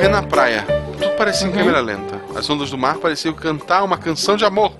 correr 0.00 0.08
na 0.08 0.22
praia. 0.22 0.64
Tudo 0.98 1.10
parecia 1.16 1.46
em 1.46 1.52
câmera 1.52 1.78
lenta. 1.80 2.18
As 2.34 2.48
ondas 2.48 2.70
do 2.70 2.78
mar 2.78 2.96
pareciam 2.96 3.34
cantar 3.34 3.84
uma 3.84 3.98
canção 3.98 4.34
de 4.34 4.46
amor. 4.46 4.72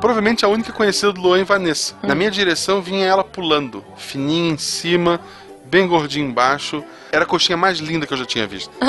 Provavelmente 0.00 0.44
a 0.44 0.48
única 0.48 0.72
conhecida 0.72 1.12
do 1.12 1.20
Luan 1.20 1.40
e 1.40 1.44
Vanessa. 1.44 1.94
Na 2.02 2.14
minha 2.14 2.30
direção 2.30 2.80
vinha 2.80 3.04
ela 3.04 3.24
pulando, 3.24 3.84
fininha 3.96 4.52
em 4.52 4.56
cima, 4.56 5.20
bem 5.64 5.88
gordinha 5.88 6.24
embaixo. 6.24 6.84
Era 7.10 7.24
a 7.24 7.26
coxinha 7.26 7.56
mais 7.56 7.78
linda 7.78 8.06
que 8.06 8.12
eu 8.14 8.18
já 8.18 8.24
tinha 8.24 8.46
visto. 8.46 8.70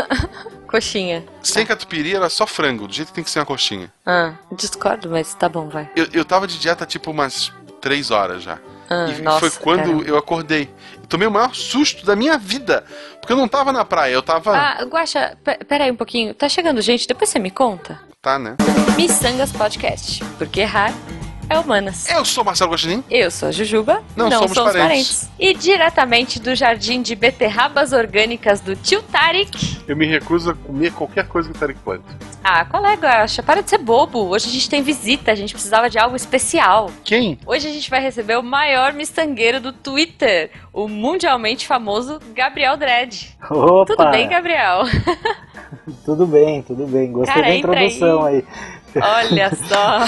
Coxinha. 0.67 1.25
Sem 1.43 1.65
catupiry 1.65 2.15
era 2.15 2.29
só 2.29 2.47
frango, 2.47 2.87
do 2.87 2.93
jeito 2.93 3.09
que 3.09 3.15
tem 3.15 3.23
que 3.25 3.29
ser 3.29 3.39
uma 3.39 3.45
coxinha. 3.45 3.91
Ah, 4.05 4.35
discordo, 4.53 5.09
mas 5.09 5.33
tá 5.33 5.49
bom, 5.49 5.67
vai. 5.67 5.89
Eu, 5.97 6.07
eu 6.13 6.23
tava 6.23 6.47
de 6.47 6.57
dieta 6.57 6.85
tipo 6.85 7.11
umas 7.11 7.51
três 7.81 8.09
horas 8.09 8.41
já. 8.43 8.57
Ah, 8.89 9.07
e 9.09 9.21
nossa, 9.21 9.39
foi 9.39 9.49
quando 9.49 9.83
caramba. 9.83 10.03
eu 10.05 10.17
acordei. 10.17 10.69
Tomei 11.11 11.27
o 11.27 11.31
maior 11.31 11.53
susto 11.53 12.05
da 12.05 12.15
minha 12.15 12.37
vida. 12.37 12.85
Porque 13.19 13.33
eu 13.33 13.37
não 13.37 13.45
tava 13.49 13.73
na 13.73 13.83
praia, 13.83 14.13
eu 14.13 14.21
tava. 14.23 14.55
Ah, 14.57 14.81
Guaxa, 14.85 15.37
pe- 15.43 15.57
peraí 15.65 15.91
um 15.91 15.95
pouquinho. 15.95 16.33
Tá 16.33 16.47
chegando 16.47 16.81
gente, 16.81 17.05
depois 17.05 17.29
você 17.29 17.37
me 17.37 17.51
conta. 17.51 17.99
Tá, 18.21 18.39
né? 18.39 18.55
Missangas 18.95 19.51
Podcast. 19.51 20.23
Porque 20.37 20.61
errar 20.61 20.93
é 21.51 21.59
humanas. 21.59 22.09
Eu 22.09 22.23
sou 22.23 22.43
Marcelo 22.43 22.71
Guaxinim. 22.71 23.03
Eu 23.09 23.29
sou 23.29 23.49
a 23.49 23.51
Jujuba. 23.51 24.01
Não 24.15 24.31
somos 24.31 24.53
parentes. 24.53 25.29
E 25.37 25.53
diretamente 25.53 26.39
do 26.39 26.55
jardim 26.55 27.01
de 27.01 27.15
beterrabas 27.15 27.91
orgânicas 27.91 28.61
do 28.61 28.75
tio 28.75 29.01
Tarik. 29.03 29.81
Eu 29.87 29.95
me 29.95 30.05
recuso 30.05 30.51
a 30.51 30.55
comer 30.55 30.93
qualquer 30.93 31.27
coisa 31.27 31.49
que 31.49 31.55
o 31.55 31.59
Tarek 31.59 31.79
plante. 31.79 32.03
Ah, 32.43 32.63
Guaxa? 32.63 33.43
Para 33.43 33.61
de 33.61 33.69
ser 33.69 33.77
bobo. 33.77 34.29
Hoje 34.29 34.47
a 34.47 34.51
gente 34.51 34.69
tem 34.69 34.81
visita, 34.81 35.31
a 35.31 35.35
gente 35.35 35.53
precisava 35.53 35.89
de 35.89 35.99
algo 35.99 36.15
especial. 36.15 36.89
Quem? 37.03 37.37
Hoje 37.45 37.67
a 37.67 37.71
gente 37.71 37.89
vai 37.89 38.01
receber 38.01 38.37
o 38.37 38.43
maior 38.43 38.93
mistangueiro 38.93 39.59
do 39.59 39.71
Twitter, 39.71 40.51
o 40.73 40.87
mundialmente 40.87 41.67
famoso 41.67 42.19
Gabriel 42.33 42.77
Dredd. 42.77 43.37
Opa! 43.49 43.85
Tudo 43.85 44.09
bem, 44.11 44.27
Gabriel? 44.27 44.83
Tudo 46.05 46.27
bem, 46.27 46.61
tudo 46.61 46.85
bem. 46.85 47.11
Gostei 47.11 47.33
Cara, 47.33 47.47
da 47.47 47.55
introdução 47.55 48.23
aí. 48.23 48.43
Olha 48.95 49.51
só. 49.67 49.99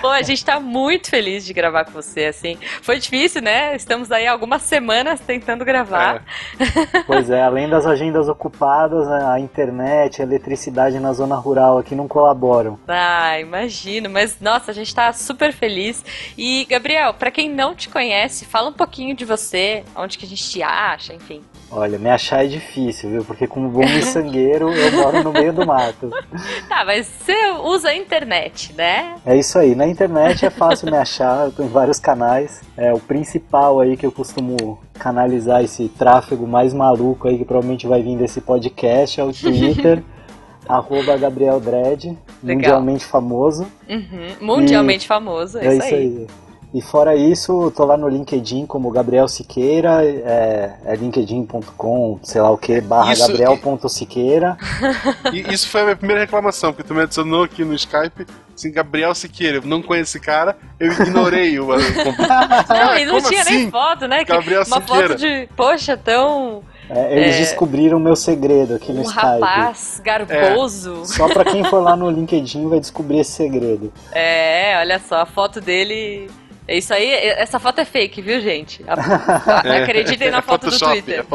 Pô, 0.00 0.08
a 0.08 0.22
gente 0.22 0.44
tá 0.44 0.60
muito 0.60 1.10
feliz 1.10 1.44
de 1.44 1.52
gravar 1.52 1.84
com 1.84 1.92
você, 1.92 2.26
assim. 2.26 2.58
Foi 2.82 2.98
difícil, 2.98 3.42
né? 3.42 3.74
Estamos 3.74 4.10
aí 4.12 4.26
algumas 4.26 4.62
semanas 4.62 5.20
tentando 5.20 5.64
gravar. 5.64 6.22
Pois 7.06 7.30
é, 7.30 7.42
além 7.42 7.68
das 7.68 7.86
agendas 7.86 8.28
ocupadas, 8.28 9.08
né, 9.08 9.24
a 9.26 9.38
internet, 9.40 10.20
a 10.20 10.24
eletricidade 10.24 10.98
na 11.00 11.12
zona 11.12 11.34
rural 11.36 11.78
aqui 11.78 11.94
não 11.94 12.06
colaboram. 12.06 12.78
Ah, 12.86 13.38
imagino. 13.40 14.08
Mas, 14.08 14.38
nossa, 14.40 14.70
a 14.70 14.74
gente 14.74 14.94
tá 14.94 15.12
super 15.12 15.52
feliz. 15.52 16.04
E, 16.36 16.64
Gabriel, 16.68 17.14
pra 17.14 17.30
quem 17.30 17.48
não 17.48 17.74
te 17.74 17.88
conhece, 17.88 18.44
fala 18.44 18.70
um 18.70 18.72
pouquinho 18.72 19.14
de 19.14 19.24
você, 19.24 19.84
onde 19.96 20.18
que 20.18 20.24
a 20.24 20.28
gente 20.28 20.48
te 20.48 20.62
acha, 20.62 21.14
enfim. 21.14 21.42
Olha, 21.70 21.98
me 21.98 22.10
achar 22.10 22.44
é 22.44 22.48
difícil, 22.48 23.10
viu? 23.10 23.24
Porque 23.24 23.46
como 23.46 23.68
bom 23.68 23.80
miçangueiro, 23.80 24.72
eu 24.72 24.92
moro 24.92 25.22
no 25.22 25.32
meio 25.32 25.52
do 25.52 25.64
mato. 25.66 26.10
Tá, 26.68 26.84
mas 26.84 27.06
você 27.06 27.34
usa 27.64 27.79
a 27.84 27.94
internet, 27.94 28.72
né? 28.74 29.16
É 29.24 29.36
isso 29.36 29.58
aí, 29.58 29.74
na 29.74 29.86
internet 29.86 30.44
é 30.44 30.50
fácil 30.50 30.90
me 30.90 30.96
achar, 30.96 31.46
eu 31.46 31.52
tô 31.52 31.62
em 31.62 31.68
vários 31.68 31.98
canais. 31.98 32.60
É 32.76 32.92
o 32.92 32.98
principal 32.98 33.80
aí 33.80 33.96
que 33.96 34.06
eu 34.06 34.12
costumo 34.12 34.78
canalizar 34.94 35.62
esse 35.62 35.88
tráfego 35.88 36.46
mais 36.46 36.74
maluco 36.74 37.28
aí 37.28 37.38
que 37.38 37.44
provavelmente 37.44 37.86
vai 37.86 38.02
vir 38.02 38.16
desse 38.16 38.40
podcast 38.40 39.20
é 39.20 39.24
o 39.24 39.32
Twitter, 39.32 40.02
arroba 40.68 41.16
Gabriel 41.16 41.58
Dredd, 41.58 42.16
mundialmente 42.42 43.04
famoso. 43.04 43.66
Uhum. 43.88 44.36
Mundialmente 44.40 45.06
famoso, 45.06 45.58
é, 45.58 45.66
É 45.66 45.74
isso 45.76 45.94
aí. 45.94 46.26
E 46.72 46.80
fora 46.80 47.16
isso, 47.16 47.64
eu 47.64 47.70
tô 47.72 47.84
lá 47.84 47.96
no 47.96 48.08
LinkedIn 48.08 48.64
como 48.64 48.90
Gabriel 48.92 49.26
Siqueira, 49.26 50.04
é, 50.04 50.72
é 50.84 50.94
linkedin.com, 50.94 52.20
sei 52.22 52.40
lá 52.40 52.48
o 52.50 52.56
que, 52.56 52.80
barra 52.80 53.12
Isso- 53.12 53.26
gabriel.siqueira. 53.26 54.56
E 55.32 55.52
isso 55.52 55.68
foi 55.68 55.80
a 55.80 55.84
minha 55.84 55.96
primeira 55.96 56.20
reclamação, 56.22 56.72
porque 56.72 56.86
tu 56.86 56.94
me 56.94 57.02
adicionou 57.02 57.42
aqui 57.44 57.64
no 57.64 57.74
Skype, 57.74 58.24
assim, 58.54 58.70
Gabriel 58.70 59.12
Siqueira. 59.16 59.56
Eu 59.58 59.62
não 59.62 59.82
conheço 59.82 60.16
esse 60.16 60.20
cara, 60.24 60.56
eu 60.78 60.92
ignorei 60.92 61.58
o. 61.58 61.66
Não, 62.68 62.96
e 62.98 63.04
não 63.04 63.20
tinha 63.20 63.44
nem 63.44 63.62
assim? 63.62 63.70
foto, 63.70 64.06
né? 64.06 64.24
Que- 64.24 64.32
Gabriel 64.32 64.62
uma 64.66 64.80
Siqueira. 64.80 65.08
foto 65.08 65.18
de, 65.18 65.48
poxa, 65.56 65.96
tão 65.96 66.62
É, 66.88 67.16
eles 67.16 67.36
É. 67.36 67.38
descobriram 67.38 67.98
o 67.98 68.00
meu 68.00 68.14
segredo 68.16 68.74
aqui 68.74 68.92
no 68.92 69.00
um 69.00 69.02
Skype. 69.02 69.22
rapaz 69.24 70.00
garboso. 70.04 71.02
Só 71.04 71.28
pra 71.28 71.44
quem 71.44 71.62
for 71.64 71.80
lá 71.80 71.96
no 71.96 72.10
LinkedIn 72.10 72.68
vai 72.68 72.80
descobrir 72.80 73.18
esse 73.20 73.32
segredo. 73.32 73.92
É, 74.12 74.76
olha 74.78 74.98
só, 75.00 75.20
a 75.22 75.26
foto 75.26 75.60
dele. 75.60 76.28
É 76.70 76.78
isso 76.78 76.94
aí, 76.94 77.10
essa 77.12 77.58
foto 77.58 77.80
é 77.80 77.84
fake, 77.84 78.22
viu, 78.22 78.40
gente? 78.40 78.84
A- 78.86 78.94
É, 79.66 79.82
Acreditem 79.82 80.30
na 80.30 80.38
é 80.38 80.40
foto 80.40 80.70
do 80.70 80.78
Twitter. 80.78 81.26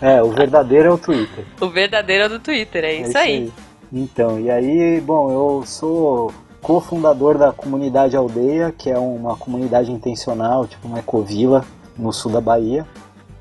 É. 0.00 0.16
É, 0.16 0.22
o 0.24 0.30
verdadeiro 0.32 0.88
é 0.88 0.90
o 0.90 0.98
Twitter. 0.98 1.44
O 1.60 1.68
verdadeiro 1.68 2.24
é 2.24 2.28
do 2.28 2.40
Twitter, 2.40 2.82
é 2.84 2.94
isso 2.94 3.16
aí. 3.16 3.52
Então, 3.92 4.40
e 4.40 4.50
aí, 4.50 5.00
bom, 5.00 5.30
eu 5.30 5.62
sou 5.64 6.34
cofundador 6.60 7.38
da 7.38 7.52
comunidade 7.52 8.16
Aldeia, 8.16 8.74
que 8.76 8.90
é 8.90 8.98
uma 8.98 9.36
comunidade 9.36 9.92
intencional, 9.92 10.66
tipo 10.66 10.88
uma 10.88 10.98
ecovila 10.98 11.64
no 11.96 12.12
sul 12.12 12.32
da 12.32 12.40
Bahia. 12.40 12.84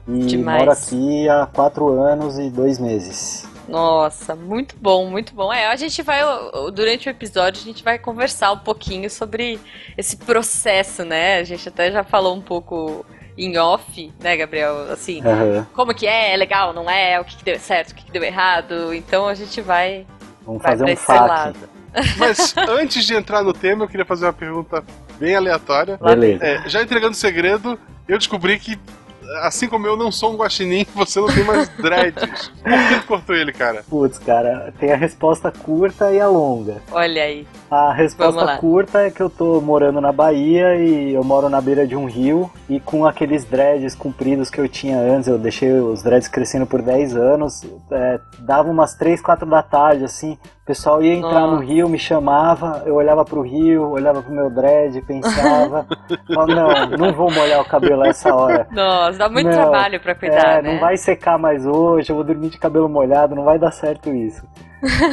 E 0.08 0.20
Demais. 0.28 0.60
moro 0.60 0.72
aqui 0.72 1.28
há 1.28 1.48
quatro 1.48 1.90
anos 1.90 2.38
e 2.38 2.52
dois 2.52 2.78
meses. 2.78 3.48
Nossa, 3.68 4.36
muito 4.36 4.76
bom, 4.78 5.10
muito 5.10 5.34
bom. 5.34 5.52
É, 5.52 5.68
a 5.68 5.76
gente 5.76 6.02
vai, 6.02 6.22
durante 6.74 7.08
o 7.08 7.12
episódio, 7.12 7.62
a 7.62 7.66
gente 7.66 7.84
vai 7.84 7.98
conversar 7.98 8.52
um 8.52 8.60
pouquinho 8.60 9.10
sobre 9.10 9.60
esse 9.98 10.18
processo, 10.18 11.04
né? 11.04 11.40
A 11.40 11.44
gente 11.44 11.68
até 11.68 11.92
já 11.92 12.04
falou 12.04 12.36
um 12.36 12.42
pouco 12.42 13.06
em 13.38 13.58
off, 13.58 14.14
né, 14.20 14.38
Gabriel? 14.38 14.92
Assim, 14.92 15.22
Aham. 15.22 15.68
como 15.74 15.94
que 15.94 16.08
é, 16.08 16.34
é 16.34 16.38
legal, 16.38 16.74
não 16.74 16.90
é, 16.90 17.20
o 17.20 17.26
que, 17.26 17.38
que 17.38 17.44
deu 17.44 17.60
certo, 17.60 17.92
o 17.92 17.96
que, 17.96 18.06
que 18.06 18.12
deu 18.12 18.24
errado. 18.24 18.94
Então 18.94 19.28
a 19.28 19.34
gente 19.34 19.62
vai, 19.62 20.06
Vamos 20.46 20.62
vai 20.62 20.78
fazer 20.78 20.98
pra 21.06 21.24
um 21.24 21.28
lado. 21.28 21.70
Mas 22.18 22.56
antes 22.58 23.06
de 23.06 23.14
entrar 23.14 23.42
no 23.44 23.54
tema, 23.54 23.86
eu 23.86 23.88
queria 23.88 24.06
fazer 24.06 24.26
uma 24.26 24.34
pergunta 24.34 24.84
bem 25.18 25.36
aleatória. 25.36 25.98
Beleza. 25.98 26.46
É, 26.46 26.70
já 26.70 26.82
entregando 26.82 27.14
o 27.14 27.16
segredo, 27.16 27.80
eu 28.08 28.18
descobri 28.18 28.60
que, 28.60 28.78
assim 29.42 29.68
como 29.68 29.88
eu 29.88 29.98
não 29.98 30.12
sou 30.12 30.34
um 30.34 30.38
guaxinim, 30.38 30.86
você 30.96 31.20
não 31.20 31.28
tem 31.28 31.44
mais 31.44 31.70
dreads. 31.70 32.52
Por 32.64 32.72
que 32.72 33.00
tu 33.02 33.08
cortou 33.08 33.36
ele, 33.36 33.52
cara? 33.52 33.84
Putz, 33.90 34.18
cara, 34.18 34.74
tem 34.80 34.92
a 34.92 34.96
resposta 34.96 35.52
curta 35.52 36.12
e 36.12 36.20
a 36.20 36.28
longa. 36.28 36.82
Olha 36.92 37.24
aí. 37.24 37.48
A 37.70 37.94
resposta 37.94 38.58
curta 38.58 39.02
é 39.02 39.12
que 39.12 39.22
eu 39.22 39.30
tô 39.30 39.60
morando 39.60 40.00
na 40.00 40.12
Bahia 40.12 40.76
e 40.76 41.14
eu 41.14 41.24
moro 41.24 41.50
na 41.50 41.60
beira 41.60 41.86
de 41.86 41.96
um 41.96 42.06
rio 42.06 42.50
e 42.70 42.80
com 42.80 43.06
aqueles 43.06 43.44
dreads 43.44 43.96
compridos 43.96 44.50
que 44.50 44.60
eu 44.60 44.68
tinha 44.68 44.98
antes, 44.98 45.28
eu 45.28 45.38
deixei 45.38 45.72
os 45.72 46.02
dreads 46.02 46.28
crescendo 46.28 46.66
por 46.66 46.82
10 46.82 47.16
anos, 47.16 47.66
é, 47.92 48.20
dava 48.40 48.70
umas 48.70 48.94
3, 48.96 49.22
4 49.22 49.50
da 49.50 49.62
tarde, 49.62 50.04
assim, 50.04 50.38
o 50.66 50.74
pessoal 50.74 51.00
ia 51.00 51.14
entrar 51.14 51.46
no 51.46 51.60
rio, 51.60 51.88
me 51.88 52.00
chamava, 52.00 52.82
eu 52.88 52.96
olhava 52.96 53.24
pro 53.24 53.42
rio, 53.42 53.92
olhava 53.92 54.24
pro 54.24 54.34
meu 54.34 54.50
dread, 54.50 55.00
pensava, 55.04 55.86
falava, 56.34 56.56
não, 56.56 56.98
não 56.98 57.14
vou 57.14 57.30
molhar 57.32 57.62
o 57.62 57.66
cabelo 57.66 58.02
a 58.02 58.08
essa 58.08 58.34
hora. 58.34 58.68
Nossa, 58.72 59.20
dá 59.20 59.30
muito 59.30 59.46
Não, 59.46 59.54
trabalho 59.54 60.00
pra 60.00 60.16
cuidar, 60.16 60.58
É, 60.58 60.62
né? 60.64 60.74
não 60.74 60.80
vai 60.80 60.98
secar 60.98 61.38
mais 61.38 61.68
hoje, 61.68 62.10
eu 62.10 62.16
vou 62.16 62.26
dormir 62.26 62.50
de 62.50 62.58
cabelo 62.58 62.90
molhado, 62.90 63.36
não 63.36 63.44
vai 63.44 63.60
dar 63.60 63.70
certo 63.70 64.10
isso. 64.10 64.44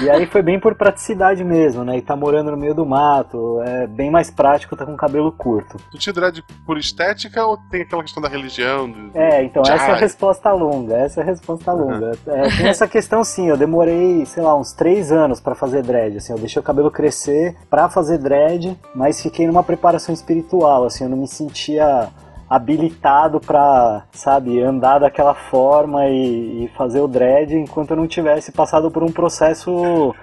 E 0.03 0.11
aí 0.11 0.27
foi 0.27 0.43
bem 0.43 0.59
por 0.61 0.75
praticidade 0.75 1.43
mesmo, 1.45 1.85
né? 1.85 1.97
E 1.97 2.03
tá 2.03 2.15
morando 2.17 2.51
no 2.51 2.57
meio 2.57 2.75
do 2.75 2.85
mato, 2.85 3.61
é 3.63 3.87
bem 3.87 4.11
mais 4.11 4.31
prático 4.31 4.77
tá 4.77 4.85
com 4.85 4.97
cabelo 4.97 5.33
curto. 5.33 5.77
Tu 5.91 5.99
tira 5.99 6.15
dread 6.15 6.45
por 6.67 6.77
estética 6.79 7.45
ou 7.47 7.57
tem 7.57 7.83
aquela 7.83 8.03
questão 8.03 8.23
da 8.23 8.29
religião? 8.29 8.91
do- 8.91 9.11
É, 9.19 9.43
então 9.45 9.63
essa 9.63 9.73
é 9.73 9.93
a 9.93 9.97
resposta 9.97 10.53
longa, 10.53 10.95
essa 10.97 11.21
é 11.21 11.23
a 11.23 11.27
resposta 11.27 11.73
longa. 11.73 12.13
É, 12.27 12.49
tem 12.57 12.67
essa 12.69 12.87
questão 12.89 13.25
sim, 13.25 13.49
eu 13.49 13.57
demorei, 13.57 14.25
sei 14.27 14.43
lá, 14.43 14.55
uns 14.57 14.73
três 14.73 15.11
anos 15.13 15.41
pra 15.41 15.55
fazer 15.55 15.83
dread, 15.83 16.17
assim, 16.19 16.33
eu 16.33 16.39
deixei 16.39 16.61
o 16.61 16.65
cabelo 16.65 16.91
crescer 16.91 17.57
pra 17.71 17.89
fazer 17.89 18.19
dread, 18.19 18.79
mas 18.95 19.21
fiquei 19.23 19.47
numa 19.47 19.63
preparação 19.63 20.13
espiritual, 20.15 20.85
assim, 20.85 21.05
eu 21.05 21.11
não 21.11 21.17
me 21.17 21.29
sentia 21.29 22.09
habilitado 22.55 23.41
pra, 23.41 24.03
sabe, 24.13 24.61
andar 24.61 24.99
daquela 24.99 25.35
forma 25.35 26.07
e, 26.07 26.65
e 26.65 26.69
fazer 26.77 27.01
o 27.01 27.09
dread 27.09 27.55
enquanto 27.57 27.93
eu 27.93 27.97
não 27.97 28.07
tivesse 28.07 28.53
passado 28.53 28.91
por 28.91 29.03
um 29.03 29.11
processo 29.11 30.15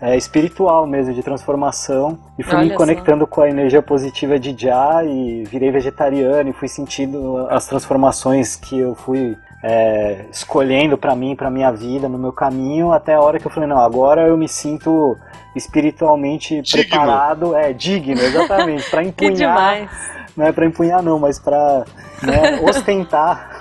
é, 0.00 0.16
espiritual 0.16 0.86
mesmo, 0.86 1.12
de 1.12 1.22
transformação. 1.22 2.18
E 2.38 2.42
fui 2.42 2.54
Olha 2.54 2.64
me 2.64 2.70
só. 2.70 2.76
conectando 2.78 3.26
com 3.26 3.42
a 3.42 3.50
energia 3.50 3.82
positiva 3.82 4.38
de 4.38 4.54
Já 4.58 5.04
e 5.04 5.44
virei 5.44 5.70
vegetariano 5.70 6.48
e 6.48 6.52
fui 6.54 6.68
sentindo 6.68 7.46
as 7.50 7.66
transformações 7.66 8.56
que 8.56 8.78
eu 8.78 8.94
fui 8.94 9.36
é, 9.62 10.24
escolhendo 10.30 10.96
pra 10.96 11.14
mim, 11.14 11.36
pra 11.36 11.50
minha 11.50 11.70
vida, 11.70 12.08
no 12.08 12.18
meu 12.18 12.32
caminho, 12.32 12.92
até 12.92 13.12
a 13.12 13.20
hora 13.20 13.38
que 13.38 13.46
eu 13.46 13.50
falei, 13.50 13.68
não, 13.68 13.78
agora 13.78 14.22
eu 14.22 14.38
me 14.38 14.48
sinto 14.48 15.16
espiritualmente 15.54 16.62
Digno. 16.62 16.88
preparado, 16.88 17.54
é, 17.54 17.72
digno, 17.72 18.20
exatamente, 18.20 18.88
Que 18.90 19.00
empunhar 19.02 19.34
demais. 19.34 19.90
Não 20.36 20.46
é 20.46 20.52
pra 20.52 20.66
empunhar 20.66 21.02
não, 21.02 21.18
mas 21.18 21.38
pra 21.38 21.84
né, 22.22 22.60
ostentar 22.68 23.60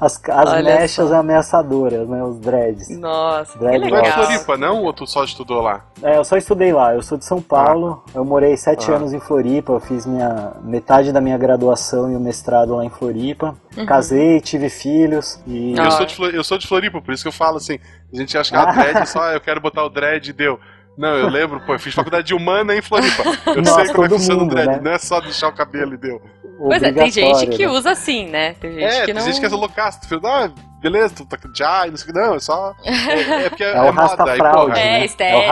as, 0.00 0.20
as 0.28 0.64
mechas 0.64 1.08
só. 1.08 1.16
ameaçadoras, 1.16 2.08
né? 2.08 2.22
Os 2.22 2.38
dreads. 2.38 2.88
Nossa, 2.98 3.58
Dread 3.58 3.78
que 3.78 3.84
legal. 3.84 4.02
Não 4.02 4.08
é 4.08 4.12
Floripa, 4.12 4.56
não? 4.56 4.82
Ou 4.82 4.92
tu 4.92 5.06
só 5.06 5.24
estudou 5.24 5.60
lá? 5.60 5.84
É, 6.02 6.16
eu 6.16 6.24
só 6.24 6.36
estudei 6.36 6.72
lá. 6.72 6.94
Eu 6.94 7.02
sou 7.02 7.18
de 7.18 7.24
São 7.24 7.40
Paulo. 7.40 8.02
Ah. 8.08 8.10
Eu 8.14 8.24
morei 8.24 8.56
sete 8.56 8.90
ah. 8.90 8.96
anos 8.96 9.12
em 9.12 9.20
Floripa. 9.20 9.72
Eu 9.72 9.80
fiz 9.80 10.06
minha 10.06 10.52
metade 10.62 11.12
da 11.12 11.20
minha 11.20 11.38
graduação 11.38 12.10
e 12.10 12.16
o 12.16 12.20
mestrado 12.20 12.76
lá 12.76 12.84
em 12.84 12.90
Floripa. 12.90 13.54
Uhum. 13.76 13.86
Casei, 13.86 14.40
tive 14.40 14.68
filhos 14.68 15.40
e... 15.46 15.74
Eu 15.76 15.90
sou, 15.90 16.06
de, 16.06 16.36
eu 16.36 16.44
sou 16.44 16.58
de 16.58 16.66
Floripa, 16.66 17.00
por 17.00 17.12
isso 17.12 17.24
que 17.24 17.28
eu 17.28 17.32
falo 17.32 17.56
assim. 17.56 17.78
A 18.12 18.16
gente 18.16 18.38
acha 18.38 18.50
que 18.50 18.56
ah. 18.56 18.70
dread 18.72 18.98
é 18.98 19.04
só 19.04 19.32
eu 19.32 19.40
quero 19.40 19.60
botar 19.60 19.84
o 19.84 19.88
dread 19.88 20.30
e 20.30 20.32
deu. 20.32 20.60
Não, 20.96 21.16
eu 21.16 21.28
lembro, 21.28 21.60
pô, 21.60 21.74
eu 21.74 21.78
fiz 21.78 21.92
faculdade 21.92 22.28
de 22.28 22.34
humana 22.34 22.74
em 22.74 22.80
Floripa. 22.80 23.22
Eu 23.46 23.62
Nossa, 23.62 23.84
sei 23.84 23.92
como 23.94 24.04
é 24.04 24.08
que 24.08 24.14
funciona 24.14 24.42
o 24.42 24.48
dread, 24.48 24.68
né? 24.68 24.80
não 24.82 24.90
é 24.92 24.98
só 24.98 25.20
deixar 25.20 25.48
o 25.48 25.52
cabelo 25.52 25.94
e 25.94 25.96
deu. 25.96 26.22
Pois 26.58 26.82
é, 26.82 26.92
tem 26.92 27.10
gente 27.10 27.46
que 27.48 27.66
né? 27.66 27.72
usa 27.72 27.90
assim, 27.90 28.28
né? 28.28 28.54
Tem 28.54 28.72
gente 28.72 28.84
é, 28.84 29.04
que 29.04 29.12
não... 29.12 29.22
tem 29.22 29.32
gente 29.32 29.40
que 29.40 29.46
é. 29.46 29.48
Tu 29.48 30.26
ah, 30.26 30.50
beleza, 30.80 31.14
tu 31.14 31.24
tá 31.24 31.38
já, 31.54 31.86
não 31.86 31.96
sei 31.96 32.10
o 32.10 32.12
que, 32.12 32.18
não, 32.18 32.34
é 32.34 32.40
só. 32.40 32.74
É, 32.84 33.46
é 33.46 33.48
porque 33.48 33.64
é, 33.64 33.72
é, 33.72 33.86
é 33.86 33.92
moda, 33.92 34.30
aí, 34.30 34.38
porra. 34.38 34.78
É, 34.78 35.04
estética. 35.04 35.34
É 35.34 35.46
o 35.46 35.50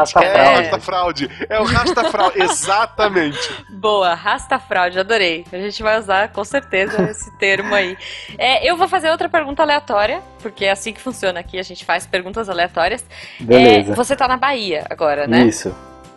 rastafraude. 0.56 1.30
É 1.48 1.60
o 1.60 1.64
rastafraude, 1.64 2.38
exatamente. 2.42 3.64
Boa, 3.70 4.14
rastafraude, 4.14 4.98
adorei. 4.98 5.44
A 5.52 5.56
gente 5.56 5.82
vai 5.82 5.98
usar 5.98 6.28
com 6.28 6.44
certeza 6.44 7.02
esse 7.10 7.30
termo 7.38 7.74
aí. 7.74 7.96
É, 8.38 8.68
eu 8.68 8.76
vou 8.76 8.88
fazer 8.88 9.10
outra 9.10 9.28
pergunta 9.28 9.62
aleatória, 9.62 10.22
porque 10.40 10.66
é 10.66 10.70
assim 10.70 10.92
que 10.92 11.00
funciona 11.00 11.40
aqui, 11.40 11.58
a 11.58 11.62
gente 11.62 11.84
faz 11.84 12.06
perguntas 12.06 12.48
aleatórias. 12.48 13.04
Beleza. 13.40 13.92
É, 13.92 13.94
você 13.94 14.14
tá 14.14 14.28
na 14.28 14.36
Bahia 14.36 14.86
agora, 14.90 15.26
né? 15.26 15.42
Isso. 15.44 15.74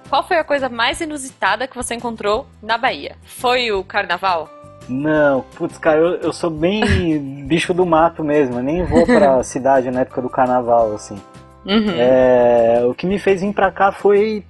Qual 0.09 0.27
foi 0.27 0.37
a 0.37 0.43
coisa 0.43 0.69
mais 0.69 1.01
inusitada 1.01 1.67
que 1.67 1.75
você 1.75 1.95
encontrou 1.95 2.47
na 2.61 2.77
Bahia? 2.77 3.15
Foi 3.23 3.71
o 3.71 3.83
carnaval? 3.83 4.49
Não, 4.87 5.43
putz, 5.55 5.77
cara, 5.77 5.99
eu, 5.99 6.15
eu 6.17 6.33
sou 6.33 6.49
bem 6.49 6.83
bicho 7.45 7.73
do 7.73 7.85
mato 7.85 8.23
mesmo. 8.23 8.59
Eu 8.59 8.63
nem 8.63 8.83
vou 8.85 9.05
pra 9.05 9.41
cidade 9.43 9.89
na 9.91 10.01
época 10.01 10.21
do 10.21 10.29
carnaval, 10.29 10.93
assim. 10.93 11.15
Uhum. 11.65 11.95
É, 11.97 12.83
o 12.87 12.93
que 12.93 13.07
me 13.07 13.17
fez 13.17 13.41
vir 13.41 13.53
pra 13.53 13.71
cá 13.71 13.91
foi, 13.91 14.43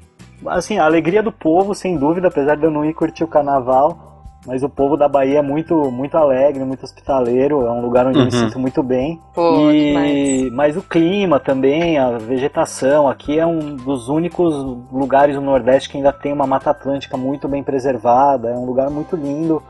assim, 0.48 0.78
a 0.78 0.86
alegria 0.86 1.24
do 1.24 1.32
povo, 1.32 1.74
sem 1.74 1.98
dúvida, 1.98 2.28
apesar 2.28 2.56
de 2.56 2.66
eu 2.66 2.72
não 2.72 2.84
ir 2.84 2.94
curtir 2.94 3.24
o 3.24 3.28
carnaval. 3.28 4.06
Mas 4.46 4.62
o 4.62 4.70
povo 4.70 4.96
da 4.96 5.08
Bahia 5.08 5.40
é 5.40 5.42
muito, 5.42 5.90
muito 5.90 6.16
alegre, 6.16 6.64
muito 6.64 6.84
hospitaleiro, 6.84 7.66
é 7.66 7.72
um 7.72 7.82
lugar 7.82 8.06
onde 8.06 8.20
uhum. 8.20 8.26
eu 8.26 8.32
me 8.32 8.38
uhum. 8.38 8.46
sinto 8.46 8.60
muito 8.60 8.84
bem. 8.84 9.20
Pô, 9.34 9.72
e, 9.72 10.52
mas 10.52 10.78
o 10.78 10.84
clima 10.84 11.40
também, 11.40 11.98
a 11.98 12.12
vegetação, 12.20 13.08
aqui 13.08 13.40
é 13.40 13.46
um 13.46 13.76
dos 13.76 14.08
únicos 14.08 14.54
lugares 14.92 15.36
no 15.36 15.42
Nordeste 15.42 15.90
que 15.90 15.98
ainda 15.98 16.14
tem 16.14 16.32
uma 16.32 16.46
Mata 16.46 16.70
Atlântica 16.70 17.18
muito 17.18 17.48
bem 17.48 17.64
preservada, 17.64 18.50
é 18.50 18.56
um 18.56 18.66
lugar 18.66 18.90
muito 18.92 19.16
lindo. 19.16 19.64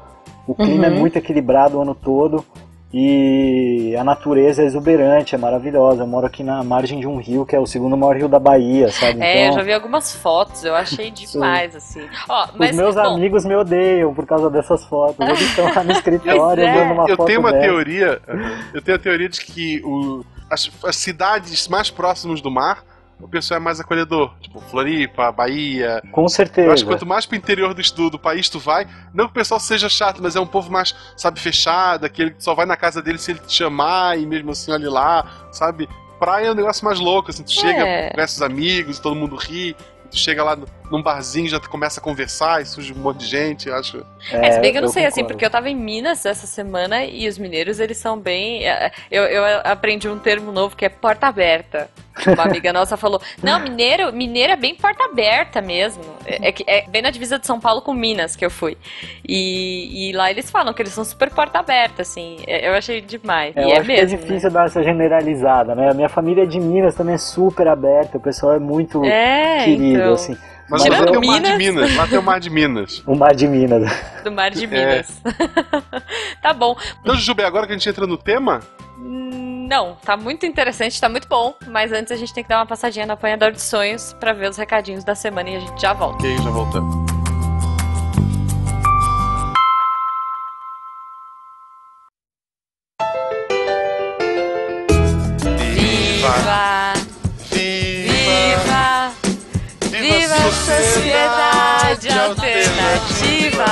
O 0.48 0.54
clima 0.54 0.86
é 0.86 0.90
uhum. 0.90 0.96
é 0.96 1.00
muito 1.00 1.18
equilibrado 1.18 1.78
o 1.78 1.82
ano 1.82 1.96
todo 1.96 2.46
e 2.98 3.94
a 4.00 4.06
natureza 4.06 4.62
é 4.62 4.66
exuberante, 4.66 5.36
é 5.36 5.38
maravilhosa. 5.38 6.04
Eu 6.04 6.08
moro 6.08 6.26
aqui 6.26 6.44
na 6.44 6.64
margem 6.64 7.00
de 7.00 7.06
um 7.06 7.18
rio 7.18 7.46
que 7.46 7.54
é 7.54 7.60
o 7.60 7.66
segundo 7.66 7.98
maior 7.98 8.16
rio 8.16 8.30
da 8.30 8.40
Bahia, 8.40 8.90
sabe? 8.90 9.22
É, 9.22 9.48
então... 9.48 9.48
eu 9.48 9.54
já 9.54 9.64
vi 9.64 9.74
algumas 9.74 10.16
fotos, 10.16 10.64
eu 10.64 10.74
achei 10.74 11.12
demais, 11.12 11.76
assim. 11.76 12.08
Ó, 12.30 12.48
mas, 12.56 12.72
Os 12.72 12.78
meus 12.78 12.96
bom... 12.96 13.02
amigos 13.02 13.44
me 13.44 13.54
odeiam 13.54 14.14
por 14.14 14.26
causa 14.26 14.50
dessas 14.50 14.86
fotos. 14.86 15.20
Eles 15.20 15.42
estão 15.42 15.66
lá 15.74 15.84
no 15.84 15.92
escritório 15.94 16.64
é. 16.64 16.74
dando 16.74 16.94
uma 16.94 17.10
eu 17.10 17.18
foto 17.18 17.28
tenho 17.28 17.40
uma 17.42 17.52
dessa. 17.52 17.66
teoria, 17.66 18.22
eu 18.74 18.82
tenho 18.82 18.96
a 18.96 19.00
teoria 19.02 19.28
de 19.28 19.42
que 19.42 19.82
o, 19.84 20.24
as, 20.50 20.72
as 20.86 20.96
cidades 20.96 21.68
mais 21.68 21.90
próximas 21.90 22.40
do 22.40 22.50
mar 22.50 22.84
o 23.20 23.28
pessoal 23.28 23.60
é 23.60 23.64
mais 23.64 23.80
acolhedor. 23.80 24.34
Tipo, 24.40 24.60
Floripa, 24.60 25.32
Bahia. 25.32 26.02
Com 26.12 26.28
certeza. 26.28 26.68
Eu 26.68 26.74
acho 26.74 26.84
que 26.84 26.90
quanto 26.90 27.06
mais 27.06 27.26
pro 27.26 27.38
interior 27.38 27.74
do, 27.74 28.10
do 28.10 28.20
país 28.20 28.50
tu 28.50 28.60
vai, 28.60 28.88
não 29.14 29.26
que 29.26 29.32
o 29.32 29.34
pessoal 29.34 29.60
seja 29.60 29.90
chato, 29.90 30.22
mas 30.22 30.36
é 30.36 30.40
um 30.40 30.48
povo 30.48 30.72
mais, 30.72 30.96
sabe, 31.16 31.40
fechado, 31.40 32.06
aquele 32.06 32.32
que 32.32 32.44
só 32.44 32.54
vai 32.54 32.66
na 32.66 32.76
casa 32.76 33.02
dele 33.02 33.18
se 33.18 33.32
ele 33.32 33.40
te 33.40 33.54
chamar 33.54 34.20
e 34.20 34.26
mesmo 34.26 34.52
assim 34.52 34.72
olha 34.72 34.90
lá, 34.90 35.48
sabe? 35.52 35.88
Praia 36.20 36.48
é 36.48 36.52
um 36.52 36.56
negócio 36.56 36.84
mais 36.86 37.00
louco, 37.00 37.30
assim, 37.30 37.44
tu 37.44 37.52
é. 37.52 37.56
chega, 37.56 38.14
conhece 38.14 38.36
os 38.36 38.42
amigos, 38.42 39.00
todo 39.00 39.16
mundo 39.16 39.36
ri, 39.36 39.76
tu 40.10 40.18
chega 40.18 40.44
lá 40.44 40.58
num 40.90 41.02
barzinho 41.02 41.48
já 41.48 41.60
começa 41.60 42.00
a 42.00 42.04
conversar 42.04 42.62
e 42.62 42.66
surge 42.66 42.94
um 42.94 42.98
monte 42.98 43.20
de 43.20 43.28
gente, 43.28 43.70
acho. 43.70 44.06
É, 44.32 44.52
se 44.52 44.60
bem 44.60 44.72
que 44.72 44.78
eu 44.78 44.82
não 44.82 44.90
eu 44.90 44.94
sei, 44.94 45.06
assim, 45.06 45.22
concordo. 45.22 45.24
assim, 45.24 45.24
porque 45.26 45.46
eu 45.46 45.50
tava 45.50 45.70
em 45.70 45.76
Minas 45.76 46.26
essa 46.26 46.48
semana 46.48 47.04
e 47.06 47.28
os 47.28 47.38
mineiros, 47.38 47.80
eles 47.80 47.98
são 47.98 48.18
bem. 48.20 48.66
É, 48.68 48.92
eu, 49.10 49.24
eu 49.24 49.44
aprendi 49.64 50.08
um 50.08 50.20
termo 50.20 50.52
novo 50.52 50.76
que 50.76 50.86
é 50.86 50.90
porta 50.90 51.28
aberta. 51.28 51.90
Uma 52.28 52.44
amiga 52.44 52.72
nossa 52.74 52.96
falou: 52.96 53.22
Não, 53.44 53.60
mineiro, 53.60 54.14
mineiro 54.14 54.54
é 54.54 54.56
bem 54.56 54.76
porta 54.76 55.04
aberta 55.06 55.62
mesmo. 55.62 56.04
É, 56.26 56.50
é, 56.50 56.54
é, 56.68 56.88
bem 56.88 57.02
na 57.02 57.10
divisa 57.10 57.38
de 57.38 57.46
São 57.46 57.60
Paulo 57.60 57.82
com 57.82 57.94
Minas 57.94 58.36
que 58.36 58.46
eu 58.46 58.50
fui. 58.50 58.78
E, 59.28 60.10
e 60.10 60.14
lá 60.14 60.32
eles 60.32 60.50
falam 60.50 60.74
que 60.74 60.82
eles 60.82 60.94
são 60.94 61.04
super 61.04 61.30
porta 61.30 61.60
aberta, 61.60 62.02
assim. 62.02 62.38
É, 62.48 62.70
eu 62.70 62.74
achei 62.74 63.02
demais. 63.02 63.56
É, 63.56 63.68
e 63.68 63.72
é 63.72 63.84
mesmo. 63.84 63.92
é 63.92 64.06
difícil 64.06 64.50
né? 64.50 64.54
dar 64.54 64.66
essa 64.66 64.84
generalizada, 64.84 65.76
né? 65.76 65.90
A 65.92 65.94
minha 65.94 66.10
família 66.10 66.44
é 66.44 66.48
de 66.48 66.60
Minas 66.60 66.96
também 66.96 67.16
é 67.16 67.20
super 67.20 67.68
aberta, 67.68 68.18
o 68.18 68.22
pessoal 68.22 68.54
é 68.54 68.60
muito 68.60 69.04
é, 69.04 69.66
querido, 69.66 70.00
então... 70.00 70.14
assim. 70.14 70.38
Mas 70.70 70.86
lá 70.86 71.04
tem 71.06 71.18
o 71.18 71.26
Mar 71.26 71.42
de 71.42 71.58
Minas. 71.58 71.96
Lá 71.96 72.08
tem 72.08 72.18
o 72.18 72.24
Mar 72.24 72.40
de 72.40 72.50
Minas. 72.50 73.04
o 73.06 73.16
Mar 73.16 73.36
de 73.36 73.48
Minas. 73.48 73.92
Do 74.24 74.32
Mar 74.32 74.52
de 74.52 74.66
Minas. 74.66 75.22
É. 75.24 76.02
tá 76.42 76.54
bom. 76.54 76.76
Então, 77.02 77.16
Jujube, 77.16 77.44
agora 77.44 77.68
que 77.68 77.74
a 77.74 77.78
gente 77.78 77.88
entra 77.88 78.08
no 78.08 78.18
tema? 78.18 78.62
Não, 78.98 79.96
tá 80.04 80.16
muito 80.16 80.46
interessante, 80.46 81.00
tá 81.00 81.10
muito 81.10 81.28
bom. 81.28 81.56
Mas 81.68 81.92
antes 81.92 82.12
a 82.12 82.16
gente 82.16 82.34
tem 82.34 82.44
que 82.44 82.50
dar 82.50 82.60
uma 82.60 82.66
passadinha 82.66 83.06
no 83.06 83.14
Apanhador 83.14 83.52
de 83.52 83.62
Sonhos 83.62 84.14
para 84.20 84.34
ver 84.34 84.50
os 84.50 84.58
recadinhos 84.58 85.04
da 85.04 85.16
semana 85.16 85.50
e 85.50 85.56
a 85.56 85.60
gente 85.60 85.82
já 85.82 85.94
volta. 85.94 86.18
Ok, 86.18 86.38
já 86.38 86.50
voltamos. 86.50 87.15
Sociedade 100.66 102.10
Alternativa. 102.10 103.66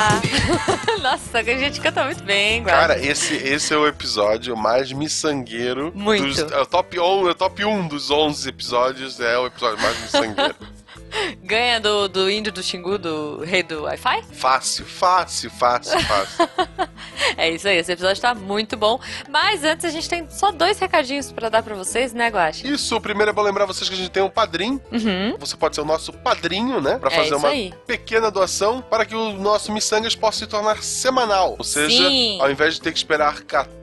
Nossa, 1.02 1.40
a 1.40 1.44
gente 1.44 1.82
canta 1.82 2.06
muito 2.06 2.24
bem, 2.24 2.62
Guarda. 2.62 2.94
Cara, 2.94 3.04
esse, 3.04 3.34
esse 3.34 3.74
é 3.74 3.78
o 3.78 3.88
episódio 3.88 4.56
mais 4.56 4.92
miçangueiro. 4.92 5.92
Muito. 5.96 6.28
Dos, 6.28 6.52
é, 6.52 6.62
o 6.62 6.66
top 6.68 7.00
1, 7.00 7.28
é 7.28 7.32
o 7.32 7.34
top 7.34 7.66
1 7.66 7.88
dos 7.88 8.12
11 8.12 8.48
episódios, 8.48 9.20
é 9.20 9.36
o 9.40 9.48
episódio 9.48 9.82
mais 9.82 10.00
miçangueiro. 10.02 10.56
Ganha 11.44 11.80
do, 11.80 12.08
do 12.08 12.30
índio 12.30 12.52
do 12.52 12.64
Xingu, 12.64 12.98
do 12.98 13.40
rei 13.44 13.64
do 13.64 13.84
Wi-Fi? 13.84 14.24
Fácil, 14.32 14.86
fácil, 14.86 15.50
fácil, 15.52 16.00
fácil. 16.02 16.50
é 17.38 17.52
isso 17.52 17.68
aí, 17.68 17.78
esse 17.78 17.92
episódio 17.92 18.22
tá 18.22 18.34
muito 18.34 18.76
bom. 18.76 19.00
Mas 19.30 19.64
antes 19.64 19.86
a 19.86 19.90
gente 19.90 20.10
tem 20.10 20.30
só 20.30 20.52
dois 20.52 20.80
recadinhos 20.80 21.32
para 21.32 21.50
dar 21.50 21.64
para 21.64 21.76
vocês, 21.76 22.14
né, 22.14 22.30
Guache? 22.30 22.68
Isso, 22.68 22.96
o 22.96 23.02
primeiro 23.02 23.32
é 23.32 23.34
bom 23.34 23.42
lembrar 23.42 23.66
vocês 23.66 23.88
que 23.90 23.96
a 23.96 23.98
gente 23.98 24.12
tem 24.12 24.24
um 24.24 24.30
padrinho. 24.30 24.82
Uhum. 24.92 25.36
Você 25.40 25.56
pode 25.56 25.76
ser 25.76 25.82
o 25.82 25.86
nosso 25.86 26.14
padrinho, 26.14 26.82
né? 26.82 26.98
Pra 26.98 27.12
é 27.12 27.16
fazer 27.16 27.36
uma 27.36 27.50
aí. 27.50 27.74
pequena 27.86 28.32
doação 28.32 28.82
para 28.82 29.06
que 29.06 29.16
o 29.16 29.34
nosso 29.34 29.72
Missangas 29.72 30.16
possa 30.16 30.40
se 30.40 30.48
tornar 30.48 30.84
semanal. 30.84 31.56
Ou 31.58 31.64
seja, 31.64 32.08
Sim. 32.08 32.40
ao 32.42 32.52
invés 32.52 32.76
de 32.76 32.82
ter 32.82 32.92
que 32.92 32.98
esperar 32.98 33.42
14 33.42 33.83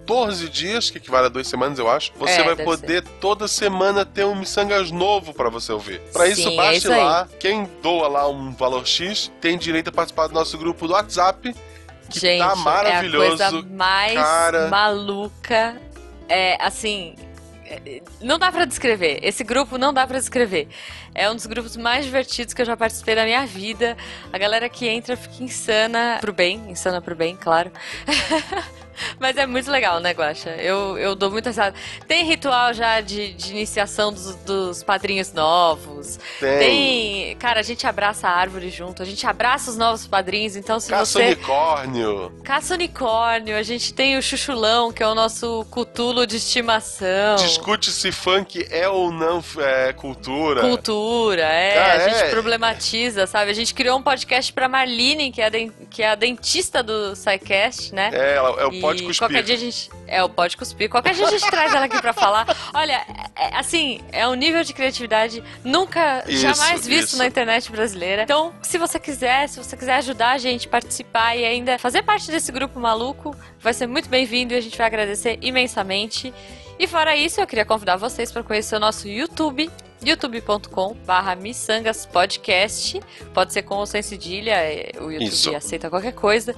dias, 0.50 0.90
que 0.90 0.98
equivale 0.98 1.26
a 1.26 1.28
duas 1.28 1.46
semanas, 1.46 1.78
eu 1.78 1.88
acho, 1.88 2.12
você 2.16 2.40
é, 2.40 2.44
vai 2.44 2.56
poder 2.56 3.02
ser. 3.02 3.10
toda 3.20 3.46
semana 3.46 4.04
ter 4.04 4.24
um 4.24 4.34
Missangas 4.34 4.90
novo 4.90 5.32
para 5.32 5.48
você 5.48 5.72
ouvir. 5.72 6.00
Para 6.12 6.28
isso, 6.28 6.48
Sim, 6.48 6.56
baixe 6.56 6.74
é 6.74 6.76
isso 6.78 6.88
lá. 6.90 7.28
Quem 7.38 7.68
doa 7.82 8.08
lá 8.08 8.28
um 8.28 8.52
valor 8.52 8.86
X 8.86 9.30
tem 9.40 9.56
direito 9.56 9.88
a 9.88 9.92
participar 9.92 10.26
do 10.26 10.34
nosso 10.34 10.56
grupo 10.58 10.86
do 10.86 10.92
WhatsApp. 10.92 11.54
Que 12.08 12.18
Gente, 12.18 12.40
tá 12.40 12.56
maravilhoso. 12.56 13.42
É 13.42 13.46
a 13.46 13.50
coisa 13.50 13.68
mais 13.70 14.14
cara. 14.14 14.68
maluca. 14.68 15.80
É, 16.28 16.56
assim, 16.64 17.14
é, 17.70 18.02
não 18.20 18.38
dá 18.38 18.50
para 18.50 18.64
descrever. 18.64 19.20
Esse 19.22 19.44
grupo 19.44 19.78
não 19.78 19.92
dá 19.92 20.06
para 20.06 20.18
descrever. 20.18 20.68
É 21.14 21.30
um 21.30 21.36
dos 21.36 21.46
grupos 21.46 21.76
mais 21.76 22.04
divertidos 22.04 22.52
que 22.52 22.60
eu 22.60 22.66
já 22.66 22.76
participei 22.76 23.14
da 23.14 23.24
minha 23.24 23.46
vida. 23.46 23.96
A 24.32 24.38
galera 24.38 24.68
que 24.68 24.88
entra 24.88 25.16
fica 25.16 25.44
insana 25.44 26.18
pro 26.20 26.32
bem, 26.32 26.70
insana 26.70 27.00
pro 27.00 27.14
bem, 27.14 27.36
claro. 27.36 27.70
Mas 29.18 29.36
é 29.36 29.46
muito 29.46 29.70
legal, 29.70 30.00
né, 30.00 30.10
Guaxa? 30.12 30.50
Eu, 30.50 30.96
eu 30.98 31.14
dou 31.14 31.30
muita 31.30 31.50
risada. 31.50 31.74
Tem 32.06 32.24
ritual 32.24 32.72
já 32.74 33.00
de, 33.00 33.32
de 33.32 33.50
iniciação 33.52 34.12
dos, 34.12 34.34
dos 34.36 34.82
padrinhos 34.82 35.32
novos. 35.32 36.18
Tem. 36.38 36.58
Tem. 36.58 37.36
Cara, 37.36 37.60
a 37.60 37.62
gente 37.62 37.86
abraça 37.86 38.28
a 38.28 38.30
árvore 38.32 38.70
junto, 38.70 39.02
a 39.02 39.04
gente 39.06 39.26
abraça 39.26 39.70
os 39.70 39.76
novos 39.76 40.06
padrinhos, 40.06 40.56
então 40.56 40.78
se 40.80 40.90
Caça 40.90 41.18
você. 41.18 41.26
unicórnio. 41.26 42.32
Caça 42.44 42.74
unicórnio, 42.74 43.56
a 43.56 43.62
gente 43.62 43.92
tem 43.94 44.16
o 44.18 44.22
chuchulão, 44.22 44.92
que 44.92 45.02
é 45.02 45.06
o 45.08 45.14
nosso 45.14 45.66
cutulo 45.70 46.26
de 46.26 46.36
estimação. 46.36 47.36
Discute 47.36 47.90
se 47.90 48.10
funk 48.12 48.66
é 48.70 48.88
ou 48.88 49.10
não 49.12 49.42
é, 49.58 49.92
cultura. 49.92 50.60
Cultura, 50.62 51.42
é. 51.42 51.78
Ah, 51.78 51.92
a 51.94 51.98
gente 52.08 52.22
é. 52.24 52.30
problematiza, 52.30 53.26
sabe? 53.26 53.50
A 53.50 53.54
gente 53.54 53.74
criou 53.74 53.98
um 53.98 54.02
podcast 54.02 54.52
pra 54.52 54.68
Marlene, 54.68 55.30
que 55.32 55.40
é 55.40 55.46
a, 55.46 55.48
den- 55.48 55.72
que 55.90 56.02
é 56.02 56.10
a 56.10 56.14
dentista 56.14 56.82
do 56.82 57.14
SciCast, 57.14 57.94
né? 57.94 58.10
É, 58.12 58.34
ela- 58.36 58.60
é 58.60 58.66
o 58.66 58.72
E- 58.72 58.80
Pode 58.90 59.02
cuspir. 59.02 59.18
qualquer 59.28 59.42
dia 59.42 59.54
a 59.54 59.58
gente. 59.58 59.90
É, 60.06 60.22
o 60.22 60.28
pode 60.28 60.56
cuspir. 60.56 60.88
Qualquer 60.88 61.14
dia 61.14 61.26
a 61.26 61.30
gente 61.30 61.46
traz 61.50 61.74
ela 61.74 61.86
aqui 61.86 62.00
pra 62.00 62.12
falar. 62.12 62.46
Olha, 62.74 63.04
é, 63.36 63.56
assim, 63.56 64.00
é 64.12 64.26
um 64.26 64.34
nível 64.34 64.62
de 64.62 64.72
criatividade 64.72 65.42
nunca, 65.64 66.24
Isso, 66.26 66.42
jamais 66.42 66.86
visto 66.86 67.08
isso. 67.08 67.18
na 67.18 67.26
internet 67.26 67.70
brasileira. 67.70 68.22
Então, 68.22 68.52
se 68.62 68.78
você 68.78 68.98
quiser, 68.98 69.48
se 69.48 69.58
você 69.58 69.76
quiser 69.76 69.94
ajudar 69.96 70.32
a 70.32 70.38
gente, 70.38 70.68
participar 70.68 71.36
e 71.36 71.44
ainda 71.44 71.78
fazer 71.78 72.02
parte 72.02 72.30
desse 72.30 72.50
grupo 72.52 72.78
maluco, 72.78 73.34
vai 73.58 73.72
ser 73.72 73.86
muito 73.86 74.08
bem-vindo 74.08 74.54
e 74.54 74.56
a 74.56 74.60
gente 74.60 74.76
vai 74.76 74.86
agradecer 74.86 75.38
imensamente. 75.40 76.32
E 76.78 76.86
fora 76.86 77.14
isso, 77.14 77.40
eu 77.40 77.46
queria 77.46 77.64
convidar 77.64 77.96
vocês 77.96 78.32
para 78.32 78.42
conhecer 78.42 78.76
o 78.76 78.80
nosso 78.80 79.06
YouTube, 79.06 79.70
youtube.com 80.02 80.94
barra 81.04 81.34
Missangas 81.34 82.06
Podcast. 82.06 83.00
Pode 83.34 83.52
ser 83.52 83.62
com 83.62 83.76
ou 83.76 83.86
sem 83.86 84.00
cedilha, 84.00 84.52
é, 84.52 84.92
o 84.98 85.10
YouTube 85.10 85.28
Isso. 85.28 85.54
aceita 85.54 85.90
qualquer 85.90 86.14
coisa. 86.14 86.54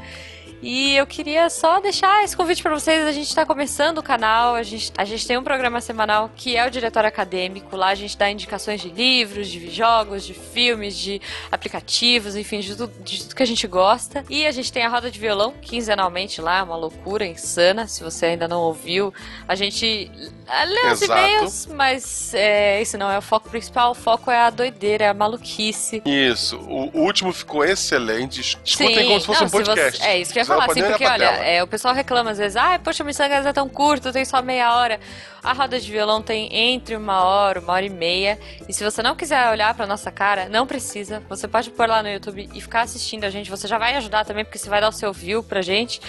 E 0.62 0.95
eu 0.95 1.04
queria 1.07 1.50
só 1.50 1.81
deixar 1.81 2.23
esse 2.23 2.37
convite 2.37 2.62
para 2.62 2.73
vocês. 2.73 3.04
A 3.04 3.11
gente 3.11 3.26
está 3.26 3.45
começando 3.45 3.99
o 3.99 4.02
canal, 4.02 4.54
a 4.54 4.62
gente, 4.62 4.92
a 4.97 5.04
gente 5.04 5.26
tem 5.26 5.37
um 5.37 5.42
programa 5.42 5.81
semanal 5.81 6.31
que 6.37 6.57
é 6.57 6.64
o 6.64 6.71
Diretório 6.71 7.09
Acadêmico. 7.09 7.75
Lá 7.75 7.88
a 7.88 7.95
gente 7.97 8.16
dá 8.16 8.31
indicações 8.31 8.81
de 8.81 8.88
livros, 8.88 9.49
de 9.49 9.69
jogos, 9.69 10.25
de 10.25 10.35
filmes, 10.35 10.97
de 10.97 11.21
aplicativos, 11.50 12.37
enfim, 12.37 12.61
de 12.61 12.76
tudo, 12.76 12.92
de 13.02 13.23
tudo 13.23 13.35
que 13.35 13.42
a 13.42 13.47
gente 13.47 13.66
gosta. 13.66 14.25
E 14.31 14.47
a 14.47 14.52
gente 14.52 14.73
tem 14.73 14.85
a 14.85 14.88
roda 14.88 15.11
de 15.11 15.19
violão 15.19 15.52
quinzenalmente 15.61 16.40
lá, 16.40 16.62
uma 16.62 16.76
loucura 16.76 17.26
insana. 17.26 17.88
Se 17.88 18.04
você 18.04 18.26
ainda 18.26 18.47
não 18.47 18.61
ouviu, 18.61 19.12
a 19.49 19.57
gente 19.57 20.11
ah, 20.47 20.62
lê 20.62 20.92
os 20.92 21.02
e-mails, 21.02 21.66
mas 21.66 22.35
é, 22.35 22.81
esse 22.81 22.97
não 22.97 23.11
é 23.11 23.19
o 23.19 23.23
foco 23.23 23.50
principal. 23.50 23.90
O 23.90 23.95
foco 23.95 24.31
é 24.31 24.38
a 24.38 24.50
doideira, 24.50 25.07
é 25.07 25.09
a 25.09 25.14
maluquice. 25.14 26.02
Isso. 26.07 26.57
O, 26.59 27.00
último 27.00 27.33
ficou 27.33 27.64
excelente. 27.64 28.40
Escutem 28.64 29.09
como 29.09 29.21
se 29.21 29.26
fosse 29.26 29.40
Não, 29.40 29.49
um 29.49 29.50
podcast. 29.50 29.99
você- 30.00 30.07
é 30.07 30.21
isso 30.21 30.33
que 30.33 30.38
eu 30.38 30.42
ia 30.42 30.51
falar, 30.52 30.71
assim, 30.71 30.82
porque 30.82 31.06
olha, 31.06 31.25
é, 31.25 31.62
o 31.62 31.66
pessoal 31.66 31.94
reclama 31.94 32.30
às 32.30 32.38
vezes, 32.38 32.56
ah, 32.56 32.78
poxa, 32.82 33.04
Missangas 33.04 33.47
é 33.47 33.52
tão 33.52 33.68
curto, 33.68 34.12
tem 34.12 34.25
só 34.25 34.42
meia 34.42 34.75
hora. 34.76 35.00
A 35.42 35.52
roda 35.52 35.80
de 35.80 35.90
violão 35.90 36.23
tem 36.23 36.49
entre 36.54 36.94
uma 36.94 37.25
hora, 37.25 37.59
uma 37.59 37.73
hora 37.73 37.85
e 37.85 37.90
meia. 37.90 38.38
E 38.68 38.73
se 38.73 38.85
você 38.85 39.02
não 39.02 39.16
quiser 39.16 39.50
olhar 39.50 39.75
pra 39.75 39.87
nossa 39.87 40.11
cara, 40.11 40.49
não 40.49 40.66
precisa. 40.66 41.21
Você 41.28 41.49
pode 41.49 41.71
pôr 41.71 41.88
lá 41.88 42.00
no 42.02 42.09
YouTube 42.09 42.49
e 42.54 42.61
ficar 42.61 42.82
assistindo 42.82 43.25
a 43.25 43.30
gente. 43.30 43.50
Você 43.50 43.66
já 43.66 43.76
vai 43.76 43.97
ajudar 43.97 44.25
também, 44.25 44.44
porque 44.44 44.59
você 44.59 44.71
vai 44.71 44.80
dar 44.80 44.88
o 44.88 44.92
seu 44.92 45.12
view 45.12 45.42
pra 45.42 45.61
gente. 45.61 46.00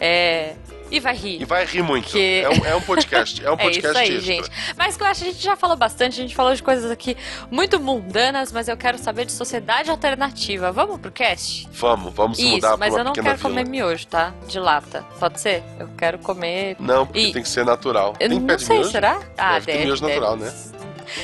É, 0.00 0.54
E 0.90 1.00
vai 1.00 1.16
rir. 1.16 1.42
E 1.42 1.44
vai 1.44 1.64
rir 1.64 1.82
muito. 1.82 2.08
Que- 2.10 2.42
É, 2.44 2.48
um, 2.48 2.64
é 2.66 2.74
um 2.76 2.80
podcast. 2.80 3.44
É 3.44 3.50
um 3.50 3.54
É 3.58 3.64
podcast 3.64 3.88
isso 3.90 3.98
aí, 3.98 4.16
extra. 4.18 4.20
gente. 4.34 4.50
Mas 4.76 4.96
que 4.96 5.02
eu 5.02 5.06
acho 5.08 5.22
que 5.24 5.28
a 5.28 5.32
gente 5.32 5.42
já 5.42 5.56
falou 5.56 5.76
bastante, 5.76 6.12
a 6.20 6.22
gente 6.22 6.34
falou 6.34 6.54
de 6.54 6.62
coisas 6.62 6.88
aqui 6.90 7.16
muito 7.50 7.80
mundanas, 7.80 8.52
mas 8.52 8.68
eu 8.68 8.76
quero 8.76 8.96
saber 8.98 9.24
de 9.24 9.32
sociedade 9.32 9.90
alternativa. 9.90 10.70
Vamos 10.70 11.00
pro 11.00 11.10
cast? 11.10 11.66
Vamos, 11.72 12.14
vamos 12.14 12.38
Isso, 12.38 12.48
mudar 12.50 12.76
mas 12.76 12.94
eu 12.94 13.02
não 13.02 13.12
quero 13.12 13.36
vila. 13.36 13.38
comer 13.50 13.66
miojo, 13.66 14.06
tá? 14.06 14.32
De 14.46 14.60
lata. 14.60 15.04
Pode 15.18 15.40
ser? 15.40 15.64
Eu 15.80 15.88
quero 15.98 16.18
comer. 16.18 16.76
Não, 16.78 17.04
porque 17.04 17.18
E- 17.20 17.32
tem 17.32 17.42
que 17.42 17.48
ser 17.48 17.64
natural. 17.64 18.14
Eu 18.20 18.28
tem 18.28 18.38
não 18.38 18.58
sei, 18.58 18.76
miojo? 18.76 18.90
será? 18.92 19.20
Ah, 19.36 19.54
Deve 19.54 19.66
ter 19.66 19.72
deve. 19.72 19.84
miojo 19.86 20.02
deve. 20.06 20.20
natural, 20.20 20.36
né? 20.36 20.54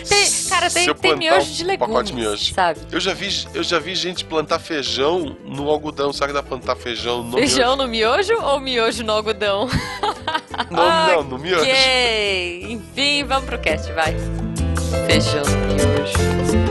Tem, 0.08 0.30
cara, 0.48 0.70
tem, 0.70 0.94
tem 0.94 1.16
miojo 1.16 1.50
um 1.50 1.52
de 1.52 1.64
pacote 1.76 1.92
legumes, 1.92 2.06
de 2.08 2.14
miojo. 2.14 2.54
sabe? 2.54 2.80
Eu 2.90 3.00
já 3.00 3.12
vi, 3.14 3.46
eu 3.54 3.62
já 3.62 3.78
vi 3.78 3.94
gente 3.94 4.24
plantar 4.24 4.58
feijão 4.58 5.36
no 5.44 5.68
algodão. 5.68 6.12
Será 6.12 6.28
que 6.28 6.32
dá 6.34 6.42
pra 6.42 6.50
plantar 6.58 6.76
feijão 6.76 7.22
no 7.22 7.36
Feijão 7.38 7.76
no 7.76 7.86
miojo 7.88 8.34
ou 8.42 8.60
miojo 8.60 9.02
no 9.04 9.12
algodão? 9.12 9.66
miojo? 10.70 10.70
Não, 10.70 11.06
não, 11.06 11.22
no 11.24 11.38
miojo. 11.38 11.62
Ok. 11.62 12.66
Enfim, 12.70 13.24
vamos 13.24 13.44
pro 13.46 13.58
cast, 13.58 13.90
vai. 13.92 14.14
Feijão 15.06 15.42
no 15.44 15.74
miojo. 15.74 16.61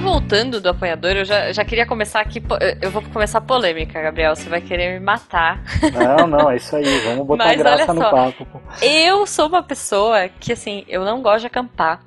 Voltando 0.00 0.60
do 0.60 0.68
apanhador, 0.68 1.12
eu 1.12 1.24
já, 1.24 1.52
já 1.52 1.64
queria 1.64 1.86
começar 1.86 2.20
aqui. 2.20 2.42
Eu 2.80 2.90
vou 2.90 3.02
começar 3.02 3.40
polêmica, 3.40 4.00
Gabriel. 4.00 4.34
Você 4.34 4.48
vai 4.48 4.60
querer 4.60 4.94
me 4.94 5.00
matar. 5.00 5.62
Não, 5.92 6.26
não, 6.26 6.50
é 6.50 6.56
isso 6.56 6.74
aí. 6.74 6.98
Vamos 7.00 7.26
botar 7.26 7.44
Mas 7.44 7.58
graça 7.58 7.92
no 7.92 8.00
papo. 8.00 8.46
Eu 8.82 9.26
sou 9.26 9.48
uma 9.48 9.62
pessoa 9.62 10.28
que, 10.28 10.52
assim, 10.52 10.84
eu 10.88 11.04
não 11.04 11.22
gosto 11.22 11.40
de 11.40 11.46
acampar. 11.46 12.00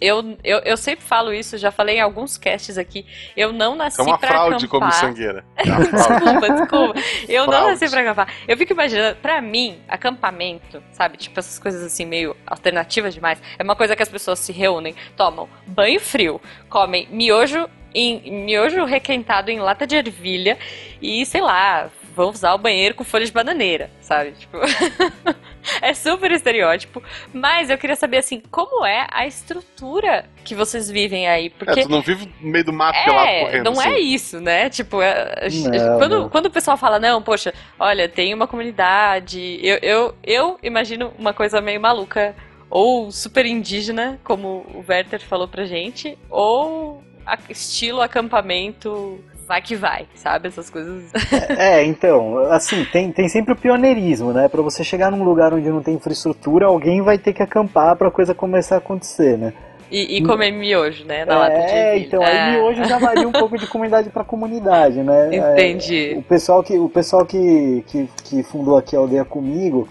Eu, 0.00 0.36
eu, 0.44 0.58
eu 0.60 0.76
sempre 0.76 1.04
falo 1.04 1.32
isso, 1.32 1.58
já 1.58 1.70
falei 1.72 1.96
em 1.96 2.00
alguns 2.00 2.38
casts 2.38 2.78
aqui. 2.78 3.04
Eu 3.36 3.52
não 3.52 3.74
nasci 3.74 4.00
É 4.00 4.04
uma 4.04 4.16
pra 4.18 4.28
fraude 4.28 4.64
acampar. 4.66 4.80
como 4.80 4.92
sangueira. 4.92 5.44
É. 5.56 5.64
Desculpa, 5.64 6.50
desculpa. 6.50 7.00
Eu 7.28 7.44
não 7.46 7.52
Fraude. 7.52 7.70
nasci 7.72 7.90
pra 7.90 8.00
acampar. 8.02 8.32
Eu 8.46 8.56
fico 8.56 8.72
imaginando, 8.72 9.16
pra 9.16 9.40
mim, 9.40 9.80
acampamento, 9.88 10.82
sabe? 10.92 11.16
Tipo, 11.16 11.38
essas 11.40 11.58
coisas 11.58 11.82
assim, 11.82 12.04
meio 12.06 12.36
alternativas 12.46 13.12
demais. 13.14 13.40
É 13.58 13.62
uma 13.62 13.74
coisa 13.76 13.96
que 13.96 14.02
as 14.02 14.08
pessoas 14.08 14.38
se 14.38 14.52
reúnem, 14.52 14.94
tomam 15.16 15.48
banho 15.66 15.98
frio, 16.00 16.40
comem 16.68 17.08
miojo, 17.10 17.68
em, 17.94 18.44
miojo 18.44 18.84
requentado 18.84 19.50
em 19.50 19.58
lata 19.58 19.86
de 19.86 19.96
ervilha 19.96 20.58
e, 21.02 21.24
sei 21.26 21.40
lá, 21.40 21.90
vão 22.14 22.30
usar 22.30 22.54
o 22.54 22.58
banheiro 22.58 22.94
com 22.94 23.02
folha 23.04 23.24
de 23.26 23.32
bananeira, 23.32 23.90
sabe? 24.00 24.32
Tipo. 24.32 24.58
é 25.82 25.94
super 25.94 26.30
estereótipo. 26.30 27.02
Mas 27.32 27.70
eu 27.70 27.78
queria 27.78 27.96
saber, 27.96 28.18
assim, 28.18 28.42
como 28.50 28.84
é 28.84 29.06
a 29.10 29.26
estrutura 29.26 30.24
que 30.44 30.54
vocês 30.54 30.90
vivem 30.90 31.28
aí? 31.28 31.50
Porque 31.50 31.80
É, 31.80 31.82
tu 31.82 31.88
não 31.88 32.00
vive 32.02 32.32
no 32.40 32.50
meio 32.50 32.64
do 32.64 32.72
mato 32.72 32.98
pelado 33.04 33.28
é, 33.28 33.40
correndo. 33.44 33.64
não 33.64 33.72
assim. 33.80 33.88
é 33.90 33.98
isso, 34.00 34.40
né? 34.40 34.70
Tipo, 34.70 35.00
é- 35.02 35.48
gente- 35.48 35.68
Não, 35.68 35.98
quando, 35.98 36.18
não. 36.20 36.28
quando 36.28 36.46
o 36.46 36.50
pessoal 36.50 36.76
fala, 36.76 36.98
não, 36.98 37.22
poxa, 37.22 37.52
olha, 37.78 38.08
tem 38.08 38.32
uma 38.34 38.46
comunidade, 38.46 39.58
eu, 39.62 39.78
eu, 39.82 40.14
eu 40.24 40.58
imagino 40.62 41.12
uma 41.18 41.32
coisa 41.32 41.60
meio 41.60 41.80
maluca, 41.80 42.34
ou 42.70 43.10
super 43.10 43.46
indígena, 43.46 44.18
como 44.24 44.66
o 44.74 44.84
Werther 44.88 45.20
falou 45.20 45.48
pra 45.48 45.64
gente, 45.64 46.18
ou 46.28 47.02
estilo 47.48 48.00
acampamento 48.00 49.22
vai 49.48 49.62
que 49.62 49.74
vai, 49.74 50.06
sabe? 50.14 50.46
Essas 50.48 50.68
coisas. 50.70 51.10
É, 51.58 51.82
então, 51.84 52.38
assim, 52.52 52.84
tem, 52.92 53.10
tem 53.10 53.28
sempre 53.28 53.54
o 53.54 53.56
pioneirismo, 53.56 54.32
né? 54.32 54.46
Pra 54.48 54.60
você 54.62 54.84
chegar 54.84 55.10
num 55.10 55.24
lugar 55.24 55.52
onde 55.54 55.68
não 55.70 55.82
tem 55.82 55.94
infraestrutura, 55.94 56.66
alguém 56.66 57.00
vai 57.02 57.16
ter 57.18 57.32
que 57.32 57.42
acampar 57.42 57.96
pra 57.96 58.10
coisa 58.10 58.34
começar 58.34 58.76
a 58.76 58.78
acontecer, 58.78 59.38
né? 59.38 59.52
E, 59.90 60.18
e 60.18 60.22
comer 60.22 60.52
miojo, 60.52 61.06
né? 61.06 61.24
Na 61.24 61.38
lata 61.38 61.54
de 61.60 61.72
é, 61.72 61.98
então, 61.98 62.22
É. 62.22 62.26
aí 62.50 62.52
miojo 62.60 62.84
já 62.84 62.98
varia 62.98 63.26
um 63.26 63.32
pouco 63.32 63.56
de 63.56 63.66
comunidade 63.72 64.10
pra 64.10 64.22
comunidade, 64.22 65.02
né? 65.02 65.30
É, 65.34 65.52
Entendi. 65.70 66.14
o 66.18 66.22
pessoal 66.22 66.62
que, 66.62 66.78
o 66.78 66.90
pessoal 66.90 67.24
que, 67.24 67.82
que, 67.86 68.06
que 68.22 68.42
fundou 68.42 68.76
aqui 68.76 68.94
a 68.94 68.98
aldeia 68.98 69.24
comigo, 69.24 69.88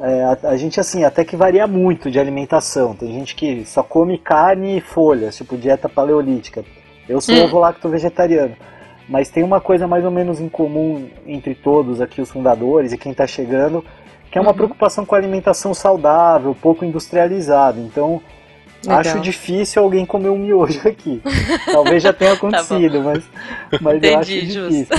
é, 0.00 0.24
a, 0.24 0.38
a 0.52 0.56
gente 0.56 0.80
assim, 0.80 1.04
até 1.04 1.22
que 1.22 1.36
varia 1.36 1.66
muito 1.66 2.10
de 2.10 2.18
alimentação. 2.18 2.94
Tem 2.94 3.12
gente 3.12 3.34
que 3.36 3.62
só 3.66 3.82
come 3.82 4.16
carne 4.16 4.78
e 4.78 4.80
folhas, 4.80 5.36
tipo 5.36 5.54
dieta 5.58 5.86
paleolítica. 5.86 6.64
Eu 7.06 7.20
sou 7.20 7.34
Hum. 7.36 7.44
ovo-lacto 7.44 7.90
vegetariano. 7.90 8.56
Mas 9.08 9.28
tem 9.30 9.42
uma 9.44 9.60
coisa 9.60 9.86
mais 9.86 10.04
ou 10.04 10.10
menos 10.10 10.40
em 10.40 10.48
comum 10.48 11.08
entre 11.26 11.54
todos 11.54 12.00
aqui, 12.00 12.20
os 12.20 12.30
fundadores 12.30 12.92
e 12.92 12.98
quem 12.98 13.12
está 13.12 13.26
chegando, 13.26 13.84
que 14.30 14.38
é 14.38 14.40
uma 14.40 14.50
Uhum. 14.50 14.56
preocupação 14.56 15.04
com 15.06 15.14
a 15.14 15.18
alimentação 15.18 15.72
saudável, 15.72 16.56
pouco 16.60 16.84
industrializada. 16.84 17.78
Então, 17.78 18.20
Legal. 18.84 18.98
acho 19.00 19.20
difícil 19.20 19.82
alguém 19.82 20.04
comer 20.04 20.28
um 20.28 20.36
miojo 20.38 20.86
aqui. 20.88 21.22
Talvez 21.70 22.02
já 22.02 22.12
tenha 22.12 22.32
acontecido, 22.32 23.00
mas, 23.02 23.24
mas 23.80 24.02
eu 24.02 24.18
acho 24.18 24.30
Tá 24.30 24.36
Entendi, 24.36 24.46
difícil. 24.46 24.96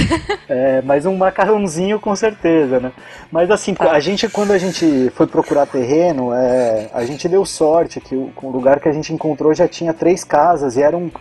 É, 0.48 0.82
mas 0.84 1.06
um 1.06 1.16
macarrãozinho 1.16 2.00
com 2.00 2.16
certeza, 2.16 2.80
né? 2.80 2.92
Mas 3.30 3.52
assim, 3.52 3.74
Tá. 3.74 3.92
a 3.92 4.00
gente 4.00 4.28
quando 4.30 4.52
a 4.52 4.58
gente 4.58 5.12
foi 5.16 5.28
procurar 5.28 5.66
terreno, 5.66 6.34
é, 6.34 6.90
a 6.94 7.04
gente 7.06 7.28
deu 7.28 7.46
sorte 7.46 8.00
que 8.00 8.16
o, 8.16 8.32
o 8.42 8.50
lugar 8.50 8.80
que 8.80 8.88
a 8.88 8.94
gente 8.94 9.14
encontrou 9.14 9.54
já 9.54 9.68
tinha 9.68 9.94
três 9.94 10.24
casas 10.24 10.78
e 10.78 10.82
eram 10.82 11.12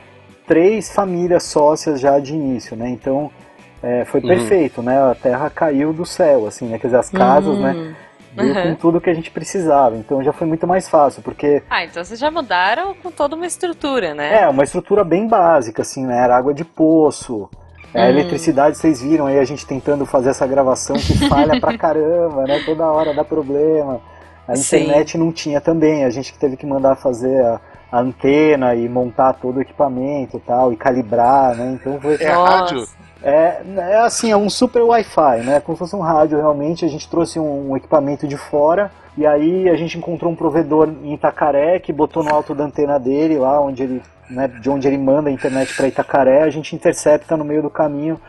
três 0.46 0.92
famílias 0.92 1.42
sócias 1.44 2.00
já 2.00 2.18
de 2.18 2.34
início, 2.34 2.76
né? 2.76 2.88
Então 2.88 3.30
é, 3.82 4.04
foi 4.04 4.20
Uhum. 4.20 4.28
perfeito, 4.28 4.82
né? 4.82 4.98
A 5.10 5.14
terra 5.14 5.50
caiu 5.50 5.92
do 5.92 6.04
céu, 6.06 6.46
assim, 6.46 6.66
né? 6.66 6.78
Quer 6.78 6.88
dizer, 6.88 6.98
as 6.98 7.10
casas, 7.10 7.58
né? 7.58 7.74
Hum. 7.76 7.92
Veio 8.32 8.54
Uhum. 8.54 8.62
com 8.62 8.74
tudo 8.74 9.00
que 9.00 9.08
a 9.08 9.14
gente 9.14 9.30
precisava. 9.30 9.96
Então 9.96 10.22
já 10.22 10.32
foi 10.32 10.46
muito 10.46 10.66
mais 10.66 10.88
fácil, 10.88 11.22
porque 11.22 11.62
Ah, 11.70 11.84
então 11.84 12.04
vocês 12.04 12.18
já 12.20 12.30
mudaram 12.30 12.94
com 12.94 13.10
toda 13.10 13.34
uma 13.34 13.46
estrutura, 13.46 14.14
né? 14.14 14.42
É, 14.42 14.48
uma 14.48 14.62
estrutura 14.64 15.02
bem 15.04 15.26
básica, 15.26 15.82
assim, 15.82 16.04
né? 16.04 16.18
Era 16.22 16.36
água 16.36 16.52
de 16.52 16.64
poço. 16.64 17.48
É, 17.94 18.02
A 18.02 18.06
Hum. 18.06 18.10
eletricidade, 18.10 18.76
vocês 18.76 19.00
viram 19.00 19.26
aí 19.26 19.38
a 19.38 19.44
gente 19.44 19.66
tentando 19.66 20.04
fazer 20.04 20.30
essa 20.30 20.46
gravação 20.46 20.96
que 20.98 21.14
falha 21.28 21.58
pra 21.58 21.76
caramba, 21.78 22.46
né? 22.46 22.60
Toda 22.64 22.84
hora 22.84 23.14
dá 23.14 23.24
problema. 23.24 24.00
A 24.46 24.54
Sim. 24.54 24.76
internet 24.78 25.16
não 25.16 25.32
tinha 25.32 25.60
também, 25.60 26.04
a 26.04 26.10
gente 26.10 26.30
que 26.32 26.38
teve 26.38 26.56
que 26.56 26.66
mandar 26.66 26.96
fazer 26.96 27.42
a, 27.42 27.58
a 27.96 28.00
antena 28.00 28.74
e 28.74 28.86
montar 28.88 29.32
todo 29.32 29.56
o 29.56 29.60
equipamento 29.62 30.36
e 30.36 30.40
tal, 30.40 30.70
e 30.72 30.76
calibrar, 30.76 31.56
né? 31.56 31.78
Então 31.80 31.98
foi. 31.98 32.16
É 32.20 32.30
rádio? 32.30 32.86
É, 33.22 33.62
é 33.78 33.96
assim, 33.96 34.30
é 34.30 34.36
um 34.36 34.50
super 34.50 34.82
Wi-Fi, 34.82 35.40
né? 35.42 35.60
Como 35.60 35.74
se 35.74 35.78
fosse 35.78 35.96
um 35.96 36.00
rádio 36.00 36.36
realmente. 36.36 36.84
A 36.84 36.88
gente 36.88 37.08
trouxe 37.08 37.40
um, 37.40 37.70
um 37.70 37.76
equipamento 37.76 38.28
de 38.28 38.36
fora 38.36 38.90
e 39.16 39.26
aí 39.26 39.68
a 39.70 39.76
gente 39.76 39.96
encontrou 39.96 40.30
um 40.30 40.36
provedor 40.36 40.90
em 41.02 41.14
Itacaré 41.14 41.78
que 41.78 41.92
botou 41.92 42.22
no 42.22 42.34
alto 42.34 42.54
da 42.54 42.64
antena 42.64 42.98
dele, 42.98 43.38
lá 43.38 43.58
onde 43.60 43.82
ele, 43.82 44.02
né, 44.28 44.46
de 44.46 44.68
onde 44.68 44.86
ele 44.86 44.98
manda 44.98 45.30
a 45.30 45.32
internet 45.32 45.74
para 45.74 45.88
Itacaré. 45.88 46.42
A 46.42 46.50
gente 46.50 46.76
intercepta 46.76 47.34
no 47.34 47.44
meio 47.44 47.62
do 47.62 47.70
caminho 47.70 48.20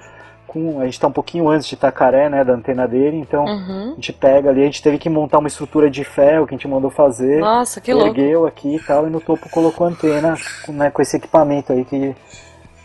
com. 0.47 0.79
A 0.79 0.85
gente 0.85 0.99
tá 0.99 1.07
um 1.07 1.11
pouquinho 1.11 1.47
antes 1.49 1.67
de 1.67 1.75
Itacaré, 1.75 2.29
né? 2.29 2.43
Da 2.43 2.53
antena 2.53 2.87
dele, 2.87 3.17
então 3.17 3.45
Uhum. 3.45 3.91
a 3.91 3.95
gente 3.95 4.13
pega 4.13 4.49
ali, 4.49 4.61
a 4.61 4.65
gente 4.65 4.81
teve 4.81 4.97
que 4.97 5.09
montar 5.09 5.39
uma 5.39 5.47
estrutura 5.47 5.89
de 5.89 6.03
ferro 6.03 6.47
que 6.47 6.55
a 6.55 6.57
gente 6.57 6.67
mandou 6.67 6.89
fazer. 6.89 7.39
Nossa, 7.39 7.79
que 7.81 7.93
louco. 7.93 8.09
ergueu 8.09 8.45
aqui 8.47 8.75
e 8.75 8.79
tal, 8.79 9.05
e 9.07 9.09
no 9.09 9.19
topo 9.21 9.49
colocou 9.49 9.85
antena 9.85 10.35
com, 10.65 10.71
né, 10.71 10.89
com 10.89 11.01
esse 11.01 11.17
equipamento 11.17 11.71
aí 11.73 11.83
que, 11.85 12.15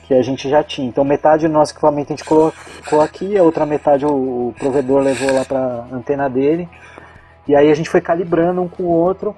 que 0.04 0.14
a 0.14 0.22
gente 0.22 0.48
já 0.48 0.62
tinha. 0.62 0.88
Então 0.88 1.04
metade 1.04 1.46
do 1.46 1.52
nosso 1.52 1.72
equipamento 1.72 2.12
a 2.12 2.16
gente 2.16 2.26
colocou 2.28 3.00
aqui, 3.00 3.38
a 3.38 3.42
outra 3.42 3.64
metade 3.64 4.04
o, 4.04 4.10
o 4.48 4.54
provedor 4.58 5.00
levou 5.00 5.32
lá 5.32 5.44
para 5.44 5.84
antena 5.92 6.28
dele. 6.28 6.68
E 7.46 7.56
aí 7.56 7.70
a 7.70 7.74
gente 7.74 7.88
foi 7.90 8.00
calibrando 8.00 8.60
um 8.62 8.68
com 8.68 8.82
o 8.84 8.90
outro. 8.90 9.34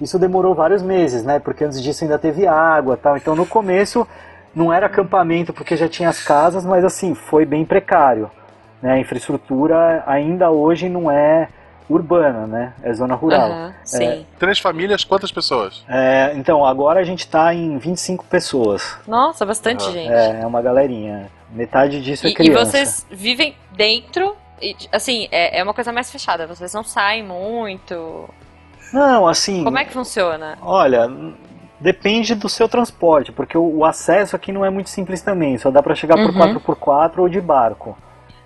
Isso 0.00 0.18
demorou 0.18 0.54
vários 0.54 0.82
meses, 0.82 1.24
né? 1.24 1.38
Porque 1.38 1.64
antes 1.64 1.80
disso 1.82 2.02
ainda 2.04 2.18
teve 2.18 2.46
água, 2.46 2.96
tal. 2.96 3.16
Então 3.16 3.34
no 3.36 3.46
começo 3.46 4.06
não 4.54 4.72
era 4.72 4.86
acampamento 4.86 5.52
porque 5.52 5.76
já 5.76 5.88
tinha 5.88 6.08
as 6.08 6.22
casas, 6.22 6.64
mas 6.64 6.84
assim 6.84 7.14
foi 7.14 7.44
bem 7.44 7.64
precário. 7.64 8.30
Né? 8.80 8.92
A 8.92 8.98
infraestrutura 8.98 10.02
ainda 10.06 10.50
hoje 10.50 10.88
não 10.88 11.10
é 11.10 11.48
urbana, 11.88 12.46
né? 12.46 12.72
É 12.82 12.92
zona 12.94 13.14
rural. 13.14 13.50
Aham, 13.50 13.74
sim. 13.84 14.26
Três 14.38 14.58
famílias, 14.58 15.04
quantas 15.04 15.30
pessoas? 15.30 15.84
É, 15.88 16.32
então, 16.36 16.64
agora 16.64 17.00
a 17.00 17.04
gente 17.04 17.26
tá 17.28 17.52
em 17.52 17.76
25 17.76 18.24
pessoas. 18.24 18.96
Nossa, 19.06 19.44
bastante 19.44 19.84
Ah. 19.86 19.90
gente. 19.92 20.10
É, 20.12 20.40
é 20.42 20.46
uma 20.46 20.62
galerinha. 20.62 21.28
Metade 21.50 22.00
disso 22.00 22.26
é 22.26 22.30
E, 22.30 22.32
e 22.32 22.34
criança. 22.34 22.64
vocês 22.64 23.06
vivem 23.10 23.54
dentro, 23.72 24.34
e, 24.60 24.74
assim, 24.90 25.28
é, 25.30 25.58
é 25.58 25.62
uma 25.62 25.74
coisa 25.74 25.92
mais 25.92 26.10
fechada, 26.10 26.46
vocês 26.46 26.72
não 26.72 26.82
saem 26.82 27.22
muito. 27.22 28.26
Não, 28.90 29.26
assim. 29.28 29.62
Como 29.62 29.76
é 29.78 29.84
que 29.84 29.92
funciona? 29.92 30.56
Olha, 30.62 31.10
depende 31.82 32.34
do 32.34 32.48
seu 32.48 32.68
transporte, 32.68 33.32
porque 33.32 33.58
o, 33.58 33.78
o 33.78 33.84
acesso 33.84 34.36
aqui 34.36 34.52
não 34.52 34.64
é 34.64 34.70
muito 34.70 34.88
simples 34.88 35.20
também. 35.20 35.58
Só 35.58 35.70
dá 35.70 35.82
pra 35.82 35.94
chegar 35.94 36.16
por 36.16 36.30
Uhum. 36.30 36.38
4x4 36.38 37.18
ou 37.18 37.28
de 37.28 37.40
barco. 37.40 37.96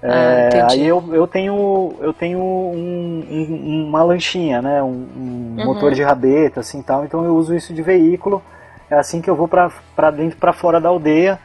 Ah, 0.02 0.06
É, 0.08 0.48
entendi. 0.48 0.82
aí 0.82 0.86
eu, 0.88 1.02
eu 1.12 1.26
tenho 1.26 1.94
eu 2.00 2.12
tenho 2.12 2.38
um- 2.38 3.24
um- 3.30 3.86
uma 3.88 4.02
lanchinha, 4.02 4.60
né, 4.62 4.82
um, 4.82 4.86
um 5.16 5.54
Uhum. 5.58 5.64
motor 5.64 5.92
de 5.94 6.02
rabeta 6.02 6.60
assim 6.60 6.82
tal, 6.82 7.04
então 7.04 7.24
eu 7.24 7.34
uso 7.34 7.54
isso 7.54 7.72
de 7.74 7.82
veículo. 7.82 8.42
É 8.90 8.94
assim 8.94 9.20
que 9.20 9.28
eu 9.28 9.34
vou 9.34 9.48
pra 9.48 9.70
dentro 10.12 10.36
para 10.38 10.52
fora 10.52 10.80
da 10.80 10.88
aldeia 10.88 11.38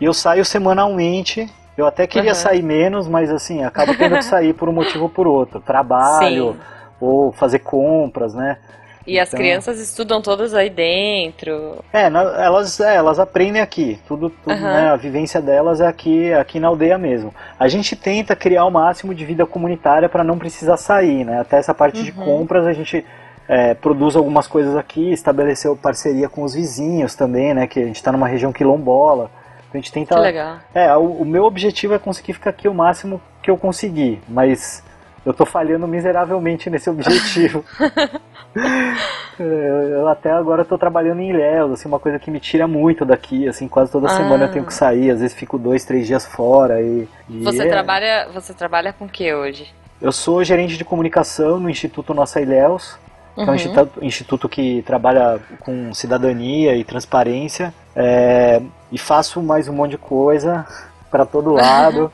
e 0.00 0.04
eu 0.04 0.14
saio 0.14 0.44
semanalmente. 0.44 1.46
Eu 1.76 1.86
até 1.86 2.06
queria 2.06 2.30
Uhum. 2.30 2.34
sair 2.34 2.62
menos, 2.62 3.06
mas 3.06 3.30
assim 3.30 3.62
acaba 3.62 3.94
tendo 3.94 4.16
que 4.16 4.24
sair 4.24 4.54
por 4.54 4.66
um 4.68 4.72
motivo 4.72 5.04
ou 5.04 5.10
por 5.10 5.26
outro, 5.26 5.60
trabalho 5.66 6.52
Sim. 6.52 6.60
ou 6.98 7.32
fazer 7.32 7.58
compras, 7.58 8.32
né? 8.34 8.56
E 9.06 9.20
as 9.20 9.28
Então- 9.28 9.38
crianças 9.38 9.78
estudam 9.78 10.20
todas 10.20 10.52
aí 10.52 10.68
dentro. 10.68 11.76
É, 11.92 12.02
elas, 12.06 12.80
é, 12.80 12.96
elas 12.96 13.18
aprendem 13.20 13.62
aqui. 13.62 13.98
Tudo, 14.08 14.30
tudo 14.30 14.52
Aham. 14.52 14.72
né, 14.74 14.88
a 14.90 14.96
vivência 14.96 15.40
delas 15.40 15.80
é 15.80 15.86
aqui, 15.86 16.32
aqui 16.32 16.58
na 16.58 16.68
aldeia 16.68 16.98
mesmo. 16.98 17.32
A 17.58 17.68
gente 17.68 17.94
tenta 17.94 18.34
criar 18.34 18.64
o 18.64 18.70
máximo 18.70 19.14
de 19.14 19.24
vida 19.24 19.46
comunitária 19.46 20.08
para 20.08 20.24
não 20.24 20.36
precisar 20.38 20.76
sair, 20.76 21.24
né? 21.24 21.40
Até 21.40 21.56
essa 21.58 21.72
parte 21.74 22.02
de 22.02 22.10
Uhum. 22.18 22.24
compras 22.24 22.66
a 22.66 22.72
gente 22.72 23.04
é, 23.48 23.74
produz 23.74 24.16
algumas 24.16 24.48
coisas 24.48 24.74
aqui, 24.74 25.12
estabeleceu 25.12 25.76
parceria 25.76 26.28
com 26.28 26.42
os 26.42 26.52
vizinhos 26.54 27.14
também, 27.14 27.54
né? 27.54 27.68
Que 27.68 27.78
a 27.78 27.84
gente 27.86 27.94
está 27.94 28.10
numa 28.10 28.26
região 28.26 28.52
quilombola. 28.52 29.30
Então 29.68 29.74
a 29.74 29.76
gente 29.76 29.92
tenta. 29.92 30.16
Que 30.16 30.20
legal. 30.20 30.56
É, 30.74 30.92
o, 30.96 31.04
o 31.20 31.24
meu 31.24 31.44
objetivo 31.44 31.94
é 31.94 31.98
conseguir 32.00 32.32
ficar 32.32 32.50
aqui 32.50 32.66
o 32.68 32.74
máximo 32.74 33.20
que 33.40 33.48
eu 33.48 33.56
conseguir, 33.56 34.20
mas 34.28 34.82
eu 35.26 35.34
tô 35.34 35.44
falhando 35.44 35.86
miseravelmente 35.88 36.70
nesse 36.70 36.88
objetivo. 36.88 37.64
eu, 39.38 39.44
eu 39.44 40.08
até 40.08 40.30
agora 40.30 40.64
tô 40.64 40.78
trabalhando 40.78 41.20
em 41.20 41.30
Ilhéus, 41.30 41.72
assim, 41.72 41.88
uma 41.88 41.98
coisa 41.98 42.18
que 42.18 42.30
me 42.30 42.38
tira 42.40 42.66
muito 42.68 43.04
daqui, 43.04 43.48
assim, 43.48 43.66
quase 43.68 43.90
toda 43.90 44.06
Ah. 44.06 44.10
semana 44.10 44.44
eu 44.44 44.50
tenho 44.52 44.64
que 44.64 44.72
sair, 44.72 45.10
às 45.10 45.20
vezes 45.20 45.36
fico 45.36 45.58
dois, 45.58 45.84
três 45.84 46.06
dias 46.06 46.24
fora 46.24 46.80
e... 46.80 47.08
e 47.28 47.42
Você 47.44 47.64
é- 47.64 47.68
trabalha, 47.68 48.28
você 48.32 48.54
trabalha 48.54 48.92
com 48.92 49.04
o 49.04 49.08
que 49.08 49.34
hoje? 49.34 49.66
Eu 50.00 50.12
sou 50.12 50.44
gerente 50.44 50.76
de 50.76 50.84
comunicação 50.84 51.58
no 51.58 51.68
Instituto 51.68 52.14
Nossa 52.14 52.40
Ilhéus, 52.40 52.96
que 53.34 53.40
é 53.40 53.44
um 53.44 53.48
Uhum. 53.48 53.54
instituto, 53.54 54.04
instituto 54.04 54.48
que 54.48 54.82
trabalha 54.86 55.40
com 55.60 55.92
cidadania 55.92 56.76
e 56.76 56.84
transparência, 56.84 57.74
é, 57.94 58.62
e 58.92 58.96
faço 58.98 59.42
mais 59.42 59.66
um 59.68 59.72
monte 59.72 59.92
de 59.92 59.98
coisa 59.98 60.64
para 61.10 61.26
todo 61.26 61.52
lado. 61.54 62.12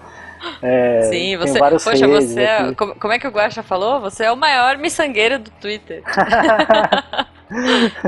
É, 0.63 1.03
Sim, 1.11 1.37
você. 1.37 1.59
Poxa, 1.59 2.07
você 2.09 2.41
é, 2.43 2.75
como, 2.75 2.95
como 2.97 3.13
é 3.13 3.19
que 3.19 3.27
o 3.27 3.31
Guaxa 3.31 3.63
falou? 3.63 4.01
Você 4.01 4.25
é 4.25 4.33
o 4.33 4.37
maior 4.37 4.77
miçangueiro 4.79 5.39
do 5.39 5.51
Twitter. 5.53 6.03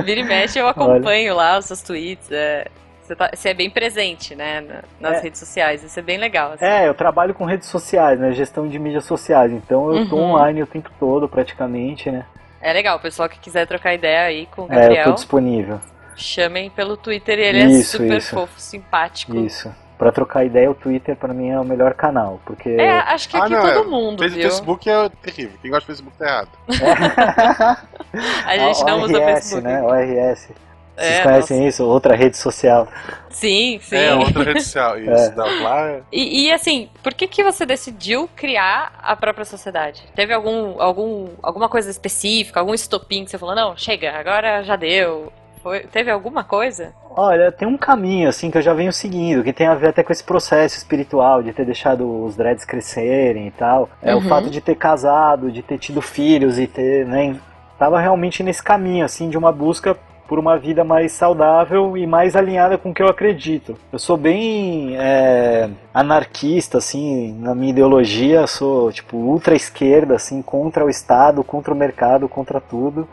Vira 0.04 0.20
e 0.20 0.24
mexe, 0.24 0.58
eu 0.58 0.66
acompanho 0.68 1.34
lá 1.34 1.58
os 1.58 1.66
seus 1.66 1.82
tweets. 1.82 2.30
é. 2.30 2.66
Você, 3.02 3.14
tá- 3.14 3.30
você 3.34 3.50
é 3.50 3.54
bem 3.54 3.68
presente, 3.68 4.34
né? 4.34 4.62
na- 4.62 4.82
Nas 5.10 5.18
É. 5.18 5.24
redes 5.24 5.38
sociais. 5.38 5.82
Isso 5.84 5.98
é 5.98 6.02
bem 6.02 6.16
legal. 6.16 6.52
assim. 6.52 6.64
É, 6.64 6.88
eu 6.88 6.94
trabalho 6.94 7.34
com 7.34 7.44
redes 7.44 7.68
sociais, 7.68 8.18
né? 8.18 8.32
Gestão 8.32 8.66
de 8.66 8.78
mídias 8.78 9.04
sociais. 9.04 9.52
Então 9.52 9.94
eu 9.94 10.08
tô 10.08 10.16
Uhum. 10.16 10.30
online 10.32 10.62
o 10.62 10.66
tempo 10.66 10.90
todo, 10.98 11.28
praticamente, 11.28 12.10
né? 12.10 12.24
É 12.62 12.72
legal, 12.72 12.96
o 12.96 13.00
pessoal 13.00 13.28
que 13.28 13.38
quiser 13.38 13.66
trocar 13.66 13.92
ideia 13.92 14.22
aí 14.22 14.46
com 14.46 14.62
o 14.62 14.72
É, 14.72 14.76
eu 14.76 14.80
Gabriel, 14.80 15.04
tô 15.04 15.12
disponível. 15.12 15.78
chamem 16.16 16.70
pelo 16.70 16.96
Twitter, 16.96 17.38
ele 17.38 17.62
Isso, 17.64 17.96
é 17.96 18.00
super 18.00 18.16
isso. 18.16 18.34
fofo, 18.34 18.58
simpático. 18.58 19.36
Isso. 19.36 19.70
Pra 19.96 20.10
trocar 20.10 20.44
ideia, 20.44 20.68
o 20.70 20.74
Twitter 20.74 21.14
pra 21.14 21.32
mim 21.32 21.50
é 21.50 21.58
o 21.60 21.64
melhor 21.64 21.94
canal, 21.94 22.40
porque 22.44 22.70
É, 22.70 22.98
acho 22.98 23.28
que 23.28 23.36
Ah, 23.36 23.44
aqui 23.44 23.52
não, 23.52 23.62
todo 23.62 23.78
é. 23.80 23.84
mundo, 23.84 24.28
viu? 24.28 24.42
Facebook 24.42 24.90
é 24.90 25.08
terrível. 25.22 25.56
Quem 25.62 25.70
gosta 25.70 25.84
do 25.84 25.86
Facebook 25.96 26.16
tá 26.18 26.26
errado. 26.26 26.48
A 28.46 28.56
gente 28.58 28.84
não 28.84 29.02
usa 29.02 29.18
o 29.18 29.20
ORS, 29.22 29.32
Facebook. 29.34 29.62
né? 29.64 29.82
ORS. 29.82 30.48
Vocês 30.96 31.10
É, 31.18 31.22
conhecem 31.22 31.66
isso? 31.66 31.84
Outra 31.84 32.14
rede 32.14 32.36
social. 32.36 32.86
Sim, 33.28 33.80
sim. 33.82 33.96
É, 33.96 34.14
outra 34.14 34.42
rede 34.44 34.62
social. 34.62 34.96
Isso, 34.98 35.10
É. 35.10 35.62
lá. 35.62 35.88
é- 35.90 36.00
E, 36.12 36.46
e, 36.46 36.52
assim, 36.52 36.88
por 37.02 37.12
que, 37.14 37.26
que 37.26 37.42
você 37.42 37.66
decidiu 37.66 38.28
criar 38.36 38.92
a 39.02 39.16
própria 39.16 39.44
sociedade? 39.44 40.02
Teve 40.14 40.32
algum, 40.32 40.80
algum, 40.80 41.30
alguma 41.42 41.68
coisa 41.68 41.90
específica, 41.90 42.60
algum 42.60 42.74
estopim 42.74 43.24
que 43.24 43.30
você 43.32 43.38
falou, 43.38 43.56
não, 43.56 43.76
chega, 43.76 44.12
agora 44.12 44.62
já 44.62 44.76
deu. 44.76 45.32
Foi- 45.64 45.80
teve 45.80 46.10
alguma 46.12 46.44
coisa? 46.44 46.92
Olha, 47.16 47.52
tem 47.52 47.66
um 47.68 47.76
caminho 47.76 48.28
assim 48.28 48.50
que 48.50 48.58
eu 48.58 48.62
já 48.62 48.74
venho 48.74 48.92
seguindo, 48.92 49.44
que 49.44 49.52
tem 49.52 49.66
a 49.68 49.74
ver 49.74 49.88
até 49.88 50.02
com 50.02 50.12
esse 50.12 50.24
processo 50.24 50.76
espiritual 50.76 51.42
de 51.42 51.52
ter 51.52 51.64
deixado 51.64 52.24
os 52.24 52.34
dreads 52.36 52.64
crescerem 52.64 53.46
e 53.46 53.50
tal. 53.52 53.88
É 54.02 54.14
o 54.14 54.18
Uhum. 54.18 54.22
fato 54.22 54.50
de 54.50 54.60
ter 54.60 54.74
casado, 54.74 55.50
de 55.52 55.62
ter 55.62 55.78
tido 55.78 56.02
filhos 56.02 56.58
e 56.58 56.66
ter, 56.66 57.06
né, 57.06 57.36
tava 57.78 58.00
realmente 58.00 58.42
nesse 58.42 58.62
caminho 58.62 59.04
assim 59.04 59.28
de 59.30 59.38
uma 59.38 59.52
busca 59.52 59.96
por 60.26 60.38
uma 60.38 60.56
vida 60.58 60.82
mais 60.82 61.12
saudável 61.12 61.96
e 61.98 62.06
mais 62.06 62.34
alinhada 62.34 62.78
com 62.78 62.90
o 62.90 62.94
que 62.94 63.02
eu 63.02 63.08
acredito. 63.08 63.76
Eu 63.92 63.98
sou 63.98 64.16
bem 64.16 64.96
é, 64.96 65.68
anarquista, 65.92 66.78
assim, 66.78 67.36
na 67.38 67.54
minha 67.54 67.70
ideologia, 67.70 68.46
sou 68.46 68.90
tipo 68.90 69.18
ultra 69.18 69.54
esquerda, 69.54 70.14
assim, 70.16 70.40
contra 70.40 70.84
o 70.84 70.88
Estado, 70.88 71.44
contra 71.44 71.74
o 71.74 71.76
mercado, 71.76 72.26
contra 72.28 72.58
tudo. 72.60 73.06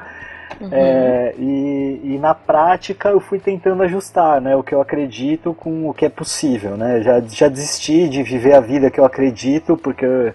Uhum. 0.60 0.70
É, 0.72 1.34
e, 1.38 2.02
e 2.04 2.20
na 2.20 2.34
prática 2.34 3.10
eu 3.10 3.20
fui 3.20 3.40
tentando 3.40 3.84
ajustar 3.84 4.42
né, 4.42 4.56
o 4.56 4.64
que 4.64 4.74
eu 4.74 4.82
acredito 4.82 5.54
com 5.54 5.90
o 5.90 5.94
que 5.94 6.06
é 6.06 6.10
possível. 6.10 6.76
Né? 6.76 7.02
Já, 7.02 7.20
já 7.22 7.48
desisti 7.48 8.10
de 8.10 8.24
viver 8.24 8.54
a 8.54 8.60
vida 8.60 8.90
que 8.90 9.00
eu 9.00 9.06
acredito, 9.06 9.78
porque 9.78 10.06
eu, 10.06 10.34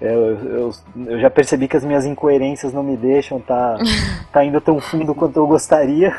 eu, 0.00 0.10
eu, 0.10 0.70
eu 1.06 1.20
já 1.20 1.30
percebi 1.30 1.68
que 1.68 1.76
as 1.76 1.84
minhas 1.84 2.04
incoerências 2.04 2.72
não 2.72 2.82
me 2.82 2.96
deixam 2.96 3.40
tá, 3.40 3.78
tá 4.32 4.44
indo 4.44 4.60
tão 4.60 4.80
fundo 4.80 5.14
quanto 5.14 5.36
eu 5.36 5.46
gostaria. 5.46 6.14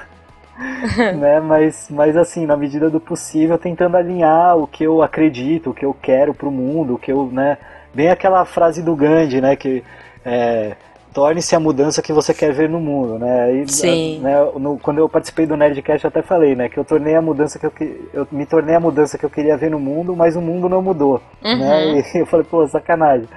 né? 1.18 1.40
mas, 1.42 1.88
mas 1.90 2.16
assim, 2.16 2.46
na 2.46 2.56
medida 2.56 2.90
do 2.90 3.00
possível, 3.00 3.58
tentando 3.58 3.98
alinhar 3.98 4.58
o 4.58 4.68
que 4.68 4.84
eu 4.84 5.02
acredito, 5.02 5.72
o 5.72 5.74
que 5.74 5.86
eu 5.86 5.94
quero 5.94 6.34
pro 6.34 6.52
mundo, 6.52 6.96
o 6.96 6.98
que 6.98 7.12
eu, 7.12 7.30
né? 7.32 7.58
Bem 7.94 8.10
aquela 8.10 8.44
frase 8.46 8.82
do 8.82 8.96
Gandhi, 8.96 9.42
né? 9.42 9.56
Que 9.56 9.84
é, 10.24 10.76
torne-se 11.16 11.56
a 11.56 11.60
mudança 11.62 12.02
que 12.02 12.12
você 12.12 12.34
quer 12.34 12.52
ver 12.52 12.70
no 12.70 12.78
mundo, 12.78 13.18
né? 13.18 13.56
E, 13.56 13.72
Sim. 13.72 14.20
né, 14.20 14.36
no- 14.60 14.78
quando 14.78 14.98
eu 14.98 15.08
participei 15.08 15.46
do 15.46 15.56
Nerdcast 15.56 16.04
eu 16.04 16.10
até 16.10 16.22
falei, 16.22 16.56
né, 16.56 16.68
que 16.68 16.78
eu 16.78 16.84
tornei 16.84 17.16
a 17.16 17.22
mudança 17.22 17.58
que 17.58 17.66
eu, 17.66 17.72
eu 18.14 18.28
me 18.34 18.46
tornei 18.46 18.76
a 18.76 18.80
mudança 18.82 19.18
que 19.18 19.26
eu 19.26 19.30
queria 19.30 19.56
ver 19.56 19.72
no 19.72 19.80
mundo, 19.80 20.14
mas 20.14 20.36
o 20.36 20.42
mundo 20.42 20.68
não 20.68 20.82
mudou, 20.82 21.22
Uhum. 21.42 21.58
né? 21.58 22.04
E 22.14 22.18
eu 22.20 22.26
falei, 22.26 22.46
pô, 22.46 22.68
sacanagem. 22.68 23.30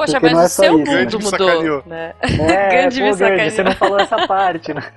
Poxa, 0.00 0.20
porque 0.20 0.26
mas 0.26 0.32
não 0.34 0.40
é 0.40 0.44
o 0.44 0.48
só 0.48 0.62
seu 0.62 0.80
isso, 0.80 0.92
né? 0.92 1.00
mundo 1.00 1.18
Me 1.18 1.24
mudou, 1.24 1.82
né? 1.86 2.12
É, 2.22 2.82
Gandhi 2.82 3.02
me 3.02 3.10
pô, 3.10 3.16
Gandhi, 3.16 3.50
você 3.50 3.62
não 3.62 3.72
falou 3.72 4.00
essa 4.00 4.26
parte, 4.26 4.74
né? 4.74 4.82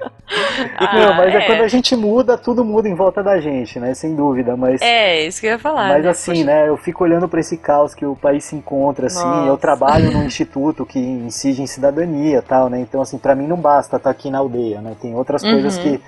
Ah, 0.78 0.96
não, 1.00 1.13
mas 1.16 1.34
é. 1.34 1.38
é. 1.38 1.42
quando 1.46 1.62
a 1.62 1.68
gente 1.68 1.96
muda, 1.96 2.38
tudo 2.38 2.63
muda 2.66 2.88
em 2.88 2.96
volta 2.96 3.22
da 3.22 3.39
gente, 3.39 3.80
né? 3.80 3.94
Sem 3.94 4.16
dúvida, 4.16 4.56
mas 4.58 4.82
É, 4.82 5.26
isso 5.26 5.39
que 5.39 5.48
eu 5.48 5.52
ia 5.52 5.60
falar. 5.60 5.89
Mas 5.89 6.04
né? 6.04 6.10
assim, 6.10 6.32
Poxa, 6.32 6.46
né, 6.46 6.70
eu 6.70 6.78
fico 6.78 7.04
olhando 7.04 7.28
para 7.28 7.39
esse 7.39 7.58
caos 7.58 7.94
que 7.94 8.06
o 8.06 8.16
país 8.16 8.44
se 8.46 8.56
encontra, 8.56 9.08
assim, 9.08 9.24
Nossa. 9.26 9.48
eu 9.48 9.58
trabalho 9.58 10.12
num 10.12 10.24
instituto 10.26 10.86
que 10.86 11.00
incide 11.00 11.62
em 11.62 11.68
cidadania 11.68 12.38
e 12.39 12.42
tal, 12.42 12.70
né, 12.70 12.80
então 12.80 13.02
assim, 13.02 13.18
para 13.18 13.36
mim 13.36 13.48
não 13.48 13.58
basta 13.58 13.98
estar 13.98 14.10
aqui 14.10 14.30
na 14.32 14.39
aldeia, 14.39 14.82
né, 14.82 14.96
tem 15.02 15.13
outras 15.16 15.44
Uhum. 15.44 15.52
coisas 15.52 15.78
que, 15.78 16.02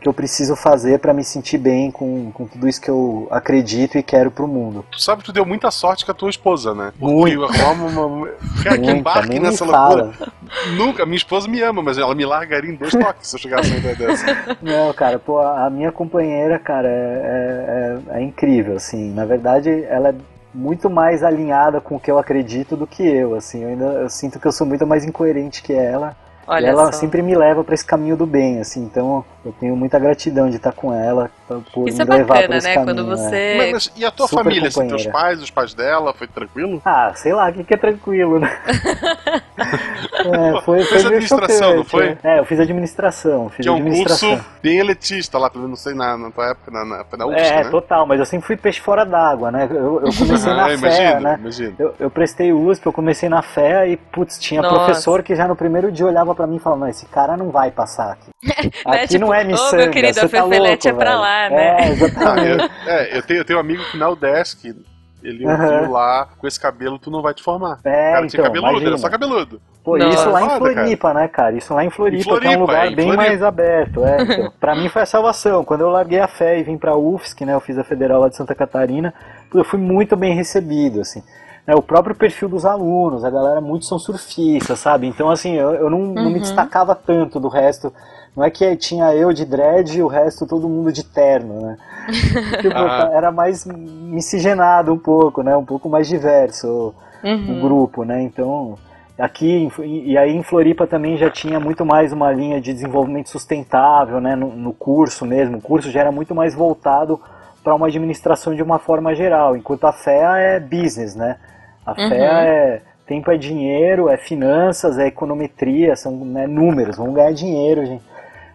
que 0.00 0.08
eu 0.08 0.14
preciso 0.14 0.56
fazer 0.56 0.98
para 0.98 1.12
me 1.12 1.22
sentir 1.22 1.58
bem 1.58 1.90
com, 1.90 2.30
com 2.32 2.46
tudo 2.46 2.66
isso 2.66 2.80
que 2.80 2.88
eu 2.90 3.28
acredito 3.30 3.98
e 3.98 4.02
quero 4.02 4.30
pro 4.30 4.48
mundo. 4.48 4.84
Tu 4.90 5.00
sabe 5.00 5.20
que 5.20 5.26
tu 5.26 5.32
deu 5.32 5.44
muita 5.44 5.70
sorte 5.70 6.04
com 6.06 6.10
a 6.12 6.14
tua 6.14 6.30
esposa, 6.30 6.74
né? 6.74 6.92
Muito. 6.98 7.38
Porque 7.46 7.60
arruma 7.60 8.06
uma... 8.06 8.28
Cara, 8.62 8.78
que 8.78 8.90
embarque 8.90 9.38
nessa 9.38 9.64
loucura. 9.64 10.12
fala. 10.12 10.32
Nunca. 10.76 11.04
Minha 11.04 11.16
esposa 11.18 11.46
me 11.48 11.60
ama, 11.62 11.82
mas 11.82 11.98
ela 11.98 12.14
me 12.14 12.24
largaria 12.24 12.70
em 12.70 12.74
dois 12.76 12.92
toques 12.92 13.28
se 13.28 13.36
eu 13.36 13.40
chegasse 13.40 13.70
a 13.70 13.76
uma 13.76 13.78
ideia 13.78 13.96
dessa. 13.96 14.56
Não, 14.62 14.92
cara, 14.94 15.18
pô, 15.18 15.38
a 15.38 15.68
minha 15.68 15.92
companheira, 15.92 16.58
cara, 16.58 16.88
é, 16.88 18.00
é, 18.10 18.16
é- 18.16 18.18
é 18.18 18.22
incrível, 18.22 18.76
assim, 18.76 19.12
na 19.12 19.24
verdade, 19.24 19.84
ela 19.84 20.08
é 20.10 20.14
muito 20.52 20.88
mais 20.90 21.22
alinhada 21.22 21.80
com 21.80 21.96
o 21.96 22.00
que 22.00 22.10
eu 22.10 22.18
acredito 22.18 22.76
do 22.76 22.86
que 22.86 23.02
eu, 23.06 23.34
assim. 23.34 23.62
Eu 23.62 23.68
ainda 23.68 23.84
eu 23.84 24.08
sinto 24.10 24.40
que 24.40 24.46
eu 24.46 24.52
sou 24.52 24.66
muito 24.66 24.86
mais 24.86 25.04
incoerente 25.04 25.62
que 25.62 25.72
ela. 25.72 26.16
Olha 26.50 26.66
e 26.66 26.68
ela 26.68 26.86
só. 26.86 26.92
sempre 26.98 27.22
me 27.22 27.34
leva 27.36 27.62
para 27.64 27.74
esse 27.74 27.84
caminho 27.84 28.16
do 28.16 28.26
bem, 28.26 28.60
assim. 28.60 28.82
Então 28.82 29.24
eu 29.44 29.52
tenho 29.58 29.74
muita 29.76 29.98
gratidão 29.98 30.50
de 30.50 30.56
estar 30.56 30.72
com 30.72 30.92
ela 30.92 31.30
por 31.72 31.88
Isso 31.88 31.96
me 31.98 32.02
é 32.14 32.18
levar 32.18 32.26
por 32.26 32.34
bacana, 32.42 32.56
esse 32.56 32.68
né? 32.68 32.74
caminho. 32.74 32.94
Quando 32.96 33.08
né? 33.08 33.16
você. 33.16 33.54
Mas, 33.58 33.72
mas 33.72 33.92
e 33.96 34.04
a 34.04 34.10
tua 34.10 34.28
Super 34.28 34.44
família, 34.44 34.68
assim, 34.68 34.86
teus 34.88 35.06
pais, 35.06 35.42
os 35.42 35.50
pais 35.50 35.74
dela, 35.74 36.12
foi 36.12 36.26
tranquilo? 36.28 36.80
Ah, 36.84 37.12
sei 37.14 37.32
lá, 37.32 37.48
o 37.48 37.52
que, 37.52 37.64
que 37.64 37.74
é 37.74 37.76
tranquilo, 37.76 38.38
né? 38.38 38.50
é, 39.58 40.60
foi, 40.62 40.82
foi 40.82 40.84
Fez 40.84 41.06
administração, 41.06 41.76
não 41.76 41.84
foi? 41.84 42.10
né? 42.10 42.18
É, 42.22 42.38
eu 42.38 42.44
fiz 42.44 42.60
administração, 42.60 43.48
fiz 43.48 43.64
Que 43.64 43.68
é 43.68 43.72
um 43.72 43.76
administração. 43.76 44.30
curso 44.30 44.44
bem 44.62 44.78
elitista 44.78 45.38
lá, 45.38 45.50
pelo 45.50 45.64
menos, 45.64 45.78
não 45.78 45.84
sei, 45.84 45.94
na, 45.94 46.16
na 46.16 46.30
tua 46.30 46.50
época, 46.50 46.70
na, 46.70 46.84
na, 46.84 47.04
na 47.18 47.26
UFSC, 47.26 47.52
É, 47.52 47.64
né? 47.64 47.70
total, 47.70 48.06
mas 48.06 48.18
eu 48.20 48.26
sempre 48.26 48.46
fui 48.46 48.56
peixe 48.56 48.80
fora 48.80 49.04
d'água, 49.04 49.50
né? 49.50 49.66
Eu, 49.70 50.02
eu 50.04 50.12
comecei 50.12 50.52
na 50.52 50.64
Ah, 50.64 50.68
fé, 50.68 50.74
imagino, 50.74 51.20
né? 51.20 51.36
imagino. 51.40 51.74
Eu, 51.78 51.94
eu 51.98 52.10
prestei 52.10 52.52
USP, 52.52 52.86
eu 52.86 52.92
comecei 52.92 53.28
na 53.28 53.42
fé 53.42 53.88
e, 53.88 53.96
putz, 53.96 54.38
tinha 54.38 54.62
Nossa. 54.62 54.74
professor 54.74 55.22
que 55.22 55.34
já 55.34 55.46
no 55.48 55.56
primeiro 55.56 55.90
dia 55.90 56.06
olhava 56.06 56.34
pra 56.40 56.46
mim 56.46 56.56
e 56.56 56.58
falava, 56.58 56.80
não, 56.82 56.88
esse 56.88 57.06
cara 57.06 57.36
não 57.36 57.50
vai 57.50 57.70
passar 57.70 58.12
aqui. 58.12 58.30
Aqui 58.84 58.88
Né, 58.88 59.06
tipo, 59.06 59.24
não 59.26 59.34
é 59.34 59.42
"Ô, 59.42 59.46
miçanga, 59.46 59.76
meu 59.76 59.90
querido, 59.90 60.14
você 60.14 60.20
a 60.20 60.22
tá 60.22 60.28
Fefelete 60.28 60.88
louco, 60.90 61.02
é 61.02 61.04
pra 61.04 61.10
velho." 61.10 61.20
lá, 61.20 61.50
né? 61.50 61.76
É, 61.80 61.82
Ah, 61.84 61.88
exatamente. 61.90 62.48
eu, 62.86 62.90
é, 62.92 63.18
eu 63.18 63.22
tenho, 63.22 63.40
eu 63.40 63.44
tenho 63.44 63.58
um 63.58 63.60
amigo 63.60 63.82
que 63.90 63.96
na 63.98 64.08
UDESC, 64.08 64.74
ele 65.22 65.46
Aham. 65.46 65.74
ouviu 65.74 65.90
lá, 65.92 66.28
com 66.38 66.46
esse 66.46 66.58
cabelo 66.58 66.98
tu 66.98 67.10
não 67.10 67.20
vai 67.20 67.34
te 67.34 67.42
formar. 67.42 67.78
É, 67.84 68.12
cara 68.12 68.26
tinha 68.26 68.40
então, 68.40 68.44
cabeludo, 68.44 68.70
imagina. 68.72 68.90
era 68.90 68.98
só 68.98 69.10
cabeludo. 69.10 69.60
Pô, 69.84 69.96
Nossa. 69.96 70.14
isso 70.14 70.30
lá 70.30 70.42
em 70.42 70.48
Foda, 70.48 70.72
Floripa, 70.72 71.14
né, 71.14 71.28
cara? 71.28 71.56
Isso 71.56 71.74
lá 71.74 71.84
em 71.84 71.90
Floripa, 71.90 72.20
Em 72.20 72.24
Floripa, 72.24 72.48
que 72.48 72.54
é 72.54 72.58
um 72.58 72.60
lugar 72.60 72.86
é, 72.86 72.90
em 72.90 72.94
bem 72.94 73.04
Floripa. 73.06 73.26
mais 73.28 73.42
aberto. 73.42 74.04
É, 74.04 74.22
então, 74.22 74.52
pra 74.60 74.74
mim 74.74 74.88
foi 74.88 75.02
a 75.02 75.06
salvação. 75.06 75.64
Quando 75.64 75.82
eu 75.82 75.90
larguei 75.90 76.20
a 76.20 76.28
fé 76.28 76.58
e 76.58 76.62
vim 76.62 76.76
pra 76.78 76.96
UFSC, 76.96 77.44
né, 77.44 77.54
eu 77.54 77.60
fiz 77.60 77.76
a 77.78 77.84
Federal 77.84 78.20
lá 78.20 78.28
de 78.28 78.36
Santa 78.36 78.54
Catarina, 78.54 79.12
eu 79.54 79.64
fui 79.64 79.78
muito 79.78 80.16
bem 80.16 80.34
recebido, 80.34 81.00
assim. 81.02 81.22
É, 81.66 81.74
o 81.74 81.82
próprio 81.82 82.14
perfil 82.14 82.48
dos 82.48 82.64
alunos, 82.64 83.24
a 83.24 83.30
galera 83.30 83.60
muitos 83.60 83.86
são 83.88 83.98
surfistas, 83.98 84.78
sabe? 84.78 85.06
Então, 85.06 85.30
assim, 85.30 85.54
eu, 85.54 85.74
eu 85.74 85.90
não, 85.90 85.98
não 85.98 86.24
me 86.24 86.34
Uhum. 86.34 86.40
destacava 86.40 86.94
tanto 86.94 87.38
do 87.38 87.48
resto. 87.48 87.92
Não 88.36 88.44
é 88.44 88.50
que 88.50 88.76
tinha 88.76 89.14
eu 89.14 89.32
de 89.32 89.44
dread 89.44 89.98
e 89.98 90.02
o 90.02 90.06
resto 90.08 90.46
todo 90.46 90.68
mundo 90.68 90.92
de 90.92 91.04
terno, 91.04 91.60
né? 91.60 91.76
Tipo, 92.60 92.76
Ah. 92.76 93.10
era 93.12 93.30
mais 93.30 93.64
miscigenado 93.66 94.92
um 94.92 94.98
pouco, 94.98 95.42
né? 95.42 95.56
Um 95.56 95.64
pouco 95.64 95.88
mais 95.88 96.08
diverso 96.08 96.94
o 97.22 97.28
Uhum. 97.28 97.60
grupo, 97.60 98.04
né? 98.04 98.22
Então, 98.22 98.76
aqui 99.18 99.68
e 99.84 100.16
aí 100.16 100.34
em 100.34 100.42
Floripa 100.42 100.86
também 100.86 101.16
já 101.18 101.28
tinha 101.30 101.60
muito 101.60 101.84
mais 101.84 102.12
uma 102.12 102.32
linha 102.32 102.60
de 102.60 102.72
desenvolvimento 102.72 103.28
sustentável, 103.28 104.20
né? 104.20 104.34
No, 104.34 104.48
no 104.56 104.72
curso 104.72 105.26
mesmo, 105.26 105.58
o 105.58 105.60
curso 105.62 105.90
já 105.90 106.00
era 106.00 106.10
muito 106.12 106.34
mais 106.34 106.54
voltado 106.54 107.20
para 107.62 107.74
uma 107.74 107.86
administração 107.88 108.54
de 108.54 108.62
uma 108.62 108.78
forma 108.78 109.14
geral, 109.14 109.56
enquanto 109.56 109.84
a 109.86 109.92
FEA 109.92 110.36
é 110.38 110.60
business, 110.60 111.14
né? 111.14 111.36
A 111.84 111.90
Uhum. 111.92 112.08
FEA 112.08 112.42
é 112.42 112.82
tempo 113.06 113.30
é 113.30 113.36
dinheiro, 113.36 114.08
é 114.08 114.16
finanças, 114.16 114.98
é 114.98 115.06
econometria, 115.08 115.96
são 115.96 116.12
né, 116.24 116.46
números, 116.46 116.96
vamos 116.96 117.14
ganhar 117.14 117.32
dinheiro, 117.32 117.84
gente. 117.84 118.04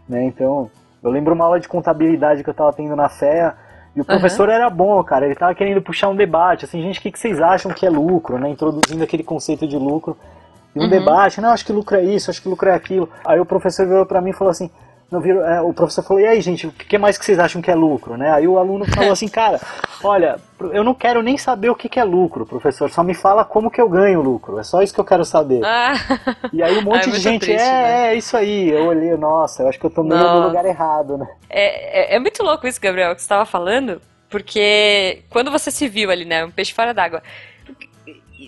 Né? 0.07 0.23
Então, 0.25 0.69
eu 1.03 1.11
lembro 1.11 1.33
uma 1.33 1.45
aula 1.45 1.59
de 1.59 1.67
contabilidade 1.67 2.41
que 2.43 2.49
eu 2.49 2.53
estava 2.53 2.71
tendo 2.71 2.95
na 2.95 3.09
FEA, 3.09 3.53
e 3.95 4.01
o 4.01 4.05
professor 4.05 4.49
era 4.49 4.69
bom, 4.69 5.01
cara. 5.03 5.25
Ele 5.25 5.35
tava 5.35 5.55
querendo 5.55 5.81
puxar 5.81 6.09
um 6.09 6.15
debate, 6.15 6.65
assim, 6.65 6.81
gente, 6.81 6.99
o 6.99 7.01
que, 7.01 7.11
que 7.11 7.19
vocês 7.19 7.39
acham 7.41 7.71
que 7.71 7.85
é 7.85 7.89
lucro, 7.89 8.37
né? 8.37 8.49
Introduzindo 8.49 9.01
aquele 9.03 9.23
conceito 9.23 9.65
de 9.65 9.77
lucro. 9.77 10.17
E 10.75 10.79
um 10.79 10.83
Uhum. 10.83 10.89
debate, 10.89 11.39
não, 11.39 11.49
acho 11.51 11.65
que 11.65 11.71
lucro 11.71 11.95
é 11.95 12.03
isso, 12.03 12.29
acho 12.29 12.41
que 12.41 12.49
lucro 12.49 12.67
é 12.69 12.73
aquilo. 12.73 13.09
Aí 13.25 13.39
o 13.39 13.45
professor 13.45 13.87
virou 13.87 14.05
pra 14.05 14.19
mim 14.19 14.31
e 14.31 14.33
falou 14.33 14.51
assim, 14.51 14.69
não 15.11 15.21
virou, 15.21 15.45
é, 15.45 15.61
o 15.61 15.73
professor 15.73 16.03
falou, 16.03 16.21
e 16.21 16.27
aí, 16.27 16.41
gente, 16.41 16.67
o 16.67 16.71
que 16.71 16.97
mais 16.97 17.17
que 17.17 17.25
vocês 17.25 17.37
acham 17.39 17.61
que 17.61 17.69
é 17.69 17.75
lucro, 17.75 18.17
né? 18.17 18.31
Aí 18.31 18.47
o 18.47 18.57
aluno 18.57 18.85
falou 18.85 19.11
assim, 19.11 19.27
cara, 19.29 19.59
olha, 20.03 20.37
eu 20.73 20.83
não 20.83 20.93
quero 20.93 21.21
nem 21.21 21.37
saber 21.37 21.69
o 21.69 21.75
que, 21.75 21.87
que 21.87 21.99
é 21.99 22.03
lucro, 22.03 22.45
professor, 22.45 22.89
só 22.89 23.03
me 23.03 23.13
fala 23.13 23.45
como 23.45 23.69
que 23.69 23.79
eu 23.79 23.87
ganho 23.87 24.21
lucro, 24.21 24.59
é 24.59 24.63
só 24.63 24.81
isso 24.81 24.93
que 24.93 24.99
eu 24.99 25.05
quero 25.05 25.23
saber. 25.23 25.61
Ah, 25.63 25.93
E 26.51 26.61
aí 26.63 26.77
um 26.77 26.81
monte 26.83 27.05
Ah, 27.09 27.09
é 27.09 27.11
de 27.13 27.19
gente, 27.19 27.41
triste, 27.41 27.61
é, 27.61 27.71
né? 27.71 28.07
é, 28.07 28.15
isso 28.15 28.35
aí. 28.35 28.69
Eu 28.69 28.87
olhei, 28.87 29.15
nossa, 29.15 29.63
eu 29.63 29.69
acho 29.69 29.79
que 29.79 29.85
eu 29.85 29.89
tô 29.91 30.03
meio 30.03 30.19
no 30.21 30.47
lugar 30.47 30.65
errado, 30.65 31.17
né? 31.17 31.27
é, 31.49 32.13
é, 32.13 32.15
é 32.15 32.19
muito 32.19 32.41
louco 32.43 32.67
isso, 32.67 32.81
Gabriel, 32.81 33.13
que 33.13 33.21
você 33.21 33.25
estava 33.25 33.45
falando, 33.45 34.01
porque 34.29 35.21
quando 35.29 35.51
você 35.51 35.69
se 35.69 35.87
viu 35.87 36.09
ali, 36.09 36.25
né, 36.25 36.43
um 36.43 36.51
peixe 36.51 36.73
fora 36.73 36.93
d'água. 36.93 37.21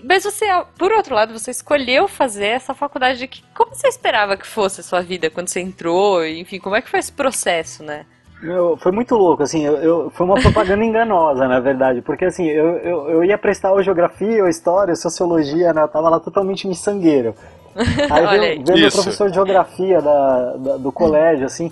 Mas 0.03 0.23
você, 0.23 0.45
por 0.77 0.91
outro 0.91 1.15
lado, 1.15 1.31
você 1.37 1.51
escolheu 1.51 2.07
fazer 2.07 2.47
essa 2.47 2.73
faculdade 2.73 3.19
de 3.19 3.27
que. 3.27 3.41
Como 3.55 3.73
você 3.73 3.87
esperava 3.87 4.35
que 4.37 4.45
fosse 4.45 4.81
a 4.81 4.83
sua 4.83 5.01
vida 5.01 5.29
quando 5.29 5.47
você 5.47 5.59
entrou? 5.61 6.25
Enfim, 6.25 6.59
como 6.59 6.75
é 6.75 6.81
que 6.81 6.89
foi 6.89 6.99
esse 6.99 7.11
processo, 7.11 7.83
né? 7.83 8.05
Meu, 8.41 8.77
foi 8.77 8.91
muito 8.91 9.15
louco, 9.15 9.41
assim, 9.41 9.65
eu, 9.65 9.77
eu- 9.77 10.09
foi 10.11 10.23
uma 10.23 10.39
propaganda 10.39 10.83
enganosa, 10.85 11.47
na 11.47 11.59
verdade, 11.59 12.03
porque 12.03 12.25
assim, 12.25 12.45
eu, 12.45 12.67
eu, 12.77 13.09
eu 13.09 13.23
ia 13.23 13.35
prestar 13.35 13.71
ou 13.71 13.81
geografia, 13.81 14.43
ou 14.43 14.47
história, 14.47 14.91
ou 14.91 14.95
sociologia, 14.95 15.73
né, 15.73 15.81
eu 15.81 15.87
tava 15.87 16.07
lá 16.07 16.19
totalmente 16.19 16.67
miçangueiro. 16.67 17.33
Aí 17.75 18.25
Olha 18.25 18.29
aí. 18.29 18.39
veio, 18.57 18.65
veio 18.65 18.77
meu 18.79 18.87
Isso. 18.89 18.97
professor 19.01 19.29
de 19.29 19.33
geografia 19.35 19.99
da, 20.01 20.53
da- 20.55 20.77
do 20.77 20.91
colégio, 20.91 21.47
assim, 21.47 21.71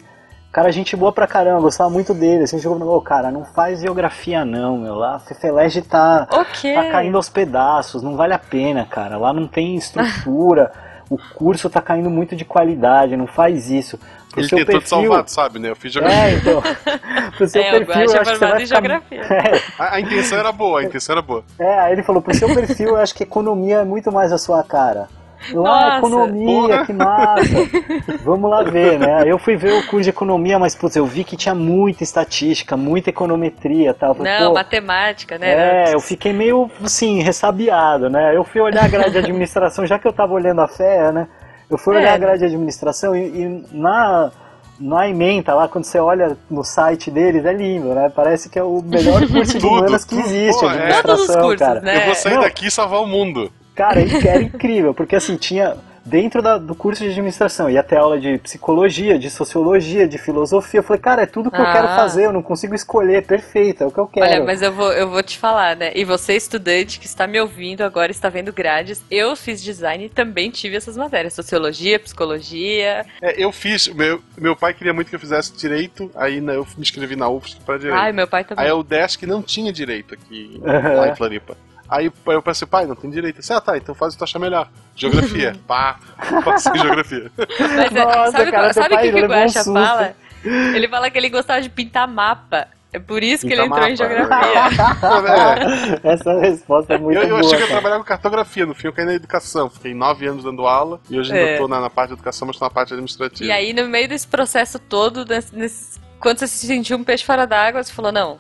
cara, 0.55 0.71
gente 0.71 0.95
boa 0.95 1.11
pra 1.11 1.27
caramba, 1.27 1.59
gostava 1.59 1.89
muito 1.89 2.13
dele, 2.13 2.45
assim, 2.45 2.57
chegou 2.61 2.77
e 2.77 2.79
falou, 2.79 3.01
cara, 3.01 3.29
não 3.29 3.43
faz 3.43 3.81
geografia 3.81 4.45
não, 4.45 4.77
meu, 4.77 4.95
lá 4.95 5.15
a 5.17 5.19
Fefelege 5.19 5.81
tá, 5.81 6.25
Ok. 6.31 6.73
tá 6.73 6.91
caindo 6.91 7.17
aos 7.17 7.27
pedaços, 7.27 8.01
não 8.01 8.15
vale 8.15 8.33
a 8.33 8.39
pena, 8.39 8.85
cara. 8.85 9.17
Lá 9.17 9.33
não 9.33 9.47
tem 9.47 9.75
estrutura, 9.75 10.71
o 11.11 11.17
curso 11.35 11.69
tá 11.69 11.81
caindo 11.81 12.09
muito 12.09 12.37
de 12.37 12.45
qualidade, 12.45 13.17
não 13.17 13.27
faz 13.27 13.69
isso. 13.69 13.99
Pro 14.31 14.39
Ele 14.39 14.47
seu 14.47 14.57
tentou 14.59 14.79
te 14.79 14.89
perfil. 14.89 15.09
salvar, 15.09 15.27
sabe, 15.27 15.59
né? 15.59 15.69
Eu 15.71 15.75
fiz 15.75 15.91
geografia. 15.91 16.23
É, 16.23 16.33
então. 16.35 16.61
Pro 17.35 17.47
seu 17.49 17.61
É, 17.61 17.67
o 17.67 17.85
perfil, 17.85 18.05
eu 18.05 18.15
é 18.15 18.19
acho 18.19 18.31
que 18.31 18.37
você 18.37 18.39
formado 18.39 18.39
vai 18.39 18.65
ficar... 18.65 18.65
geografia. 18.65 19.21
É, 19.29 19.61
A, 19.83 19.95
a 19.95 19.99
intenção 19.99 20.37
era 20.37 20.51
boa, 20.53 20.79
a 20.79 20.83
intenção 20.85 21.13
era 21.15 21.21
boa. 21.21 21.43
é, 21.59 21.79
aí 21.79 21.91
ele 21.91 22.03
falou, 22.03 22.21
pro 22.21 22.33
seu 22.33 22.47
perfil, 22.53 22.89
eu 22.89 22.97
acho 22.97 23.13
que 23.13 23.23
economia 23.23 23.79
é 23.79 23.83
muito 23.83 24.09
mais 24.09 24.31
a 24.31 24.37
sua 24.37 24.63
cara. 24.63 25.09
Nossa, 25.53 25.85
ah, 25.93 25.97
economia, 25.97 26.67
porra. 26.69 26.85
que 26.85 26.93
massa. 26.93 27.43
Vamos 28.23 28.49
lá 28.49 28.63
ver, 28.63 28.99
né? 28.99 29.23
Eu 29.25 29.37
fui 29.37 29.55
ver 29.55 29.73
o 29.73 29.81
curso 29.87 30.03
de 30.03 30.09
economia, 30.09 30.57
mas, 30.57 30.75
putz, 30.75 30.95
eu 30.95 31.05
vi 31.05 31.23
que 31.23 31.35
tinha 31.37 31.53
muita 31.55 32.03
estatística, 32.03 32.75
muita 32.75 33.09
econometria 33.09 33.89
e 33.91 33.93
tal. 33.93 34.15
Falei, 34.15 34.39
Não, 34.39 34.53
matemática, 34.53 35.37
né? 35.37 35.89
É, 35.89 35.93
eu 35.93 35.99
fiquei 35.99 36.33
meio, 36.33 36.69
assim, 36.83 37.21
ressabiado, 37.21 38.09
né? 38.09 38.35
Eu 38.35 38.43
fui 38.43 38.61
olhar 38.61 38.85
a 38.85 38.87
grade 38.87 39.11
de 39.11 39.17
administração, 39.19 39.85
já 39.85 39.99
que 39.99 40.07
eu 40.07 40.13
tava 40.13 40.33
olhando 40.33 40.61
a 40.61 40.67
fé, 40.67 41.11
né? 41.11 41.27
Eu 41.69 41.77
fui 41.77 41.95
É. 41.95 41.99
olhar 41.99 42.13
a 42.13 42.17
grade 42.17 42.39
de 42.39 42.45
administração 42.45 43.15
e, 43.15 43.19
e 43.27 43.65
na, 43.71 44.31
na 44.79 45.07
ementa 45.09 45.53
lá, 45.53 45.67
quando 45.67 45.83
você 45.85 45.99
olha 45.99 46.37
no 46.49 46.63
site 46.63 47.09
deles, 47.09 47.43
é 47.45 47.53
lindo, 47.53 47.93
né? 47.93 48.11
Parece 48.15 48.49
que 48.49 48.59
é 48.59 48.63
o 48.63 48.81
melhor 48.83 49.21
curso 49.27 49.53
de 49.53 49.59
Tudo, 49.61 49.79
humanas 49.79 50.05
que 50.05 50.15
existe, 50.15 50.59
pô, 50.59 50.67
é. 50.69 50.73
administração, 50.73 51.15
Todos 51.15 51.29
os 51.29 51.35
cursos, 51.35 51.59
cara. 51.59 51.81
né? 51.81 51.97
Eu 52.01 52.05
vou 52.05 52.15
sair 52.15 52.35
Não. 52.35 52.41
daqui 52.41 52.67
e 52.67 52.71
salvar 52.71 53.01
o 53.01 53.07
mundo. 53.07 53.51
Cara, 53.75 53.99
era 54.01 54.41
incrível, 54.41 54.93
porque 54.93 55.15
assim, 55.15 55.35
tinha 55.35 55.75
dentro 56.07 56.39
da- 56.39 56.59
do 56.59 56.75
curso 56.75 57.03
de 57.03 57.09
administração, 57.09 57.67
ia 57.67 57.81
ter 57.81 57.97
aula 57.97 58.19
de 58.19 58.37
psicologia, 58.37 59.17
de 59.17 59.27
sociologia, 59.27 60.07
de 60.07 60.19
filosofia. 60.19 60.79
Eu 60.79 60.83
falei, 60.83 61.01
cara, 61.01 61.23
é 61.23 61.25
tudo 61.25 61.49
que 61.49 61.59
eu 61.59 61.65
Ah. 61.65 61.73
quero 61.73 61.87
fazer, 61.87 62.25
eu 62.27 62.31
não 62.31 62.43
consigo 62.43 62.75
escolher, 62.75 63.25
perfeito, 63.25 63.83
é 63.83 63.87
o 63.87 63.91
que 63.91 63.97
eu 63.97 64.05
quero. 64.05 64.25
Olha, 64.27 64.43
mas 64.43 64.61
eu 64.61 64.71
vou, 64.71 64.93
eu 64.93 65.09
vou 65.09 65.23
te 65.23 65.35
falar, 65.39 65.75
né? 65.75 65.91
E 65.95 66.05
você, 66.05 66.33
estudante 66.35 66.99
que 66.99 67.07
está 67.07 67.25
me 67.25 67.39
ouvindo 67.41 67.81
agora, 67.81 68.11
está 68.11 68.29
vendo 68.29 68.53
grades, 68.53 69.03
eu 69.09 69.35
fiz 69.35 69.63
design 69.63 70.05
e 70.05 70.09
também 70.09 70.51
tive 70.51 70.75
essas 70.77 70.95
matérias. 70.95 71.33
Sociologia, 71.33 71.99
psicologia. 71.99 73.03
É, 73.19 73.43
eu 73.43 73.51
fiz, 73.51 73.87
meu, 73.87 74.21
meu 74.37 74.55
pai 74.55 74.75
queria 74.75 74.93
muito 74.93 75.09
que 75.09 75.15
eu 75.15 75.19
fizesse 75.19 75.57
direito, 75.57 76.11
aí 76.15 76.39
né, 76.39 76.55
eu 76.55 76.67
me 76.77 76.83
inscrevi 76.83 77.15
na 77.15 77.27
UFSC 77.29 77.57
pra 77.65 77.77
direito. 77.77 77.97
Ai, 77.97 78.11
meu 78.11 78.27
pai 78.27 78.43
também. 78.43 78.63
Aí 78.63 78.71
o 78.71 78.83
Desk 78.83 79.23
não 79.25 79.41
tinha 79.41 79.73
direito 79.73 80.13
aqui, 80.13 80.61
lá 80.63 81.09
em 81.09 81.15
Floripa. 81.15 81.57
Aí 81.89 82.11
eu 82.27 82.41
pensei, 82.41 82.67
pai, 82.67 82.85
não 82.85 82.95
tem 82.95 83.09
direito. 83.09 83.37
Eu 83.37 83.39
disse, 83.41 83.53
ah, 83.53 83.61
tá, 83.61 83.77
então 83.77 83.93
faz 83.93 84.13
o 84.13 84.15
que 84.15 84.19
tu 84.19 84.23
achar 84.23 84.39
melhor. 84.39 84.67
Geografia. 84.95 85.55
Pá, 85.67 85.97
passei 86.43 86.71
em 86.73 86.77
geografia. 86.79 87.31
Mas, 87.37 87.95
é, 87.95 88.03
Nossa, 88.05 88.31
sabe 88.31 88.51
cara, 88.51 88.71
o 88.71 88.73
pai 88.75 88.87
que, 88.89 89.11
que 89.11 89.17
o 89.23 89.27
levou 89.27 89.37
um 89.37 89.73
fala? 89.73 90.15
Ele 90.43 90.87
fala 90.87 91.09
que 91.11 91.17
ele 91.17 91.29
gostava 91.29 91.61
de 91.61 91.69
pintar 91.69 92.07
mapa. 92.07 92.67
É 92.93 92.99
por 92.99 93.21
isso 93.21 93.45
que 93.45 93.51
ele 93.51 93.61
entrou 93.63 93.85
em 93.87 93.91
mapa, 93.91 93.95
geografia. 93.95 94.85
É, 96.05 96.13
Essa 96.13 96.39
resposta 96.39 96.93
é 96.93 96.97
muito 96.97 97.17
eu, 97.17 97.23
eu 97.23 97.29
boa. 97.29 97.39
achei 97.41 97.49
que 97.49 97.55
eu 97.55 97.59
ia 97.61 97.67
cara. 97.67 97.81
trabalhar 97.81 97.97
com 97.97 98.03
cartografia, 98.05 98.65
no 98.65 98.73
fim 98.73 98.87
eu 98.87 98.93
caí 98.93 99.05
na 99.05 99.13
educação. 99.13 99.69
Fiquei 99.69 99.93
nove 99.93 100.25
anos 100.27 100.43
dando 100.45 100.65
aula 100.65 100.99
e 101.09 101.19
hoje 101.19 101.33
ainda 101.33 101.49
É. 101.51 101.57
tô 101.57 101.67
na, 101.67 101.81
na 101.81 101.89
parte 101.89 102.09
de 102.09 102.13
educação, 102.13 102.47
mas 102.47 102.57
tô 102.57 102.63
na 102.65 102.71
parte 102.71 102.93
administrativa. 102.93 103.43
E 103.43 103.51
aí, 103.51 103.73
no 103.73 103.87
meio 103.87 104.07
desse 104.07 104.25
processo 104.27 104.79
todo, 104.79 105.25
nesse- 105.25 105.53
nesse- 105.55 105.99
quando 106.19 106.39
você 106.39 106.47
se 106.47 106.65
sentiu 106.65 106.97
um 106.97 107.03
peixe 107.03 107.25
fora 107.25 107.45
d'água, 107.45 107.83
você 107.83 107.91
falou, 107.91 108.11
não. 108.13 108.39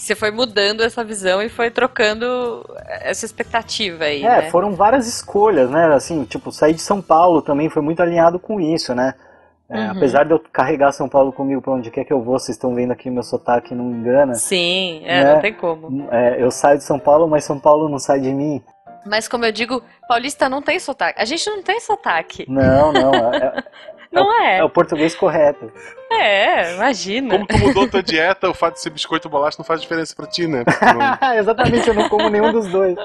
Você 0.00 0.14
foi 0.14 0.30
mudando 0.30 0.80
essa 0.82 1.04
visão 1.04 1.42
e 1.42 1.50
foi 1.50 1.70
trocando 1.70 2.64
essa 3.02 3.26
expectativa 3.26 4.04
aí, 4.04 4.24
É, 4.24 4.42
né? 4.42 4.50
foram 4.50 4.74
várias 4.74 5.06
escolhas, 5.06 5.68
né? 5.70 5.92
Assim, 5.94 6.24
tipo, 6.24 6.50
sair 6.50 6.72
de 6.72 6.80
São 6.80 7.02
Paulo 7.02 7.42
também 7.42 7.68
foi 7.68 7.82
muito 7.82 8.00
alinhado 8.02 8.38
com 8.38 8.58
isso, 8.58 8.94
né? 8.94 9.12
É, 9.68 9.78
Uhum. 9.78 9.90
Apesar 9.90 10.24
de 10.24 10.32
eu 10.32 10.40
carregar 10.52 10.90
São 10.92 11.06
Paulo 11.06 11.30
comigo 11.32 11.60
pra 11.60 11.74
onde 11.74 11.90
quer 11.90 12.04
que 12.04 12.12
eu 12.12 12.22
vou, 12.22 12.38
vocês 12.38 12.56
estão 12.56 12.74
vendo 12.74 12.92
aqui 12.92 13.10
meu 13.10 13.22
sotaque, 13.22 13.74
não 13.74 13.84
me 13.84 13.98
engana. 13.98 14.34
Sim, 14.36 15.02
é, 15.04 15.22
Né? 15.22 15.34
não 15.34 15.40
tem 15.42 15.52
como. 15.52 16.08
É, 16.10 16.42
eu 16.42 16.50
saio 16.50 16.78
de 16.78 16.84
São 16.84 16.98
Paulo, 16.98 17.28
mas 17.28 17.44
São 17.44 17.58
Paulo 17.60 17.86
não 17.88 17.98
sai 17.98 18.20
de 18.20 18.32
mim. 18.32 18.62
Mas 19.06 19.28
como 19.28 19.44
eu 19.44 19.52
digo, 19.52 19.82
paulista 20.08 20.48
não 20.48 20.62
tem 20.62 20.80
sotaque. 20.80 21.20
A 21.20 21.24
gente 21.26 21.48
não 21.50 21.62
tem 21.62 21.78
sotaque. 21.78 22.46
Não, 22.48 22.90
não. 22.90 23.12
é- 23.34 23.62
Não 24.12 24.32
é. 24.42 24.58
É 24.58 24.64
o 24.64 24.68
português 24.68 25.14
correto. 25.14 25.70
É, 26.10 26.74
imagina. 26.74 27.30
Como 27.30 27.46
tu 27.46 27.56
mudou 27.58 27.88
tua 27.88 28.02
dieta, 28.02 28.50
o 28.50 28.54
fato 28.54 28.74
de 28.74 28.80
ser 28.80 28.90
biscoito 28.90 29.28
ou 29.28 29.32
bolacha 29.32 29.56
não 29.58 29.64
faz 29.64 29.80
diferença 29.80 30.14
pra 30.16 30.26
ti, 30.26 30.48
né? 30.48 30.64
Não... 30.66 31.34
Exatamente, 31.38 31.86
eu 31.86 31.94
não 31.94 32.08
como 32.08 32.28
nenhum 32.28 32.50
dos 32.50 32.66
dois. 32.66 32.96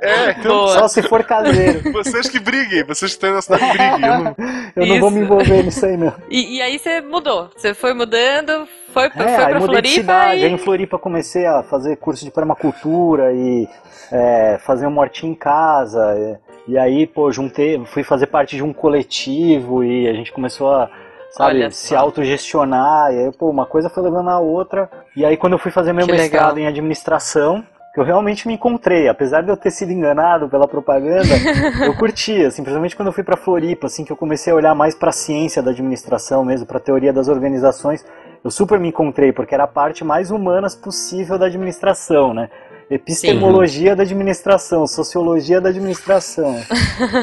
É, 0.00 0.32
então 0.32 0.56
Boa. 0.56 0.78
Só 0.80 0.88
se 0.88 1.02
for 1.02 1.22
caseiro. 1.22 1.80
vocês 1.92 2.28
que 2.28 2.40
briguem, 2.40 2.82
vocês 2.82 3.12
que 3.12 3.16
estão 3.24 3.32
na 3.32 3.42
cidade 3.42 3.64
briguem. 3.68 4.08
Eu 4.08 4.18
não... 4.18 4.36
Eu 4.74 4.86
não 4.86 5.00
vou 5.00 5.10
me 5.12 5.20
envolver 5.20 5.62
nisso 5.62 5.86
aí, 5.86 5.96
não. 5.96 6.12
E, 6.28 6.56
e 6.56 6.62
aí 6.62 6.76
você 6.78 7.00
mudou. 7.00 7.48
Você 7.56 7.72
foi 7.74 7.94
mudando, 7.94 8.66
foi, 8.92 9.08
pra- 9.10 9.24
É, 9.24 9.34
foi 9.36 9.44
aí 9.44 9.50
pra 9.50 9.60
mudei 9.60 9.82
de 9.82 9.88
Floripa 9.88 10.00
cidade. 10.00 10.44
Aí 10.44 10.50
e. 10.50 10.54
em 10.54 10.58
Floripa 10.58 10.98
comecei 10.98 11.46
a 11.46 11.62
fazer 11.62 11.96
curso 11.96 12.24
de 12.24 12.32
permacultura 12.32 13.32
e 13.32 13.68
é, 14.10 14.58
fazer 14.64 14.88
um 14.88 14.98
hortinho 14.98 15.32
em 15.32 15.36
casa. 15.36 16.40
E, 16.68 16.78
aí, 16.78 17.06
pô, 17.06 17.32
juntei, 17.32 17.82
fui 17.86 18.04
fazer 18.04 18.26
parte 18.26 18.54
de 18.56 18.62
um 18.62 18.72
coletivo 18.72 19.82
e 19.82 20.06
a 20.06 20.12
gente 20.12 20.30
começou 20.30 20.70
a, 20.70 20.90
sabe, 21.30 21.70
se 21.70 21.94
autogestionar. 21.96 23.12
E 23.12 23.24
aí, 23.24 23.32
pô, 23.32 23.48
uma 23.50 23.66
coisa 23.66 23.88
foi 23.88 24.02
levando 24.02 24.28
a 24.28 24.38
outra. 24.38 24.88
E 25.16 25.24
aí, 25.24 25.36
quando 25.36 25.54
eu 25.54 25.58
fui 25.58 25.70
fazer 25.70 25.92
meu 25.92 26.06
Que 26.06 26.12
mestrado 26.12 26.54
legal. 26.54 26.58
em 26.58 26.66
administração, 26.66 27.64
eu 27.96 28.04
realmente 28.04 28.46
me 28.46 28.54
encontrei, 28.54 29.08
apesar 29.08 29.42
de 29.42 29.48
eu 29.48 29.56
ter 29.56 29.70
sido 29.70 29.90
enganado 29.90 30.48
pela 30.48 30.68
propaganda, 30.68 31.24
eu 31.84 31.96
curti, 31.96 32.44
assim, 32.44 32.62
principalmente 32.62 32.94
quando 32.94 33.08
eu 33.08 33.12
fui 33.12 33.24
pra 33.24 33.36
Floripa, 33.36 33.86
assim, 33.86 34.04
que 34.04 34.12
eu 34.12 34.16
comecei 34.16 34.52
a 34.52 34.56
olhar 34.56 34.74
mais 34.74 34.94
pra 34.94 35.10
ciência 35.10 35.62
da 35.62 35.70
administração 35.70 36.44
mesmo, 36.44 36.66
pra 36.66 36.78
teoria 36.78 37.12
das 37.12 37.28
organizações, 37.28 38.04
eu 38.44 38.50
super 38.50 38.78
me 38.78 38.88
encontrei, 38.88 39.32
porque 39.32 39.54
era 39.54 39.64
a 39.64 39.68
parte 39.68 40.04
mais 40.04 40.30
humanas 40.30 40.76
possível 40.76 41.36
da 41.38 41.46
administração, 41.46 42.32
né? 42.32 42.48
Epistemologia 42.90 43.94
da 43.94 44.02
administração, 44.02 44.86
sociologia 44.86 45.60
da 45.60 45.68
administração. 45.68 46.56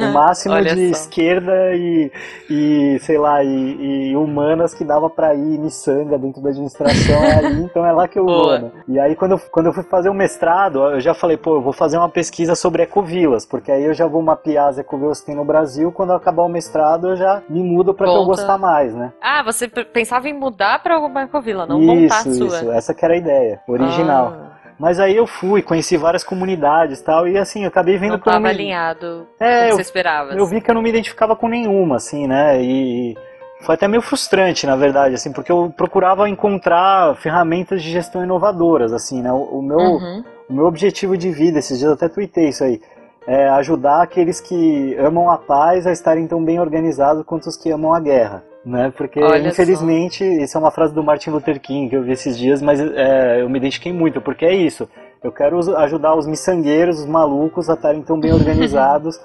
O 0.01 0.13
máximo 0.13 0.55
de 0.61 0.93
só. 0.93 1.01
esquerda 1.01 1.73
e, 1.73 2.11
e, 2.49 2.99
sei 3.01 3.17
lá, 3.17 3.43
e, 3.43 4.09
e 4.11 4.15
humanas 4.15 4.75
que 4.75 4.83
dava 4.83 5.09
pra 5.09 5.33
ir 5.33 5.57
miçanga 5.57 6.19
dentro 6.19 6.41
da 6.41 6.49
administração 6.49 7.23
é 7.23 7.35
ali, 7.35 7.63
então 7.63 7.83
é 7.85 7.91
lá 7.91 8.07
que 8.07 8.19
eu 8.19 8.25
vou, 8.25 8.59
né? 8.59 8.71
E 8.87 8.99
aí 8.99 9.15
quando 9.15 9.31
eu, 9.31 9.39
quando 9.51 9.65
eu 9.67 9.73
fui 9.73 9.83
fazer 9.83 10.09
o 10.09 10.13
mestrado, 10.13 10.83
eu 10.83 10.99
já 10.99 11.13
falei, 11.15 11.35
pô, 11.35 11.55
eu 11.55 11.61
vou 11.61 11.73
fazer 11.73 11.97
uma 11.97 12.09
pesquisa 12.09 12.53
sobre 12.53 12.83
ecovilas, 12.83 13.45
porque 13.45 13.71
aí 13.71 13.83
eu 13.83 13.93
já 13.93 14.05
vou 14.05 14.21
mapear 14.21 14.67
as 14.67 14.77
ecovilas 14.77 15.19
que 15.19 15.25
tem 15.25 15.35
no 15.35 15.45
Brasil, 15.45 15.91
quando 15.91 16.11
eu 16.11 16.15
acabar 16.15 16.43
o 16.43 16.49
mestrado 16.49 17.09
eu 17.09 17.15
já 17.15 17.41
me 17.49 17.63
mudo 17.63 17.93
pra 17.93 18.07
que 18.07 18.15
eu 18.15 18.25
gostar 18.25 18.59
mais, 18.59 18.93
né? 18.93 19.11
Ah, 19.19 19.41
você 19.41 19.67
pensava 19.67 20.29
em 20.29 20.33
mudar 20.33 20.81
pra 20.83 20.95
alguma 20.95 21.23
ecovila, 21.23 21.65
não 21.65 21.81
montar 21.81 22.17
a 22.17 22.29
isso, 22.29 22.35
sua. 22.35 22.47
isso, 22.47 22.71
essa 22.71 22.93
que 22.93 23.03
era 23.03 23.15
a 23.15 23.17
ideia, 23.17 23.61
original. 23.67 24.33
Ah, 24.39 24.44
Mas 24.79 24.99
aí 24.99 25.15
eu 25.15 25.25
fui, 25.25 25.61
conheci 25.61 25.95
várias 25.97 26.23
comunidades 26.23 27.01
tal, 27.01 27.27
e 27.27 27.37
assim, 27.37 27.61
eu 27.63 27.69
acabei 27.69 27.97
vendo 27.97 28.09
não 28.09 28.15
eu 28.15 28.19
não 28.19 28.49
alinhado 28.49 29.27
É, 29.39 29.47
com 29.47 29.55
o 29.63 29.65
que 29.67 29.71
eu- 29.71 29.75
você 29.77 29.81
esperava. 29.81 30.33
eu 30.33 30.45
vi 30.45 30.59
que 30.61 30.69
eu 30.69 30.75
não 30.75 30.81
me 30.81 30.89
identificava 30.89 31.35
com 31.35 31.47
nenhuma, 31.47 31.95
assim, 31.95 32.27
né? 32.27 32.61
E 32.61 33.15
foi 33.61 33.75
até 33.75 33.87
meio 33.87 34.01
frustrante, 34.01 34.67
na 34.67 34.75
verdade, 34.75 35.15
assim, 35.15 35.31
porque 35.31 35.51
eu 35.51 35.73
procurava 35.75 36.27
encontrar 36.29 37.15
ferramentas 37.15 37.81
de 37.81 37.89
gestão 37.89 38.23
inovadoras, 38.23 38.91
assim, 38.91 39.21
né? 39.21 39.31
O, 39.31 39.59
o 39.59 39.61
meu, 39.61 39.77
Uhum. 39.79 40.23
o 40.49 40.53
meu 40.53 40.65
objetivo 40.65 41.17
de 41.17 41.31
vida, 41.31 41.59
esses 41.59 41.79
dias 41.79 41.89
eu 41.89 41.95
até 41.95 42.09
tuitei 42.09 42.49
isso 42.49 42.63
aí, 42.63 42.81
é 43.25 43.47
ajudar 43.49 44.01
aqueles 44.03 44.39
que 44.41 44.95
amam 44.99 45.29
a 45.31 45.37
paz 45.37 45.87
a 45.87 45.91
estarem 45.91 46.27
tão 46.27 46.43
bem 46.43 46.59
organizados 46.59 47.23
quanto 47.25 47.47
os 47.47 47.55
que 47.57 47.71
amam 47.71 47.93
a 47.93 47.99
guerra. 47.99 48.43
Né? 48.65 48.91
Porque, 48.97 49.21
Olha 49.21 49.47
infelizmente, 49.47 50.23
isso 50.23 50.57
é 50.57 50.59
uma 50.59 50.71
frase 50.71 50.93
do 50.93 51.03
Martin 51.03 51.29
Luther 51.29 51.59
King 51.61 51.87
que 51.89 51.95
eu 51.95 52.01
vi 52.03 52.13
esses 52.13 52.35
dias, 52.37 52.61
mas 52.61 52.79
é, 52.79 53.41
eu 53.41 53.49
me 53.49 53.59
identifiquei 53.59 53.93
muito, 53.93 54.19
porque 54.21 54.43
é 54.43 54.55
isso. 54.55 54.89
Eu 55.23 55.31
quero 55.31 55.59
ajudar 55.77 56.15
os 56.15 56.25
miçangueiros, 56.25 56.99
os 56.99 57.05
malucos, 57.05 57.69
a 57.69 57.73
estarem 57.75 58.01
tão 58.01 58.19
bem 58.19 58.33
organizados 58.33 59.19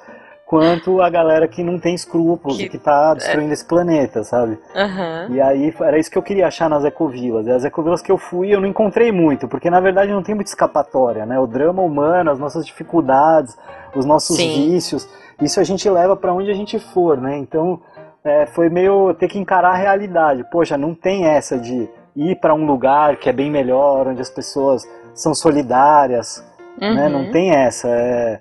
quanto 0.45 1.01
a 1.01 1.09
galera 1.09 1.47
que 1.47 1.63
não 1.63 1.79
tem 1.79 1.95
escrúpulos 1.95 2.57
Que- 2.59 2.65
e 2.65 2.69
que 2.69 2.77
tá 2.77 3.15
destruindo 3.15 3.53
esse 3.53 3.65
planeta, 3.65 4.25
sabe? 4.25 4.59
Aham. 4.75 5.29
E 5.31 5.41
aí 5.41 5.73
era 5.81 5.97
isso 5.97 6.11
que 6.11 6.19
eu 6.19 6.23
queria 6.23 6.47
achar 6.49 6.69
nas 6.69 6.85
ecovilas. 6.85 7.47
E 7.47 7.51
as 7.53 7.65
ecovilas 7.65 8.03
que 8.03 8.11
eu 8.11 8.19
fui 8.19 8.53
eu 8.53 8.61
não 8.61 8.67
encontrei 8.69 9.13
muito, 9.13 9.47
porque 9.49 9.71
na 9.71 9.79
verdade 9.81 10.11
não 10.13 10.23
tem 10.25 10.35
muita 10.35 10.51
escapatória, 10.51 11.25
né? 11.25 11.39
O 11.39 11.47
drama 11.47 11.81
humano, 11.83 12.31
as 12.33 12.39
nossas 12.39 12.67
dificuldades, 12.67 13.57
os 13.95 14.05
nossos 14.05 14.37
Sim. 14.37 14.73
vícios, 14.73 15.09
isso 15.41 15.61
a 15.61 15.65
gente 15.65 15.89
leva 15.89 16.17
pra 16.17 16.35
onde 16.35 16.51
a 16.51 16.55
gente 16.55 16.79
for, 16.81 17.17
né? 17.17 17.39
Então 17.39 17.81
é, 18.25 18.47
foi 18.47 18.69
meio 18.69 19.15
ter 19.15 19.29
que 19.29 19.39
encarar 19.39 19.71
a 19.71 19.77
realidade. 19.77 20.45
Poxa, 20.51 20.77
não 20.77 20.95
tem 20.95 21.27
essa 21.27 21.59
de 21.59 21.89
ir 22.17 22.37
pra 22.41 22.55
um 22.55 22.67
lugar 22.67 23.17
que 23.17 23.29
é 23.29 23.33
bem 23.33 23.51
melhor, 23.51 24.09
onde 24.09 24.21
as 24.21 24.31
pessoas 24.31 24.83
são 25.15 25.35
solidárias, 25.35 26.45
né? 26.79 27.07
Uhum. 27.07 27.11
Não 27.11 27.31
tem 27.31 27.51
essa. 27.51 27.89
É, 27.89 28.41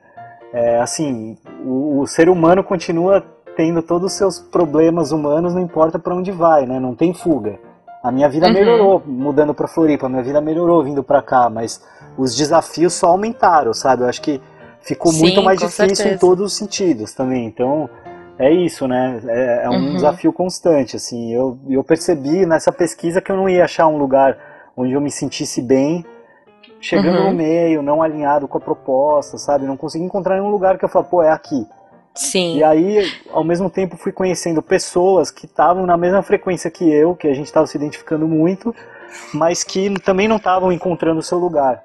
é, 0.54 0.80
assim, 0.82 1.38
o, 1.64 2.00
o 2.02 2.08
ser 2.08 2.30
humano 2.30 2.64
continua 2.64 3.24
tendo 3.56 3.82
todos 3.82 4.12
os 4.12 4.18
seus 4.18 4.40
problemas 4.40 5.12
humanos, 5.12 5.54
não 5.54 5.62
importa 5.62 6.00
pra 6.00 6.16
onde 6.16 6.32
vai, 6.32 6.66
né? 6.66 6.80
Não 6.80 6.96
tem 6.96 7.14
fuga. 7.14 7.60
A 8.02 8.12
minha 8.12 8.30
vida 8.30 8.48
Uhum. 8.48 8.54
melhorou 8.54 9.04
mudando 9.06 9.54
pra 9.54 9.68
Floripa, 9.68 10.06
a 10.06 10.10
minha 10.10 10.24
vida 10.24 10.40
melhorou 10.40 10.82
vindo 10.84 11.04
pra 11.04 11.22
cá, 11.22 11.50
mas 11.50 11.84
os 12.18 12.36
desafios 12.36 12.94
só 12.94 13.08
aumentaram, 13.08 13.74
sabe? 13.74 14.04
Eu 14.04 14.08
acho 14.08 14.22
que 14.22 14.42
ficou 14.82 15.12
Sim, 15.12 15.20
muito 15.22 15.44
mais 15.44 15.60
difícil 15.60 15.86
em 15.86 15.96
certeza. 15.96 16.20
todos 16.20 16.46
os 16.46 16.58
sentidos 16.58 17.14
também. 17.14 17.46
Então, 17.46 17.90
é 18.40 18.52
isso, 18.52 18.88
né? 18.88 19.20
É, 19.28 19.66
é 19.66 19.70
um 19.70 19.74
Uhum. 19.74 19.94
desafio 19.96 20.32
constante, 20.34 20.96
assim. 20.96 21.32
Eu, 21.34 21.60
eu 21.70 21.84
percebi 21.84 22.46
nessa 22.46 22.72
pesquisa 22.72 23.22
que 23.22 23.32
eu 23.32 23.36
não 23.38 23.50
ia 23.50 23.66
achar 23.66 23.88
um 23.88 23.98
lugar 23.98 24.38
onde 24.76 24.94
eu 24.94 25.02
me 25.02 25.12
sentisse 25.12 25.62
bem, 25.62 26.06
chegando 26.80 27.20
Uhum. 27.20 27.26
no 27.32 27.34
meio, 27.34 27.82
não 27.82 28.02
alinhado 28.02 28.48
com 28.48 28.58
a 28.58 28.62
proposta, 28.62 29.38
sabe? 29.38 29.66
Não 29.66 29.76
consegui 29.76 30.06
encontrar 30.06 30.36
nenhum 30.36 30.50
lugar 30.50 30.78
que 30.78 30.86
eu 30.86 30.90
falo, 30.90 31.06
pô, 31.06 31.22
é 31.22 31.30
aqui. 31.32 31.68
Sim. 32.16 32.58
E 32.58 32.64
aí, 32.64 33.12
ao 33.32 33.44
mesmo 33.44 33.70
tempo, 33.70 33.96
fui 33.98 34.12
conhecendo 34.12 34.62
pessoas 34.62 35.30
que 35.30 35.46
estavam 35.46 35.86
na 35.86 35.96
mesma 35.98 36.22
frequência 36.24 36.72
que 36.72 36.90
eu, 36.90 37.16
que 37.16 37.28
a 37.28 37.34
gente 37.34 37.46
estava 37.48 37.68
se 37.68 37.78
identificando 37.78 38.28
muito, 38.28 38.74
mas 39.34 39.64
que 39.64 39.94
também 40.02 40.28
não 40.28 40.38
estavam 40.38 40.72
encontrando 40.72 41.20
o 41.20 41.24
seu 41.24 41.38
lugar. 41.38 41.84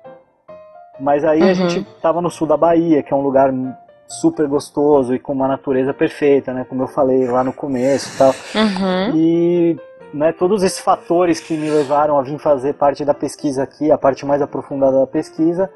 Mas 1.00 1.24
aí 1.24 1.42
a 1.42 1.46
Uhum. 1.46 1.54
gente 1.54 1.86
estava 1.96 2.20
no 2.20 2.30
sul 2.30 2.46
da 2.46 2.56
Bahia, 2.56 3.02
que 3.02 3.12
é 3.12 3.16
um 3.16 3.20
lugar 3.20 3.52
super 4.06 4.46
gostoso 4.46 5.14
e 5.14 5.18
com 5.18 5.32
uma 5.32 5.48
natureza 5.48 5.92
perfeita, 5.92 6.52
né? 6.52 6.64
Como 6.68 6.82
eu 6.82 6.88
falei 6.88 7.26
lá 7.26 7.42
no 7.42 7.52
começo 7.52 8.14
e 8.14 8.18
tal. 8.18 8.34
Uhum. 8.54 9.16
E 9.16 9.76
né, 10.12 10.32
todos 10.32 10.62
esses 10.62 10.78
fatores 10.78 11.40
que 11.40 11.54
me 11.54 11.68
levaram 11.68 12.18
a 12.18 12.22
vir 12.22 12.38
fazer 12.38 12.74
parte 12.74 13.04
da 13.04 13.14
pesquisa 13.14 13.62
aqui, 13.62 13.90
a 13.90 13.98
parte 13.98 14.24
mais 14.24 14.40
aprofundada 14.40 15.00
da 15.00 15.06
pesquisa, 15.06 15.70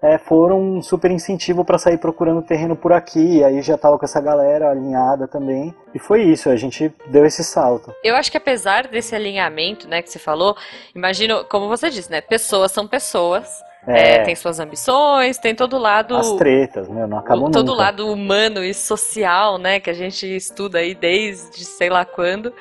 é, 0.00 0.18
foram 0.18 0.60
um 0.60 0.82
super 0.82 1.10
incentivo 1.12 1.64
para 1.64 1.78
sair 1.78 1.96
procurando 1.96 2.42
terreno 2.42 2.74
por 2.74 2.92
aqui. 2.92 3.38
E 3.38 3.44
aí 3.44 3.62
já 3.62 3.76
estava 3.76 3.96
com 3.96 4.04
essa 4.04 4.20
galera 4.20 4.70
alinhada 4.70 5.28
também. 5.28 5.72
E 5.94 5.98
foi 5.98 6.22
isso, 6.22 6.50
a 6.50 6.56
gente 6.56 6.92
deu 7.06 7.24
esse 7.24 7.44
salto. 7.44 7.94
Eu 8.02 8.16
acho 8.16 8.30
que 8.30 8.36
apesar 8.36 8.88
desse 8.88 9.14
alinhamento, 9.14 9.86
né, 9.86 10.02
que 10.02 10.10
você 10.10 10.18
falou, 10.18 10.56
imagino, 10.94 11.44
como 11.44 11.68
você 11.68 11.88
disse, 11.88 12.10
né, 12.10 12.20
pessoas 12.20 12.72
são 12.72 12.88
pessoas, 12.88 13.62
É, 13.86 14.14
é, 14.16 14.22
tem 14.22 14.36
suas 14.36 14.60
ambições, 14.60 15.38
tem 15.38 15.54
todo 15.56 15.74
o 15.76 15.78
lado, 15.78 16.16
as 16.16 16.32
tretas, 16.34 16.88
né? 16.88 17.04
Não 17.06 17.18
acabam 17.18 17.50
todo 17.50 17.66
nunca. 17.72 17.82
lado 17.82 18.12
humano 18.12 18.62
e 18.62 18.72
social, 18.72 19.58
né, 19.58 19.80
que 19.80 19.90
a 19.90 19.92
gente 19.92 20.24
estuda 20.24 20.78
aí 20.78 20.94
desde 20.94 21.64
sei 21.64 21.90
lá 21.90 22.04
quando. 22.04 22.52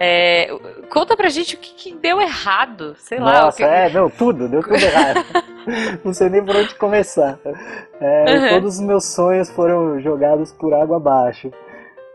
É, 0.00 0.48
conta 0.88 1.14
pra 1.14 1.28
gente 1.28 1.54
o 1.54 1.58
que, 1.58 1.74
que 1.74 1.94
deu 1.96 2.18
errado, 2.20 2.94
sei 2.98 3.18
lá. 3.18 3.42
o 3.42 3.44
Nossa, 3.46 3.56
que- 3.58 3.62
é, 3.64 3.90
não, 3.90 4.08
tudo, 4.08 4.48
deu 4.48 4.62
tudo 4.62 4.74
errado. 4.76 5.24
Não 6.02 6.14
sei 6.14 6.30
nem 6.30 6.42
por 6.42 6.56
onde 6.56 6.74
começar. 6.76 7.38
Uhum. 7.44 8.48
Todos 8.54 8.76
os 8.76 8.80
meus 8.80 9.04
sonhos 9.12 9.50
foram 9.50 10.00
jogados 10.00 10.52
por 10.52 10.72
água 10.72 10.96
abaixo. 10.96 11.52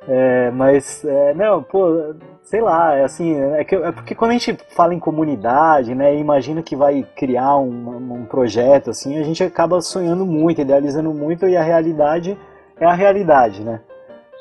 É, 0.07 0.49
mas, 0.51 1.05
é, 1.05 1.33
não, 1.35 1.61
pô, 1.61 2.15
sei 2.45 2.61
lá, 2.61 2.95
é 2.95 3.03
assim, 3.03 3.35
é, 3.55 3.63
que, 3.63 3.75
é 3.75 3.91
porque 3.91 4.13
quando 4.15 4.31
a 4.31 4.33
gente 4.35 4.55
fala 4.75 4.93
em 4.93 4.99
comunidade, 4.99 5.93
né, 5.95 6.15
imagina 6.15 6.61
que 6.61 6.75
vai 6.75 7.05
criar 7.15 7.57
um, 7.57 8.13
um 8.21 8.25
projeto, 8.25 8.91
assim, 8.91 9.17
a 9.19 9.23
gente 9.23 9.43
acaba 9.43 9.81
sonhando 9.81 10.25
muito, 10.25 10.61
idealizando 10.61 11.11
muito, 11.11 11.47
e 11.47 11.57
a 11.57 11.63
realidade 11.63 12.37
é 12.79 12.85
a 12.85 12.93
realidade, 12.93 13.63
né? 13.63 13.81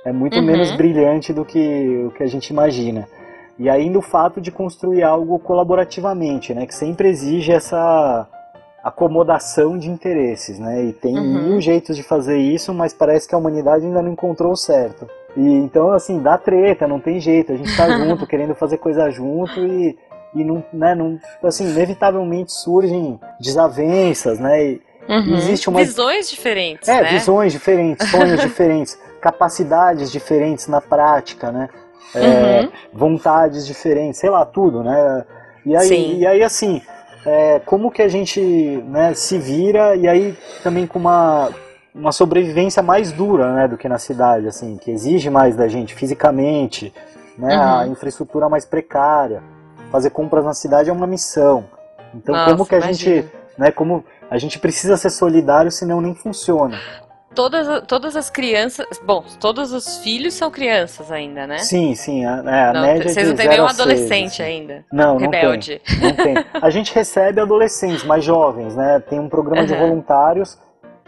É 0.04 0.12
muito 0.12 0.38
Uhum. 0.38 0.44
menos 0.44 0.70
brilhante 0.70 1.32
do 1.32 1.44
que 1.46 2.04
o 2.06 2.10
que 2.10 2.22
a 2.22 2.26
gente 2.26 2.50
imagina. 2.50 3.08
E 3.58 3.70
ainda 3.70 3.98
o 3.98 4.02
fato 4.02 4.38
de 4.38 4.50
construir 4.50 5.02
algo 5.02 5.38
colaborativamente, 5.38 6.52
né? 6.54 6.66
Que 6.66 6.74
sempre 6.74 7.08
exige 7.08 7.52
essa 7.52 8.28
acomodação 8.82 9.78
de 9.78 9.88
interesses, 9.88 10.58
né? 10.58 10.84
E 10.84 10.92
tem 10.92 11.16
Uhum. 11.16 11.24
mil 11.52 11.60
jeitos 11.60 11.96
de 11.96 12.02
fazer 12.02 12.36
isso, 12.36 12.74
mas 12.74 12.92
parece 12.92 13.26
que 13.26 13.34
a 13.34 13.38
humanidade 13.38 13.86
ainda 13.86 14.02
não 14.02 14.12
encontrou 14.12 14.52
o 14.52 14.56
certo. 14.56 15.08
E 15.36 15.40
então, 15.58 15.92
assim, 15.92 16.20
dá 16.20 16.38
treta, 16.38 16.86
não 16.86 17.00
tem 17.00 17.18
jeito. 17.20 17.52
A 17.52 17.56
gente 17.56 17.74
tá 17.74 17.90
junto, 17.92 18.26
querendo 18.26 18.54
fazer 18.54 18.78
coisa 18.78 19.10
junto 19.10 19.64
e, 19.66 19.96
e 20.34 20.44
não, 20.44 20.64
né, 20.72 20.94
não, 20.94 21.18
assim, 21.42 21.68
inevitavelmente 21.70 22.52
surgem 22.52 23.18
desavenças, 23.40 24.38
né? 24.38 24.62
E, 24.64 24.82
Uhum. 25.06 25.34
existe 25.34 25.68
uma- 25.68 25.80
Visões 25.80 26.30
diferentes, 26.30 26.88
é, 26.88 27.02
né? 27.02 27.10
visões 27.10 27.52
diferentes, 27.52 28.06
sonhos 28.08 28.40
diferentes, 28.40 28.98
capacidades 29.20 30.10
diferentes 30.10 30.66
na 30.66 30.80
prática, 30.80 31.52
né? 31.52 31.68
É, 32.14 32.60
Uhum. 32.62 32.70
vontades 32.90 33.66
diferentes, 33.66 34.18
sei 34.18 34.30
lá, 34.30 34.46
tudo, 34.46 34.82
né? 34.82 35.24
E 35.66 35.76
aí, 35.76 35.88
Sim. 35.88 36.18
e 36.20 36.26
aí 36.26 36.42
assim, 36.42 36.80
é, 37.26 37.60
como 37.66 37.90
que 37.90 38.00
a 38.00 38.08
gente 38.08 38.40
né, 38.88 39.12
se 39.12 39.36
vira 39.36 39.94
e 39.94 40.08
aí 40.08 40.34
também 40.62 40.86
com 40.86 40.98
uma, 40.98 41.50
uma 41.94 42.10
sobrevivência 42.10 42.82
mais 42.82 43.12
dura, 43.12 43.54
né, 43.54 43.68
do 43.68 43.78
que 43.78 43.88
na 43.88 43.98
cidade, 43.98 44.48
assim, 44.48 44.76
que 44.76 44.90
exige 44.90 45.30
mais 45.30 45.54
da 45.54 45.68
gente 45.68 45.94
fisicamente, 45.94 46.92
né? 47.38 47.56
Uhum. 47.56 47.78
A 47.78 47.86
infraestrutura 47.86 48.48
mais 48.48 48.64
precária. 48.64 49.42
Fazer 49.92 50.10
compras 50.10 50.44
na 50.44 50.54
cidade 50.54 50.90
é 50.90 50.92
uma 50.92 51.06
missão. 51.06 51.64
Então, 52.12 52.34
Nossa, 52.34 52.50
como 52.50 52.66
que 52.66 52.74
a 52.74 52.78
imagino. 52.78 53.16
gente, 53.16 53.30
né, 53.56 53.70
como 53.70 54.04
a 54.28 54.38
gente 54.38 54.58
precisa 54.58 54.96
ser 54.96 55.10
solidário, 55.10 55.70
senão 55.70 56.00
nem 56.00 56.14
funciona. 56.14 56.76
Todas, 57.32 57.82
todas 57.86 58.16
as 58.16 58.30
crianças. 58.30 58.86
Bom, 59.04 59.24
todos 59.40 59.72
os 59.72 59.98
filhos 59.98 60.34
são 60.34 60.50
crianças 60.50 61.10
ainda, 61.10 61.46
né? 61.46 61.58
Sim, 61.58 61.94
sim, 61.94 62.24
a, 62.24 62.42
é, 62.46 62.64
a 62.68 62.72
Não, 62.72 62.82
média 62.82 63.08
vocês 63.08 63.26
de 63.26 63.32
não 63.32 63.36
têm 63.36 63.46
0 63.46 63.50
nenhum 63.50 63.64
a 63.64 63.68
6, 63.70 63.80
adolescente 63.80 64.42
assim. 64.42 64.52
ainda. 64.52 64.84
Não, 64.92 65.18
não 65.18 65.30
tem. 65.30 65.42
Não 66.00 66.12
tem. 66.14 66.44
A 66.62 66.70
gente 66.70 66.94
recebe 66.94 67.40
adolescentes 67.40 68.04
mais 68.04 68.24
jovens, 68.24 68.76
né? 68.76 69.00
Tem 69.08 69.18
um 69.18 69.28
programa 69.28 69.66
de 69.66 69.74
Aham. 69.74 69.82
voluntários 69.86 70.56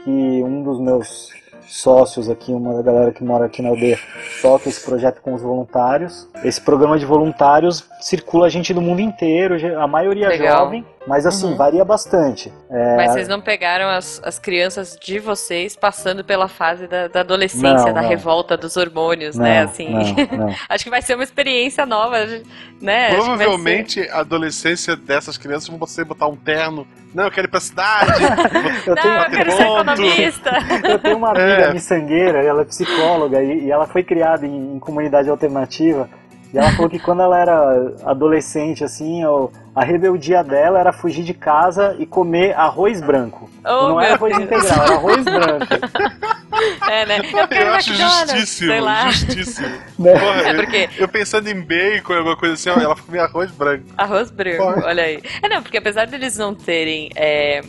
que 0.07 0.11
um 0.45 0.62
dos 0.62 0.79
meus 0.79 1.33
sócios 1.66 2.31
aqui, 2.31 2.53
uma 2.53 2.75
da 2.75 2.83
galera 2.83 3.11
que 3.11 3.25
mora 3.25 3.47
aqui 3.47 3.61
na 3.61 3.71
aldeia, 3.71 3.99
toca 4.40 4.69
esse 4.69 4.85
projeto 4.85 5.21
com 5.21 5.35
os 5.35 5.42
voluntários. 5.42 6.29
Esse 6.45 6.61
programa 6.61 6.97
de 6.97 7.05
voluntários 7.05 7.85
circula 8.01 8.49
gente 8.49 8.73
do 8.73 8.81
mundo 8.81 9.01
inteiro, 9.01 9.57
a 9.77 9.88
maioria 9.88 10.29
Legal. 10.29 10.64
jovem, 10.64 10.87
mas 11.07 11.25
assim, 11.27 11.47
Uhum. 11.51 11.57
varia 11.57 11.85
bastante. 11.85 12.53
É, 12.71 12.97
Mas 12.97 13.12
vocês 13.12 13.29
não 13.29 13.40
pegaram 13.40 13.88
as, 13.88 14.21
as 14.25 14.38
crianças 14.38 14.97
de 15.01 15.19
vocês 15.19 15.77
passando 15.77 16.25
pela 16.25 16.49
fase 16.49 16.87
da, 16.87 17.09
da 17.09 17.21
adolescência, 17.21 17.87
Não, 17.87 17.92
da 17.95 18.03
não. 18.03 18.09
revolta 18.09 18.57
dos 18.57 18.77
hormônios, 18.77 19.37
não, 19.37 19.45
né? 19.45 19.61
Assim. 19.62 19.88
não, 19.90 20.47
não. 20.47 20.55
Acho 20.69 20.85
que 20.85 20.90
vai 20.90 21.01
ser 21.03 21.14
uma 21.14 21.25
experiência 21.25 21.87
nova, 21.87 22.16
né? 22.81 23.11
Ser- 23.11 23.16
Provavelmente 23.16 24.01
a 24.11 24.21
adolescência 24.21 24.97
dessas 24.97 25.37
crianças 25.38 25.69
vão 25.69 25.79
você 25.79 26.03
botar 26.05 26.27
um 26.27 26.37
terno. 26.37 26.87
Não, 27.14 27.25
eu 27.25 27.31
quero 27.31 27.47
ir 27.47 27.51
pra 27.51 27.61
cidade. 27.61 28.12
Eu 28.87 28.95
Não, 28.95 29.03
tenho, 29.03 29.14
eu 29.14 29.31
quero 29.31 29.51
ser 29.53 29.62
economista. 29.62 30.51
Eu 30.87 30.99
tenho 30.99 31.16
uma 31.16 31.31
amiga 31.31 31.45
É. 31.45 31.73
miçangueira, 31.73 32.42
ela 32.42 32.61
é 32.62 32.64
psicóloga 32.64 33.42
e, 33.42 33.64
e 33.64 33.71
ela 33.71 33.87
foi 33.87 34.03
criada 34.03 34.45
em, 34.47 34.75
em 34.75 34.79
comunidade 34.79 35.31
alternativa. 35.31 36.09
E 36.53 36.59
ela 36.59 36.71
falou 36.73 36.90
que 36.90 36.99
quando 36.99 37.23
ela 37.23 37.38
era 37.40 37.92
adolescente, 38.05 38.85
assim, 38.85 39.25
o- 39.25 39.51
a 39.76 39.84
rebeldia 39.84 40.42
dela 40.42 40.80
era 40.80 40.92
fugir 40.92 41.22
de 41.22 41.34
casa 41.34 41.94
e 41.98 42.06
comer 42.06 42.54
arroz 42.56 43.00
branco. 43.02 43.48
Oh, 43.64 43.88
não 43.88 44.00
era 44.00 44.14
arroz 44.14 44.32
Deus. 44.36 44.44
integral, 44.46 44.82
era 44.84 44.94
arroz 44.94 45.24
branco. 45.24 45.66
É, 46.88 47.04
né? 47.04 47.18
Eu 47.18 47.48
quero 47.48 47.66
eu 47.68 47.74
acho 47.74 47.90
McDonald's, 47.90 48.30
justíssimo, 48.32 48.70
sei 48.70 48.80
lá. 48.80 49.10
justíssimo. 49.10 49.68
Né? 49.98 50.12
Porra, 50.18 50.40
É 50.42 50.50
eu- 50.52 50.56
porque 50.56 50.88
eu 50.96 51.08
pensando 51.08 51.48
em 51.50 51.60
bacon, 51.60 52.14
alguma 52.14 52.36
coisa 52.36 52.54
assim, 52.54 52.70
ela 52.70 52.96
comia 52.96 53.24
arroz 53.24 53.50
branco. 53.50 53.84
arroz 53.98 54.30
branco, 54.30 54.62
Porra. 54.62 54.86
olha 54.86 55.02
aí. 55.02 55.22
É, 55.42 55.48
não, 55.50 55.62
porque 55.62 55.76
apesar 55.76 56.06
deles 56.06 56.38
não 56.38 56.54
terem, 56.54 57.10
é, 57.14 57.60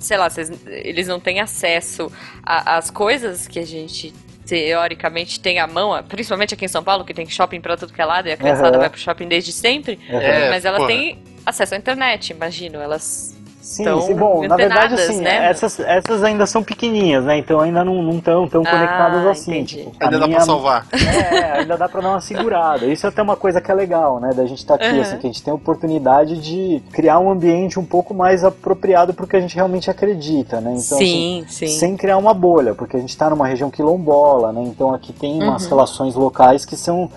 sei 0.00 0.16
lá, 0.16 0.28
vocês- 0.28 0.50
eles 0.66 1.06
não 1.06 1.20
têm 1.20 1.38
acesso 1.40 2.10
às 2.44 2.90
coisas 2.90 3.46
que 3.46 3.60
a 3.60 3.66
gente 3.66 4.12
teoricamente 4.44 5.38
tem 5.38 5.60
à 5.60 5.66
mão, 5.68 6.02
principalmente 6.08 6.52
aqui 6.54 6.64
em 6.64 6.68
São 6.68 6.82
Paulo, 6.82 7.04
que 7.04 7.14
tem 7.14 7.28
shopping 7.28 7.60
pra 7.60 7.76
tudo 7.76 7.92
que 7.92 8.00
é 8.02 8.04
lado 8.04 8.26
e 8.28 8.32
a 8.32 8.36
criançada 8.36 8.70
Aham. 8.70 8.78
vai 8.78 8.90
pro 8.90 8.98
shopping 8.98 9.28
desde 9.28 9.52
sempre, 9.52 10.00
É, 10.08 10.50
mas 10.50 10.64
elas 10.64 10.78
porra. 10.78 10.90
têm 10.92 11.22
acesso 11.44 11.74
à 11.74 11.78
internet, 11.78 12.30
imagino, 12.30 12.78
elas 12.80 13.34
Sim, 13.60 13.84
Tão 13.84 14.02
sim, 14.02 14.14
bom, 14.16 14.42
na 14.48 14.56
verdade, 14.56 14.94
assim, 14.94 15.20
né? 15.20 15.48
essas, 15.48 15.78
essas 15.78 16.24
ainda 16.24 16.44
são 16.46 16.64
pequenininhas, 16.64 17.24
né? 17.24 17.38
Então 17.38 17.60
ainda 17.60 17.84
não 17.84 18.10
estão 18.10 18.46
tão 18.48 18.62
Ah, 18.66 18.70
conectadas 18.70 19.24
assim. 19.24 19.62
Tipo, 19.64 19.92
Ainda 20.00 20.18
dá 20.18 20.26
minha- 20.26 20.38
pra 20.38 20.46
salvar. 20.46 20.86
É, 20.92 21.60
ainda 21.60 21.78
dá 21.78 21.88
pra 21.88 22.00
dar 22.00 22.08
uma 22.10 22.20
segurada. 22.20 22.86
Isso 22.86 23.06
é 23.06 23.08
até 23.08 23.22
uma 23.22 23.36
coisa 23.36 23.60
que 23.60 23.70
é 23.70 23.74
legal, 23.74 24.18
né? 24.18 24.30
Da 24.34 24.44
gente 24.46 24.58
estar 24.58 24.74
aqui, 24.74 24.88
Uhum. 24.88 25.00
assim, 25.00 25.16
que 25.16 25.26
a 25.28 25.30
gente 25.30 25.42
tem 25.44 25.52
a 25.52 25.54
oportunidade 25.54 26.38
de 26.42 26.82
criar 26.92 27.20
um 27.20 27.30
ambiente 27.30 27.78
um 27.78 27.84
pouco 27.84 28.12
mais 28.12 28.42
apropriado 28.44 29.14
pro 29.14 29.28
que 29.28 29.36
a 29.36 29.40
gente 29.40 29.54
realmente 29.54 29.88
acredita, 29.88 30.60
né? 30.60 30.72
Então, 30.76 30.98
assim, 30.98 31.44
sim, 31.48 31.68
sim. 31.68 31.68
sem 31.68 31.96
criar 31.96 32.16
uma 32.18 32.34
bolha, 32.34 32.74
porque 32.74 32.96
a 32.96 33.00
gente 33.00 33.10
está 33.10 33.30
numa 33.30 33.46
região 33.46 33.70
quilombola, 33.70 34.52
né? 34.52 34.60
Então 34.64 34.92
aqui 34.92 35.12
tem 35.12 35.40
umas 35.40 35.62
Uhum. 35.62 35.68
relações 35.70 36.16
locais 36.16 36.64
que 36.64 36.76
são 36.76 37.08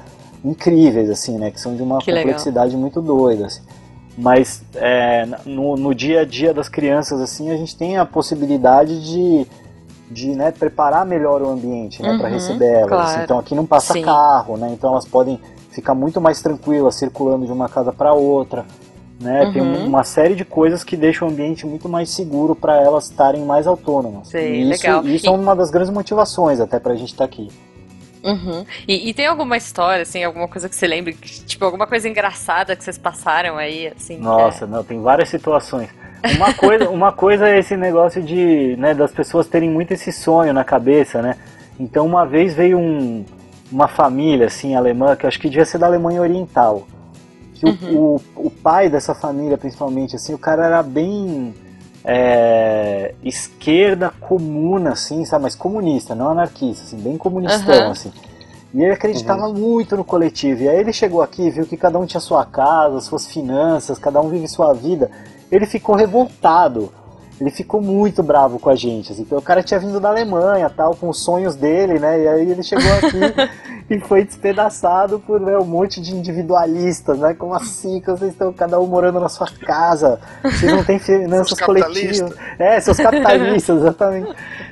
incríveis, 0.43 1.09
assim, 1.09 1.37
né? 1.39 1.49
Que 1.51 1.59
são 1.59 1.75
de 1.75 1.81
uma 1.81 1.97
Que 1.99 2.11
legal. 2.11 2.23
complexidade 2.27 2.77
muito 2.77 3.01
doida, 3.01 3.47
assim. 3.47 3.61
Mas 4.17 4.63
é, 4.75 5.27
no, 5.45 5.75
no 5.75 5.93
dia 5.93 6.21
a 6.21 6.25
dia 6.25 6.53
das 6.53 6.69
crianças, 6.69 7.19
assim, 7.19 7.51
a 7.51 7.57
gente 7.57 7.75
tem 7.75 7.97
a 7.97 8.05
possibilidade 8.05 9.03
de, 9.03 9.45
de 10.09 10.29
né, 10.35 10.51
preparar 10.51 11.05
melhor 11.05 11.41
o 11.41 11.49
ambiente, 11.49 12.01
né? 12.01 12.13
Para 12.17 12.27
Uhum, 12.27 12.33
receber 12.33 12.65
elas. 12.71 12.87
claro. 12.89 13.21
Então 13.23 13.39
aqui 13.39 13.53
não 13.53 13.65
passa 13.65 13.93
Sim. 13.93 14.01
carro, 14.03 14.55
né? 14.57 14.69
Então 14.71 14.91
elas 14.91 15.05
podem 15.05 15.39
ficar 15.69 15.93
muito 15.93 16.21
mais 16.21 16.41
tranquilas 16.41 16.95
circulando 16.95 17.45
de 17.45 17.51
uma 17.51 17.67
casa 17.67 17.91
para 17.91 18.13
outra. 18.13 18.65
Né? 19.19 19.45
Tem 19.51 19.61
Uhum. 19.61 19.85
uma 19.85 20.03
série 20.03 20.35
de 20.35 20.43
coisas 20.45 20.83
que 20.83 20.95
deixam 20.97 21.27
o 21.27 21.31
ambiente 21.31 21.65
muito 21.65 21.87
mais 21.89 22.09
seguro 22.09 22.55
para 22.55 22.81
elas 22.81 23.05
estarem 23.09 23.45
mais 23.45 23.65
autônomas. 23.67 24.29
Sei, 24.29 24.55
e 24.55 24.61
isso, 24.71 24.85
legal. 24.85 25.05
isso 25.05 25.25
E- 25.25 25.29
é 25.29 25.31
uma 25.31 25.55
das 25.55 25.69
grandes 25.71 25.91
motivações 25.93 26.59
até 26.61 26.79
pra 26.79 26.95
gente 26.95 27.11
estar 27.13 27.23
aqui. 27.25 27.49
Uhum. 28.25 28.65
E, 28.87 29.09
e 29.09 29.13
tem 29.13 29.27
alguma 29.27 29.55
história, 29.55 30.01
assim, 30.01 30.23
alguma 30.23 30.47
coisa 30.47 30.67
que 30.67 30.75
você 30.75 30.87
lembre, 30.87 31.13
tipo, 31.13 31.63
alguma 31.63 31.85
coisa 31.85 32.09
engraçada 32.09 32.75
que 32.75 32.83
vocês 32.83 32.97
passaram 32.97 33.55
aí, 33.57 33.87
assim? 33.95 34.17
Nossa, 34.17 34.65
não, 34.65 34.83
tem 34.83 34.99
várias 35.01 35.29
situações. 35.29 35.89
Uma 36.35 36.51
coisa, 36.53 36.89
uma 36.89 37.11
coisa 37.11 37.47
é 37.47 37.59
esse 37.59 37.77
negócio 37.77 38.21
de, 38.23 38.75
né, 38.77 38.95
das 38.95 39.11
pessoas 39.11 39.45
terem 39.47 39.69
muito 39.69 39.93
esse 39.93 40.11
sonho 40.11 40.53
na 40.53 40.63
cabeça, 40.63 41.21
né? 41.21 41.37
Então 41.79 42.03
uma 42.05 42.25
vez 42.25 42.53
veio 42.55 42.79
um, 42.79 43.23
uma 43.71 43.87
família 43.87 44.47
assim 44.47 44.75
alemã, 44.75 45.15
que 45.15 45.25
eu 45.25 45.27
acho 45.27 45.39
que 45.39 45.47
devia 45.49 45.65
ser 45.65 45.77
da 45.77 45.85
Alemanha 45.85 46.21
Oriental. 46.21 46.87
Que 47.53 47.65
o- 47.67 47.69
Uhum. 47.69 48.19
o, 48.35 48.47
o 48.47 48.49
pai 48.49 48.89
dessa 48.89 49.13
família, 49.13 49.55
principalmente, 49.57 50.15
assim, 50.15 50.33
o 50.33 50.37
cara 50.37 50.65
era 50.65 50.81
bem 50.81 51.53
é, 52.05 53.15
esquerda 53.23 54.11
comuna, 54.19 54.91
assim, 54.91 55.25
sabe? 55.25 55.43
Mas 55.43 55.55
comunista, 55.55 56.13
não 56.13 56.29
anarquista, 56.29 56.83
assim, 56.83 56.97
bem 56.97 57.17
comunistão, 57.17 57.73
Aham. 57.75 57.91
assim. 57.91 58.13
E 58.73 58.83
ele 58.83 58.91
acreditava 58.91 59.47
muito 59.51 59.95
no 59.95 60.03
coletivo. 60.03 60.63
E 60.63 60.69
aí 60.69 60.77
ele 60.77 60.93
chegou 60.93 61.21
aqui, 61.21 61.49
viu 61.49 61.65
que 61.65 61.77
cada 61.77 61.97
um 61.97 62.05
tinha 62.05 62.19
sua 62.19 62.45
casa, 62.45 62.99
suas 62.99 63.25
finanças, 63.25 63.97
cada 63.97 64.21
um 64.21 64.29
vive 64.29 64.47
sua 64.47 64.73
vida. 64.73 65.09
Ele 65.49 65.65
ficou 65.65 65.95
revoltado. 65.95 66.91
Ele 67.39 67.51
ficou 67.51 67.81
muito 67.81 68.23
bravo 68.23 68.59
com 68.59 68.69
a 68.69 68.75
gente. 68.75 69.11
Assim, 69.11 69.23
porque 69.23 69.35
o 69.35 69.41
cara 69.41 69.61
tinha 69.61 69.79
vindo 69.79 69.99
da 69.99 70.09
Alemanha, 70.09 70.69
tal, 70.69 70.95
com 70.95 71.09
os 71.09 71.23
sonhos 71.23 71.55
dele, 71.55 71.99
né? 71.99 72.21
E 72.21 72.27
aí 72.27 72.51
ele 72.51 72.63
chegou 72.63 72.89
aqui 72.93 73.19
e 73.89 73.99
foi 73.99 74.23
despedaçado 74.23 75.19
por 75.19 75.39
né, 75.39 75.57
um 75.57 75.65
monte 75.65 75.99
de 75.99 76.15
individualistas, 76.15 77.19
né? 77.19 77.33
Como 77.33 77.53
assim 77.53 77.99
que 77.99 78.09
vocês 78.09 78.31
estão 78.31 78.53
cada 78.53 78.79
um 78.79 78.87
morando 78.87 79.19
na 79.19 79.27
sua 79.27 79.47
casa? 79.65 80.19
Vocês 80.41 80.71
não 80.71 80.83
têm 80.83 80.97
finanças 80.97 81.59
coletivas. 81.59 82.33
É, 82.57 82.79
seus 82.79 82.97
capitalistas, 82.97 83.77
exatamente. 83.77 84.29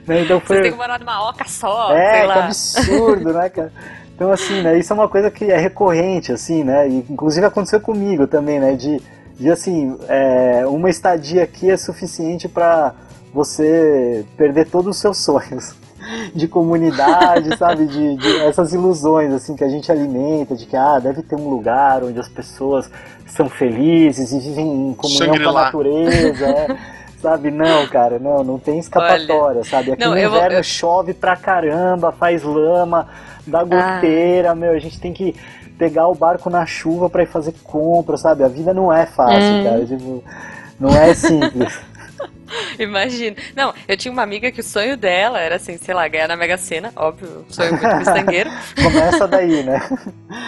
Né, 0.08 0.22
Então 0.22 0.40
Vocês 0.40 0.48
foi, 0.48 0.62
têm 0.62 0.72
que 0.72 0.78
morar 0.78 1.00
numa 1.00 1.30
oca 1.30 1.46
só, 1.48 1.94
é, 1.94 2.12
sei 2.12 2.22
que 2.22 2.28
lá. 2.28 2.46
absurdo, 2.46 3.34
né, 3.34 3.50
cara? 3.50 3.72
Então, 4.16 4.32
assim, 4.32 4.62
né, 4.62 4.78
isso 4.78 4.94
é 4.94 4.96
uma 4.96 5.10
coisa 5.10 5.32
que 5.32 5.52
é 5.52 5.58
recorrente, 5.58 6.32
assim, 6.32 6.64
né, 6.64 6.88
e 6.88 7.06
inclusive 7.10 7.46
aconteceu 7.46 7.82
comigo 7.82 8.28
também, 8.28 8.60
né, 8.60 8.76
de, 8.76 9.02
de 9.40 9.50
assim, 9.50 9.98
é, 10.08 10.64
uma 10.68 10.90
estadia 10.90 11.44
aqui 11.44 11.70
é 11.70 11.78
suficiente 11.78 12.48
para 12.48 12.94
você 13.34 14.26
perder 14.38 14.70
todos 14.70 14.96
os 14.96 15.02
seus 15.02 15.18
sonhos 15.18 15.76
de 16.36 16.48
comunidade, 16.48 17.56
sabe, 17.58 17.86
de, 17.86 18.16
de 18.18 18.38
essas 18.42 18.74
ilusões, 18.74 19.34
assim, 19.34 19.56
que 19.56 19.64
a 19.64 19.70
gente 19.70 19.92
alimenta, 19.92 20.56
de 20.56 20.66
que, 20.66 20.76
ah, 20.76 21.00
deve 21.00 21.22
ter 21.24 21.36
um 21.36 21.50
lugar 21.50 22.04
onde 22.04 22.20
as 22.20 22.30
pessoas 22.30 22.90
são 23.26 23.50
felizes 23.50 24.32
e 24.32 24.40
vivem 24.40 24.90
em 24.90 24.94
comunhão 24.94 25.38
com 25.44 25.50
a 25.50 25.64
natureza, 25.64 26.46
é. 26.46 26.78
Sabe, 27.24 27.50
não, 27.52 27.88
cara, 27.88 28.20
não, 28.20 28.44
não 28.44 28.60
tem 28.60 28.78
escapatória, 28.80 29.64
sabe? 29.64 29.94
Aqui 29.94 30.02
não, 30.04 30.14
no 30.14 30.18
vou- 30.20 30.28
inverno 30.38 30.58
eu- 30.58 30.64
chove 30.64 31.14
pra 31.14 31.38
caramba, 31.38 32.12
faz 32.12 32.44
lama, 32.44 33.08
dá 33.48 33.62
Ah. 33.62 33.64
goteira, 33.64 34.54
meu, 34.54 34.72
a 34.74 34.78
gente 34.80 35.00
tem 35.00 35.14
que 35.14 35.34
pegar 35.84 36.08
o 36.08 36.16
barco 36.16 36.50
na 36.50 36.66
chuva 36.66 37.10
pra 37.10 37.24
ir 37.24 37.28
fazer 37.28 37.54
compra, 37.62 38.16
sabe? 38.16 38.42
A 38.42 38.48
vida 38.48 38.74
não 38.74 38.92
é 38.92 39.06
fácil, 39.06 39.56
Hum. 39.58 39.64
cara, 39.66 39.86
tipo, 39.86 40.24
não 40.80 40.96
é 40.96 41.14
simples. 41.14 41.78
Imagina. 42.80 43.36
Não, 43.54 43.74
eu 43.86 43.98
tinha 43.98 44.12
uma 44.12 44.22
amiga 44.22 44.50
que 44.50 44.62
o 44.62 44.64
sonho 44.64 44.96
dela 44.96 45.42
era 45.42 45.56
assim, 45.56 45.78
sei 45.78 45.94
lá, 45.94 46.08
ganhar 46.08 46.30
na 46.30 46.38
Mega 46.38 46.56
Sena, 46.56 46.94
óbvio, 46.96 47.46
sonho 47.50 47.72
muito 47.72 47.96
miçangueiro. 47.98 48.50
Começa 48.82 49.28
daí, 49.28 49.62
né? 49.64 49.82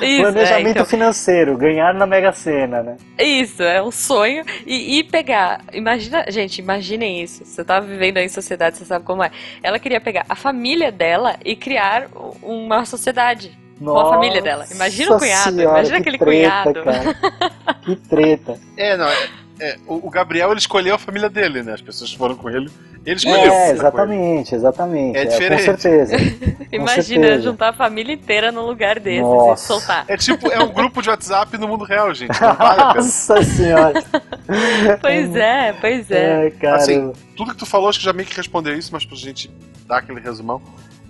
Isso, 0.02 0.22
Planejamento 0.22 0.68
é, 0.68 0.72
então, 0.72 0.86
financeiro, 0.86 1.58
ganhar 1.58 1.94
na 1.94 2.06
Mega 2.06 2.32
Sena, 2.32 2.82
né? 2.82 2.96
isso, 3.20 3.62
é 3.62 3.84
um 3.84 3.92
sonho. 3.92 4.46
E, 4.66 5.00
e 5.00 5.04
pegar, 5.04 5.62
imagina, 5.74 6.24
gente, 6.30 6.60
imaginem 6.60 7.22
isso. 7.22 7.44
Você 7.44 7.62
tá 7.64 7.82
vivendo 7.82 8.18
aí 8.18 8.26
em 8.26 8.30
sociedade, 8.30 8.78
você 8.78 8.86
sabe 8.86 9.04
como 9.04 9.22
é. 9.22 9.32
Ela 9.62 9.80
queria 9.80 10.00
pegar 10.00 10.26
a 10.30 10.36
família 10.36 10.94
dela 10.94 11.36
e 11.44 11.58
criar 11.58 12.08
uma 12.42 12.86
sociedade. 12.86 13.65
Com 13.80 14.00
a 14.00 14.10
família 14.10 14.42
dela. 14.42 14.66
Imagina 14.72 15.10
o 15.10 15.14
Nossa 15.14 15.26
cunhado, 15.26 15.56
senhora, 15.56 15.80
imagina 15.80 15.96
que 16.02 16.10
aquele 16.10 16.18
treta, 16.18 16.74
cunhado. 16.74 16.84
Cara. 16.84 17.56
Que 17.86 17.96
treta. 17.96 18.60
É, 18.76 18.98
não, 18.98 19.08
é, 19.08 19.30
é, 19.60 19.78
o, 19.88 20.10
Gabriel 20.10 20.50
ele 20.50 20.60
escolheu 20.60 20.96
a 20.96 20.98
família 20.98 21.30
dele, 21.30 21.64
né? 21.64 21.74
As 21.74 21.82
pessoas 21.82 22.12
foram 22.12 22.36
com 22.36 22.50
ele. 22.50 22.70
Ele 23.06 23.16
escolheu. 23.16 23.54
É, 23.54 23.72
exatamente, 23.72 24.56
exatamente. 24.56 25.18
É 25.18 25.22
É, 25.22 25.26
com 25.26 25.32
diferente. 25.32 25.64
certeza. 25.64 26.16
Imagina 26.72 27.24
certeza. 27.28 27.42
juntar 27.44 27.70
a 27.70 27.74
família 27.74 28.14
inteira 28.14 28.52
num 28.52 28.66
lugar 28.66 29.00
desses 29.00 29.22
Nossa. 29.22 29.64
e 29.64 29.68
soltar. 29.68 30.06
É 30.08 30.18
tipo, 30.18 30.52
é 30.52 30.60
um 30.62 30.74
grupo 30.74 31.02
de 31.02 31.10
WhatsApp 31.10 31.58
no 31.58 31.68
mundo 31.68 31.84
real, 31.86 32.14
gente. 32.14 32.34
Nossa 32.42 33.44
senhora. 33.44 34.04
Pois 35.00 35.36
é, 35.36 35.74
pois 35.80 36.12
é. 36.12 36.48
É, 36.48 36.52
cara. 36.52 36.78
Assim, 36.78 37.14
Tudo 37.38 37.52
que 37.52 37.58
tu 37.58 37.66
falou, 37.66 37.88
acho 37.88 38.00
que 38.00 38.06
já 38.06 38.14
meio 38.14 38.28
que 38.28 38.36
respondeu 38.36 38.76
isso, 38.76 38.90
mas 38.92 39.06
pra 39.06 39.16
gente 39.16 39.50
dar 39.88 40.00
aquele 40.00 40.20
resumão. 40.20 40.62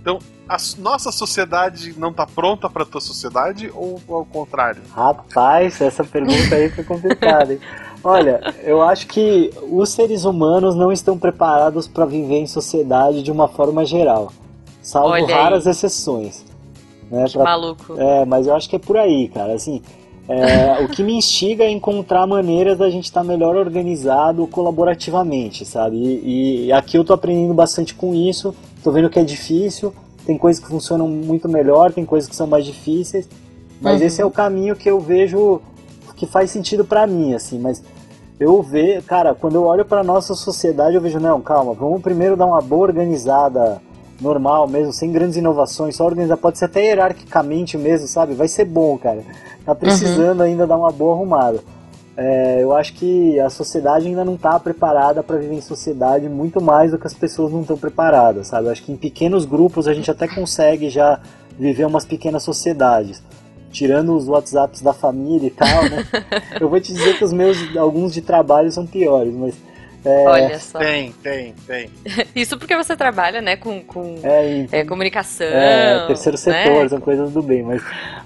Então, 0.06 0.20
a 0.48 0.56
nossa 0.78 1.10
sociedade 1.10 1.92
não 1.98 2.10
está 2.10 2.24
pronta 2.24 2.70
para 2.70 2.84
a 2.84 2.86
tua 2.86 3.00
sociedade 3.00 3.72
ou 3.74 4.00
ao 4.08 4.24
contrário? 4.24 4.80
Rapaz, 4.94 5.80
essa 5.80 6.04
pergunta 6.04 6.54
aí 6.54 6.70
foi 6.70 6.84
complicada, 6.84 7.54
hein? 7.54 7.58
Olha, 8.04 8.54
eu 8.62 8.82
acho 8.82 9.08
que 9.08 9.50
os 9.68 9.88
seres 9.88 10.24
humanos 10.24 10.76
não 10.76 10.92
estão 10.92 11.18
preparados 11.18 11.88
para 11.88 12.04
viver 12.04 12.36
em 12.36 12.46
sociedade 12.46 13.20
de 13.20 13.32
uma 13.32 13.48
forma 13.48 13.84
geral, 13.84 14.30
salvo 14.80 15.26
raras 15.26 15.66
exceções. 15.66 16.44
Né, 17.10 17.24
Que 17.24 17.32
pra- 17.32 17.42
maluco. 17.42 17.96
É, 17.98 18.24
mas 18.24 18.46
eu 18.46 18.54
acho 18.54 18.70
que 18.70 18.76
é 18.76 18.78
por 18.78 18.96
aí, 18.96 19.28
cara. 19.28 19.54
Assim, 19.54 19.82
é, 20.28 20.78
o 20.84 20.88
que 20.88 21.02
me 21.02 21.14
instiga 21.14 21.64
é 21.64 21.70
encontrar 21.70 22.28
maneiras 22.28 22.78
da 22.78 22.88
gente 22.88 23.06
estar 23.06 23.24
melhor 23.24 23.56
organizado 23.56 24.46
colaborativamente, 24.46 25.64
sabe? 25.64 25.96
E, 25.96 26.66
e 26.66 26.72
aqui 26.72 26.96
eu 26.96 27.04
tô 27.04 27.12
aprendendo 27.12 27.54
bastante 27.54 27.92
com 27.92 28.14
isso. 28.14 28.54
Tô 28.86 28.92
vendo 28.92 29.10
que 29.10 29.18
é 29.18 29.24
difícil. 29.24 29.92
Tem 30.24 30.38
coisas 30.38 30.62
que 30.62 30.68
funcionam 30.68 31.08
muito 31.08 31.48
melhor, 31.48 31.92
tem 31.92 32.04
coisas 32.04 32.30
que 32.30 32.36
são 32.36 32.46
mais 32.46 32.64
difíceis. 32.64 33.28
Mas 33.80 34.00
Uhum. 34.00 34.06
esse 34.06 34.22
é 34.22 34.24
o 34.24 34.30
caminho 34.30 34.76
que 34.76 34.88
eu 34.88 35.00
vejo 35.00 35.60
que 36.14 36.24
faz 36.24 36.52
sentido 36.52 36.84
pra 36.84 37.04
mim, 37.04 37.34
assim. 37.34 37.58
Mas 37.58 37.82
eu 38.38 38.62
vejo, 38.62 39.02
cara, 39.02 39.34
quando 39.34 39.56
eu 39.56 39.64
olho 39.64 39.84
pra 39.84 40.04
nossa 40.04 40.34
sociedade, 40.34 40.94
eu 40.94 41.00
vejo, 41.00 41.18
não, 41.18 41.40
calma, 41.40 41.74
vamos 41.74 42.00
primeiro 42.00 42.36
dar 42.36 42.46
uma 42.46 42.60
boa 42.60 42.82
organizada 42.82 43.82
normal 44.20 44.68
mesmo, 44.68 44.92
sem 44.92 45.10
grandes 45.10 45.36
inovações, 45.36 45.96
só 45.96 46.06
organizar, 46.06 46.36
pode 46.36 46.56
ser 46.56 46.66
até 46.66 46.84
hierarquicamente 46.84 47.76
mesmo, 47.76 48.06
sabe? 48.06 48.34
Vai 48.34 48.46
ser 48.46 48.66
bom, 48.66 48.96
cara. 48.96 49.24
Tá 49.64 49.74
precisando 49.74 50.42
ainda 50.42 50.64
dar 50.64 50.76
uma 50.76 50.92
boa 50.92 51.12
arrumada. 51.16 51.58
É, 52.16 52.62
eu 52.62 52.74
acho 52.74 52.94
que 52.94 53.38
a 53.38 53.50
sociedade 53.50 54.06
ainda 54.06 54.24
não 54.24 54.36
está 54.36 54.58
preparada 54.58 55.22
para 55.22 55.36
viver 55.36 55.54
em 55.54 55.60
sociedade 55.60 56.28
muito 56.28 56.62
mais 56.62 56.90
do 56.90 56.98
que 56.98 57.06
as 57.06 57.12
pessoas 57.12 57.52
não 57.52 57.60
estão 57.60 57.76
preparadas, 57.76 58.46
sabe? 58.48 58.68
Eu 58.68 58.72
acho 58.72 58.82
que 58.82 58.92
em 58.92 58.96
pequenos 58.96 59.44
grupos 59.44 59.86
a 59.86 59.92
gente 59.92 60.10
até 60.10 60.26
consegue 60.26 60.88
já 60.88 61.20
viver 61.58 61.84
umas 61.84 62.06
pequenas 62.06 62.42
sociedades. 62.42 63.22
Tirando 63.70 64.16
os 64.16 64.26
WhatsApps 64.26 64.80
da 64.80 64.94
família 64.94 65.48
e 65.48 65.50
tal, 65.50 65.84
né? 65.84 66.06
eu 66.58 66.70
vou 66.70 66.80
te 66.80 66.92
dizer 66.92 67.18
que 67.18 67.24
os 67.24 67.32
meus, 67.32 67.76
alguns 67.76 68.14
de 68.14 68.22
trabalho 68.22 68.72
são 68.72 68.86
piores, 68.86 69.34
mas 69.34 69.54
é, 70.06 70.24
Olha 70.28 70.60
só. 70.60 70.78
Tem, 70.78 71.12
tem, 71.20 71.52
tem. 71.66 71.90
Isso 72.34 72.56
porque 72.56 72.76
você 72.76 72.96
trabalha, 72.96 73.42
né, 73.42 73.56
com, 73.56 73.82
com 73.82 74.14
é, 74.22 74.60
e- 74.60 74.68
é, 74.70 74.84
comunicação. 74.84 75.48
é, 75.48 76.06
terceiro 76.06 76.38
setor, 76.38 76.84
né? 76.84 76.88
são 76.88 77.00
coisas 77.00 77.32
do 77.32 77.42
bem, 77.42 77.64
mas, 77.64 77.82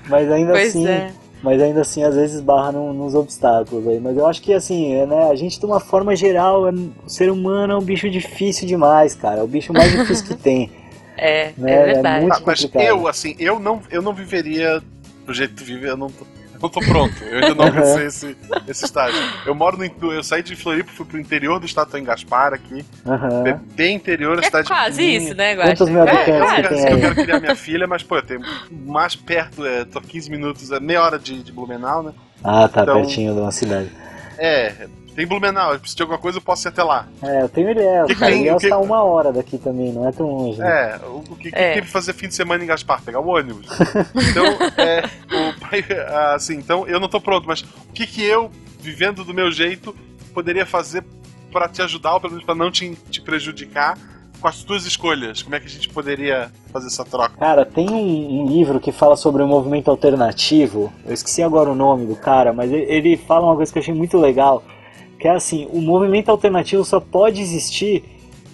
mas 0.07 0.31
ainda 0.31 0.53
Pois 0.53 0.69
assim, 0.69 0.87
é. 0.87 1.11
Mas 1.43 1.61
ainda 1.63 1.81
assim 1.81 2.03
às 2.05 2.15
vezes 2.15 2.41
barra 2.41 2.73
num- 2.73 2.93
nos 2.93 3.15
obstáculos 3.15 3.87
aí. 3.89 3.99
Mas 4.01 4.17
eu 4.17 4.27
acho 4.27 4.41
que 4.43 4.53
assim, 4.53 4.95
é, 4.95 5.07
né, 5.07 5.31
a 5.31 5.35
gente 5.35 5.59
de 5.59 5.67
uma 5.67 5.81
forma 5.81 6.15
geral, 6.17 6.69
é- 6.69 6.73
o 6.73 7.09
ser 7.09 7.31
humano 7.31 7.73
é 7.73 7.77
um 7.77 7.83
bicho 7.83 8.09
difícil 8.11 8.67
demais, 8.67 9.15
cara. 9.15 9.41
É 9.41 9.43
o 9.43 9.47
bicho 9.47 9.73
mais 9.73 9.91
difícil 9.93 10.27
que 10.27 10.35
tem. 10.35 10.71
É, 11.23 11.53
né, 11.59 11.73
é 11.73 11.75
é 11.75 11.85
verdade. 11.95 12.21
muito- 12.23 12.35
Ah, 12.37 12.43
mas 12.47 12.61
complicado. 12.65 12.83
eu, 12.89 13.07
assim, 13.07 13.37
eu 13.39 13.59
não, 13.59 13.83
eu 13.91 14.01
não 14.01 14.15
viveria 14.15 14.81
do 15.27 15.35
jeito 15.35 15.51
que 15.55 15.63
tu 15.63 15.67
vive, 15.67 15.87
eu 15.87 15.97
não 15.97 16.09
não 16.61 16.69
tô 16.69 16.81
pronto. 16.81 17.23
Eu 17.25 17.37
ainda 17.37 17.55
não 17.55 17.65
alcancei 17.67 18.07
esse, 18.07 18.37
esse 18.69 18.85
estágio. 18.85 19.19
Eu 19.47 19.55
moro 19.55 19.77
no. 19.77 20.13
Eu 20.13 20.23
saí 20.23 20.43
de 20.43 20.55
Floripa, 20.57 20.91
fui 20.93 21.07
pro 21.07 21.19
interior 21.19 21.59
do 21.59 21.67
estado, 21.67 21.91
tô 21.91 21.97
em 21.97 22.05
Gaspar 22.05 22.53
aqui. 22.53 22.85
Aham. 23.07 23.43
Bem- 23.75 23.95
interior, 23.95 24.37
a 24.39 24.41
É 24.41 24.45
cidade 24.45 24.69
quase 24.69 25.03
isso, 25.03 25.35
né, 25.35 25.55
Guaxa? 25.55 25.69
Quantos 25.77 25.89
mil 25.89 26.03
É, 26.03 26.11
habitantes 26.11 26.55
quero, 26.55 26.69
tem 26.69 26.93
eu 26.93 27.01
quero 27.01 27.15
criar 27.15 27.41
minha 27.41 27.57
filha, 27.57 27.87
mas, 27.87 28.03
pô, 28.03 28.17
eu 28.17 28.23
tenho 28.23 28.41
mais 28.71 29.15
perto, 29.17 29.65
é, 29.65 29.85
tô 29.85 30.01
15 30.01 30.31
minutos, 30.31 30.71
é 30.71 30.79
meia 30.81 31.03
hora 31.03 31.19
de, 31.19 31.43
de 31.43 31.53
Blumenau, 31.53 32.03
né? 32.03 32.13
Ah, 32.45 32.69
tá 32.69 32.83
Então- 32.83 32.95
pertinho 33.03 33.35
de 33.35 33.41
uma 33.41 33.53
cidade. 33.53 33.91
É, 34.39 34.89
tem 35.15 35.27
Blumenau, 35.27 35.73
eu 35.73 35.79
preciso 35.81 35.97
de 35.97 36.03
alguma 36.03 36.19
coisa, 36.19 36.39
eu 36.39 36.43
posso 36.43 36.67
ir 36.67 36.71
até 36.71 36.83
lá. 36.83 37.07
É, 37.23 37.43
eu 37.43 37.49
tenho 37.49 37.71
Ilhéus, 37.71 38.07
Que 38.09 38.15
cara. 38.15 38.31
tem- 38.33 38.41
Ilhéus 38.43 38.57
o 38.57 38.61
que- 38.61 38.69
tá 38.69 38.79
uma 38.79 39.03
hora 39.03 39.33
daqui 39.33 39.59
também, 39.59 39.93
não 39.93 40.09
é 40.09 40.13
tão 40.13 40.27
longe. 40.27 40.59
né? 40.59 40.69
É, 41.03 41.07
o, 41.07 41.21
que, 41.37 41.51
que 41.51 41.57
É. 41.59 41.73
tem 41.75 41.83
pra 41.83 41.91
fazer 41.91 42.13
fim 42.13 42.29
de 42.29 42.35
semana 42.35 42.63
em 42.63 42.67
Gaspar? 42.67 43.03
Pegar 43.03 43.21
o 43.21 43.29
ônibus. 43.29 43.67
Então, 44.31 44.45
é, 44.79 45.03
o 45.51 45.61
pai, 45.61 45.85
assim, 46.35 46.55
então 46.57 46.87
eu 46.87 46.99
não 47.01 47.09
tô 47.09 47.21
pronto, 47.21 47.47
mas 47.47 47.61
o 47.63 47.93
que 47.93 48.07
que 48.07 48.23
eu, 48.25 48.51
vivendo 48.79 49.25
do 49.25 49.35
meu 49.35 49.51
jeito, 49.51 49.95
poderia 50.33 50.65
fazer 50.65 51.05
pra 51.53 51.69
te 51.69 51.83
ajudar, 51.83 52.15
ou 52.15 52.21
pelo 52.21 52.33
menos 52.35 52.47
pra 52.47 52.55
não 52.55 52.71
te, 52.71 52.95
te 53.11 53.21
prejudicar 53.21 53.99
com 54.41 54.47
as 54.49 54.63
tuas 54.63 54.87
escolhas? 54.87 55.43
Como 55.43 55.55
é 55.57 55.61
que 55.61 55.67
a 55.67 55.71
gente 55.71 55.89
poderia 55.89 56.51
fazer 56.73 56.87
essa 56.87 57.05
troca? 57.05 57.37
Cara, 57.37 57.65
tem 57.67 57.91
um, 57.91 58.43
um 58.43 58.47
livro 58.47 58.79
que 58.79 58.93
fala 58.93 59.17
sobre 59.17 59.43
o 59.43 59.47
movimento 59.49 59.91
alternativo. 59.91 60.93
Eu 61.05 61.13
esqueci 61.13 61.43
agora 61.43 61.69
o 61.71 61.75
nome 61.75 62.07
do 62.07 62.15
cara, 62.17 62.53
mas 62.53 62.71
ele, 62.73 62.85
ele 62.85 63.17
fala 63.17 63.47
uma 63.47 63.57
coisa 63.57 63.73
que 63.73 63.79
eu 63.79 63.83
achei 63.83 63.93
muito 63.95 64.17
legal, 64.17 64.63
que 65.21 65.29
é 65.29 65.33
assim, 65.33 65.69
o 65.71 65.81
movimento 65.83 66.31
alternativo 66.31 66.83
só 66.85 66.99
pode 66.99 67.43
existir 67.43 68.03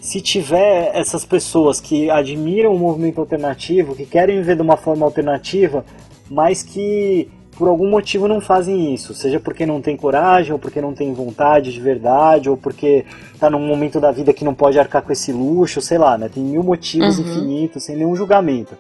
se 0.01 0.21
tiver 0.21 0.91
essas 0.95 1.25
pessoas 1.25 1.81
que 1.81 2.11
admiram 2.11 2.75
o 2.75 2.79
movimento 2.79 3.21
alternativo, 3.21 3.95
que 3.95 4.05
querem 4.05 4.37
viver 4.39 4.57
de 4.57 4.62
uma 4.62 4.77
forma 4.77 5.07
alternativa, 5.07 5.85
mas 6.29 6.62
que 6.64 7.29
por 7.57 7.69
algum 7.69 7.89
motivo 7.89 8.29
não 8.29 8.41
fazem 8.41 8.93
isso, 8.93 9.14
seja 9.14 9.41
porque 9.41 9.64
não 9.64 9.81
tem 9.81 9.97
coragem, 9.97 10.53
ou 10.53 10.59
porque 10.59 10.81
não 10.81 10.93
tem 10.93 11.14
vontade 11.14 11.73
de 11.73 11.81
verdade, 11.81 12.51
ou 12.51 12.57
porque 12.57 13.07
tá 13.41 13.49
num 13.49 13.64
momento 13.67 13.99
da 14.01 14.11
vida 14.11 14.33
que 14.33 14.45
não 14.45 14.53
pode 14.55 14.79
arcar 14.79 15.03
com 15.03 15.12
esse 15.12 15.33
luxo, 15.33 15.81
sei 15.81 15.97
lá, 15.99 16.19
né? 16.19 16.29
Tem 16.29 16.43
mil 16.43 16.62
motivos 16.62 17.17
Uhum. 17.19 17.25
infinitos, 17.25 17.85
sem 17.85 17.97
nenhum 17.97 18.14
julgamento, 18.14 18.75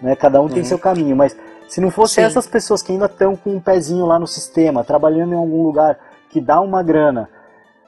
né? 0.00 0.16
Cada 0.16 0.40
um 0.40 0.48
tem 0.48 0.58
Uhum. 0.58 0.64
seu 0.64 0.78
caminho, 0.78 1.14
mas 1.14 1.36
se 1.68 1.80
não 1.80 1.90
fosse 1.90 2.14
Sim. 2.14 2.22
essas 2.22 2.46
pessoas 2.46 2.80
que 2.82 2.92
ainda 2.92 3.06
estão 3.06 3.36
com 3.36 3.50
um 3.50 3.60
pezinho 3.60 4.06
lá 4.06 4.18
no 4.18 4.26
sistema, 4.26 4.82
trabalhando 4.84 5.32
em 5.34 5.36
algum 5.36 5.62
lugar 5.62 5.98
que 6.30 6.40
dá 6.40 6.60
uma 6.60 6.82
grana, 6.82 7.28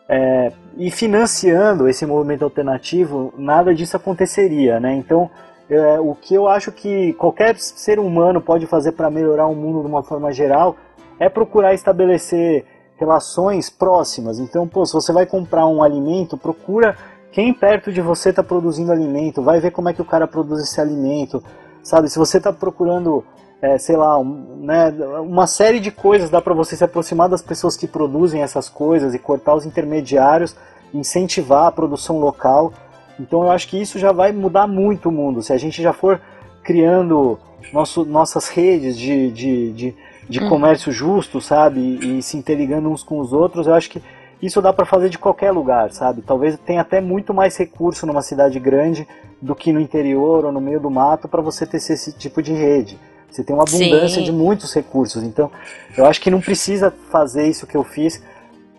é, 0.08 0.52
e 0.76 0.90
financiando 0.90 1.88
esse 1.88 2.06
movimento 2.06 2.44
alternativo, 2.44 3.32
nada 3.36 3.74
disso 3.74 3.96
aconteceria, 3.96 4.78
né? 4.78 4.94
Então, 4.94 5.30
é, 5.68 5.98
o 5.98 6.14
que 6.14 6.34
eu 6.34 6.46
acho 6.46 6.70
que 6.70 7.12
qualquer 7.14 7.58
ser 7.58 7.98
humano 7.98 8.40
pode 8.40 8.66
fazer 8.66 8.92
para 8.92 9.10
melhorar 9.10 9.46
o 9.46 9.54
mundo 9.54 9.80
de 9.80 9.86
uma 9.88 10.02
forma 10.02 10.32
geral 10.32 10.76
é 11.18 11.28
procurar 11.28 11.74
estabelecer 11.74 12.64
relações 12.96 13.68
próximas. 13.68 14.38
Então, 14.38 14.66
pô, 14.66 14.86
se 14.86 14.92
você 14.92 15.12
vai 15.12 15.26
comprar 15.26 15.66
um 15.66 15.82
alimento, 15.82 16.36
procura 16.36 16.96
quem 17.32 17.52
perto 17.52 17.92
de 17.92 18.00
você 18.00 18.30
está 18.30 18.42
produzindo 18.42 18.92
alimento, 18.92 19.42
vai 19.42 19.60
ver 19.60 19.70
como 19.70 19.88
é 19.88 19.92
que 19.92 20.00
o 20.00 20.06
cara 20.06 20.26
produz 20.26 20.62
esse 20.62 20.80
alimento, 20.80 21.42
sabe? 21.82 22.08
Se 22.08 22.18
você 22.18 22.38
está 22.38 22.52
procurando, 22.52 23.24
é, 23.60 23.78
sei 23.78 23.96
lá, 23.96 24.18
um, 24.18 24.58
né, 24.60 24.90
uma 25.20 25.46
série 25.46 25.80
de 25.80 25.90
coisas, 25.90 26.30
dá 26.30 26.40
para 26.40 26.54
você 26.54 26.76
se 26.76 26.84
aproximar 26.84 27.28
das 27.28 27.42
pessoas 27.42 27.76
que 27.76 27.86
produzem 27.86 28.42
essas 28.42 28.68
coisas 28.68 29.14
e 29.14 29.18
cortar 29.18 29.54
os 29.54 29.64
intermediários, 29.64 30.54
incentivar 30.92 31.66
a 31.66 31.72
produção 31.72 32.18
local. 32.18 32.72
Então 33.18 33.42
eu 33.42 33.50
acho 33.50 33.68
que 33.68 33.80
isso 33.80 33.98
já 33.98 34.12
vai 34.12 34.30
mudar 34.32 34.66
muito 34.66 35.08
o 35.08 35.12
mundo. 35.12 35.42
Se 35.42 35.52
a 35.52 35.58
gente 35.58 35.82
já 35.82 35.92
for 35.92 36.20
criando 36.62 37.38
nosso, 37.72 38.04
nossas 38.04 38.48
redes 38.48 38.96
de, 38.96 39.30
de, 39.30 39.72
de, 39.72 39.94
de 40.28 40.40
Uhum. 40.40 40.48
comércio 40.48 40.92
justo, 40.92 41.40
sabe? 41.40 41.80
E, 41.80 42.18
e 42.18 42.22
se 42.22 42.36
interligando 42.36 42.90
uns 42.90 43.02
com 43.02 43.18
os 43.18 43.32
outros, 43.32 43.66
eu 43.66 43.74
acho 43.74 43.88
que 43.90 44.02
isso 44.42 44.60
dá 44.60 44.72
para 44.72 44.84
fazer 44.84 45.08
de 45.08 45.18
qualquer 45.18 45.50
lugar, 45.50 45.90
sabe? 45.92 46.20
Talvez 46.20 46.58
tenha 46.58 46.82
até 46.82 47.00
muito 47.00 47.32
mais 47.32 47.56
recurso 47.56 48.06
numa 48.06 48.20
cidade 48.22 48.60
grande 48.60 49.08
do 49.40 49.54
que 49.54 49.72
no 49.72 49.80
interior 49.80 50.44
ou 50.44 50.52
no 50.52 50.60
meio 50.60 50.78
do 50.78 50.90
mato 50.90 51.26
para 51.26 51.40
você 51.40 51.66
ter 51.66 51.78
esse 51.78 52.12
tipo 52.12 52.42
de 52.42 52.52
rede. 52.52 52.98
Você 53.36 53.44
tem 53.44 53.54
uma 53.54 53.64
abundância 53.64 54.08
Sim. 54.20 54.22
de 54.22 54.32
muitos 54.32 54.72
recursos. 54.72 55.22
Então, 55.22 55.50
eu 55.94 56.06
acho 56.06 56.18
que 56.22 56.30
não 56.30 56.40
precisa 56.40 56.90
fazer 57.10 57.46
isso 57.46 57.66
que 57.66 57.76
eu 57.76 57.84
fiz 57.84 58.22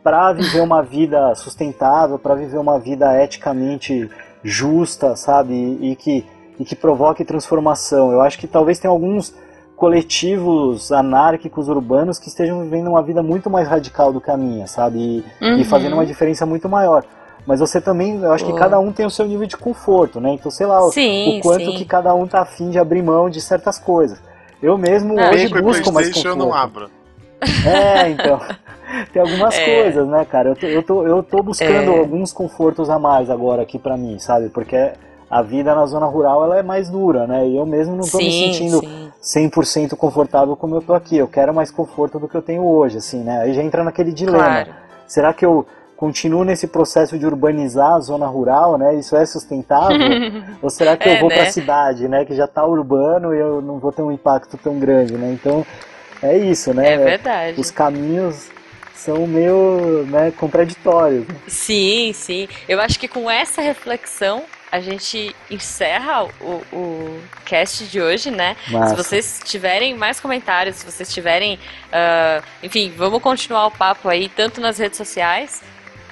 para 0.03 0.33
viver 0.33 0.61
uma 0.61 0.81
vida 0.81 1.35
sustentável, 1.35 2.17
para 2.17 2.33
viver 2.33 2.57
uma 2.57 2.79
vida 2.79 3.23
eticamente 3.23 4.09
justa, 4.43 5.15
sabe? 5.15 5.53
E, 5.53 5.91
e 5.91 5.95
que, 5.95 6.25
e 6.59 6.65
que 6.65 6.75
provoque 6.75 7.23
transformação. 7.23 8.11
Eu 8.11 8.21
acho 8.21 8.39
que 8.39 8.47
talvez 8.47 8.79
tenha 8.79 8.89
alguns 8.91 9.31
coletivos 9.75 10.91
anárquicos 10.91 11.67
urbanos 11.69 12.17
que 12.17 12.29
estejam 12.29 12.61
vivendo 12.63 12.87
uma 12.87 13.03
vida 13.03 13.21
muito 13.21 13.47
mais 13.49 13.67
radical 13.67 14.11
do 14.11 14.19
que 14.19 14.31
a 14.31 14.37
minha, 14.37 14.65
sabe? 14.65 14.97
E, 14.97 15.25
e 15.41 15.45
Uhum. 15.59 15.63
fazendo 15.65 15.93
uma 15.93 16.05
diferença 16.05 16.47
muito 16.47 16.67
maior. 16.67 17.03
Mas 17.45 17.59
você 17.59 17.79
também, 17.79 18.21
eu 18.21 18.33
acho 18.33 18.43
que 18.43 18.51
Boa. 18.51 18.59
cada 18.59 18.79
um 18.79 18.91
tem 18.91 19.05
o 19.05 19.09
seu 19.09 19.25
nível 19.27 19.45
de 19.47 19.55
conforto, 19.55 20.19
né? 20.19 20.31
Então, 20.33 20.51
sei 20.51 20.65
lá, 20.65 20.83
o- 20.83 20.91
Sim, 20.91 21.37
o 21.37 21.41
quanto 21.41 21.65
sim. 21.65 21.73
que 21.75 21.85
cada 21.85 22.13
um 22.13 22.27
tá 22.27 22.41
afim 22.41 22.69
de 22.69 22.77
abrir 22.79 23.01
mão 23.03 23.29
de 23.29 23.39
certas 23.39 23.77
coisas. 23.79 24.19
Eu 24.61 24.77
mesmo 24.77 25.19
Ah. 25.19 25.29
hoje 25.31 25.47
Bacon 25.49 25.63
busco 25.65 25.91
mais 25.93 26.07
Playstation 26.07 26.29
eu 26.29 26.33
conforto. 26.35 26.49
não 26.49 26.53
abro. 26.57 26.89
É, 27.65 28.09
então. 28.09 28.39
Tem 29.13 29.21
algumas 29.21 29.55
É. 29.57 29.81
coisas, 29.83 30.07
né, 30.07 30.25
cara? 30.25 30.49
Eu 30.49 30.55
tô, 30.55 30.65
eu 30.67 30.83
tô, 30.83 31.07
eu 31.07 31.23
tô 31.23 31.43
buscando 31.43 31.91
É. 31.91 31.99
alguns 31.99 32.31
confortos 32.33 32.89
a 32.89 32.97
mais 32.97 33.29
agora 33.29 33.61
aqui 33.61 33.77
pra 33.77 33.95
mim, 33.97 34.17
sabe? 34.17 34.49
Porque 34.49 34.91
a 35.29 35.41
vida 35.41 35.75
na 35.75 35.85
zona 35.85 36.05
rural 36.05 36.43
ela 36.45 36.57
é 36.57 36.63
mais 36.63 36.89
dura, 36.89 37.27
né? 37.27 37.45
E 37.47 37.57
eu 37.57 37.65
mesmo 37.65 37.95
não 37.95 38.03
tô 38.07 38.17
me 38.17 38.31
sim, 38.31 38.53
sentindo 38.53 38.79
sim. 38.79 39.11
100% 39.21 39.95
confortável 39.95 40.55
como 40.55 40.75
eu 40.75 40.81
tô 40.81 40.93
aqui. 40.93 41.17
Eu 41.17 41.27
quero 41.27 41.53
mais 41.53 41.69
conforto 41.69 42.17
do 42.17 42.27
que 42.29 42.35
eu 42.35 42.41
tenho 42.41 42.65
hoje, 42.65 42.97
assim, 42.97 43.19
né? 43.23 43.41
Aí 43.41 43.53
já 43.53 43.61
entra 43.61 43.83
naquele 43.83 44.11
dilema. 44.13 44.37
Claro. 44.43 44.69
Será 45.05 45.33
que 45.33 45.45
eu 45.45 45.65
continuo 45.97 46.43
nesse 46.43 46.67
processo 46.67 47.17
de 47.17 47.25
urbanizar 47.25 47.93
a 47.93 47.99
zona 47.99 48.27
rural, 48.27 48.77
né? 48.77 48.95
Isso 48.95 49.15
é 49.17 49.25
sustentável? 49.25 49.97
Ou 50.61 50.69
será 50.69 50.95
que 50.95 51.09
É, 51.09 51.15
eu 51.15 51.19
vou 51.19 51.29
né? 51.29 51.35
pra 51.35 51.51
cidade, 51.51 52.07
né? 52.07 52.23
Que 52.23 52.35
já 52.35 52.47
tá 52.47 52.63
urbano 52.65 53.33
e 53.33 53.39
eu 53.39 53.61
não 53.61 53.79
vou 53.79 53.91
ter 53.91 54.03
um 54.03 54.11
impacto 54.11 54.57
tão 54.57 54.79
grande, 54.79 55.13
né? 55.13 55.31
Então, 55.33 55.65
é 56.21 56.37
isso, 56.37 56.73
né? 56.73 56.93
É 56.93 56.97
verdade. 56.97 57.59
Os 57.59 57.71
caminhos 57.71 58.49
são 58.93 59.25
meio 59.27 60.05
né, 60.07 60.31
contraditórios. 60.37 61.27
né? 61.27 61.35
Sim, 61.47 62.11
sim. 62.13 62.47
Eu 62.69 62.79
acho 62.79 62.99
que 62.99 63.07
com 63.07 63.29
essa 63.29 63.61
reflexão 63.61 64.43
a 64.71 64.79
gente 64.79 65.35
encerra 65.49 66.25
o, 66.41 66.61
o 66.73 67.19
cast 67.45 67.85
de 67.85 68.01
hoje, 68.01 68.29
né? 68.29 68.55
Massa. 68.69 68.89
Se 68.89 68.95
vocês 68.95 69.41
tiverem 69.43 69.95
mais 69.95 70.19
comentários, 70.19 70.75
se 70.75 70.85
vocês 70.85 71.11
tiverem. 71.11 71.55
Uh, 71.87 72.43
enfim, 72.61 72.93
vamos 72.95 73.21
continuar 73.21 73.67
o 73.67 73.71
papo 73.71 74.09
aí, 74.09 74.29
tanto 74.29 74.59
nas 74.59 74.77
redes 74.77 74.97
sociais. 74.97 75.61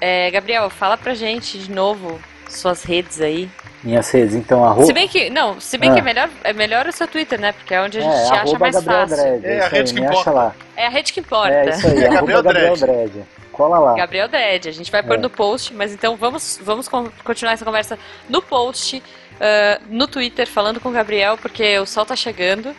É, 0.01 0.29
Gabriel, 0.31 0.69
fala 0.69 0.97
pra 0.97 1.13
gente 1.13 1.57
de 1.57 1.71
novo 1.71 2.19
suas 2.49 2.83
redes 2.83 3.21
aí. 3.21 3.49
Minhas 3.83 4.09
redes, 4.09 4.33
então, 4.35 4.63
arroba. 4.65 4.85
Se 4.85 4.93
bem 4.93 5.07
que. 5.07 5.29
Não, 5.29 5.59
se 5.59 5.77
bem 5.77 5.91
Ah. 5.91 5.93
que 5.93 5.99
é 5.99 6.03
melhor, 6.03 6.29
é 6.43 6.53
melhor 6.53 6.87
o 6.87 6.91
seu 6.91 7.07
Twitter, 7.07 7.39
né? 7.39 7.51
Porque 7.51 7.73
é 7.73 7.81
onde 7.81 7.99
a 7.99 8.01
gente 8.01 8.13
é, 8.13 8.39
acha 8.39 8.59
mais 8.59 8.75
Gabriel 8.75 9.07
fácil. 9.07 9.17
Dredd, 9.41 9.45
É, 9.45 9.57
isso 9.57 9.65
a 9.65 9.69
rede 9.69 9.91
aí, 9.91 9.95
que 9.95 10.01
importa. 10.05 10.31
lá. 10.31 10.55
É 10.75 10.85
a 10.85 10.89
rede 10.89 11.13
que 11.13 11.19
importa. 11.19 11.53
É 11.53 11.69
isso 11.69 11.87
aí, 11.87 11.97
É 12.03 12.07
arroba 12.07 12.15
Gabriel 12.15 12.43
Gabriel 12.43 12.75
Dredd. 12.75 13.09
Dredd. 13.11 13.25
Cola 13.51 13.79
lá. 13.79 13.93
Gabriel 13.95 14.27
Dredd. 14.27 14.67
A 14.67 14.71
gente 14.71 14.91
vai 14.91 15.03
pôr 15.03 15.15
É. 15.15 15.17
no 15.17 15.29
post, 15.29 15.73
mas 15.73 15.93
então 15.93 16.15
vamos, 16.15 16.59
vamos 16.63 16.87
con- 16.87 17.09
continuar 17.23 17.53
essa 17.53 17.63
conversa 17.63 17.97
no 18.27 18.41
post, 18.41 19.01
ah, 19.39 19.79
no 19.87 20.07
Twitter, 20.07 20.47
falando 20.47 20.79
com 20.79 20.89
o 20.89 20.91
Gabriel, 20.91 21.37
porque 21.37 21.77
o 21.79 21.85
sol 21.85 22.05
tá 22.05 22.15
chegando 22.15 22.75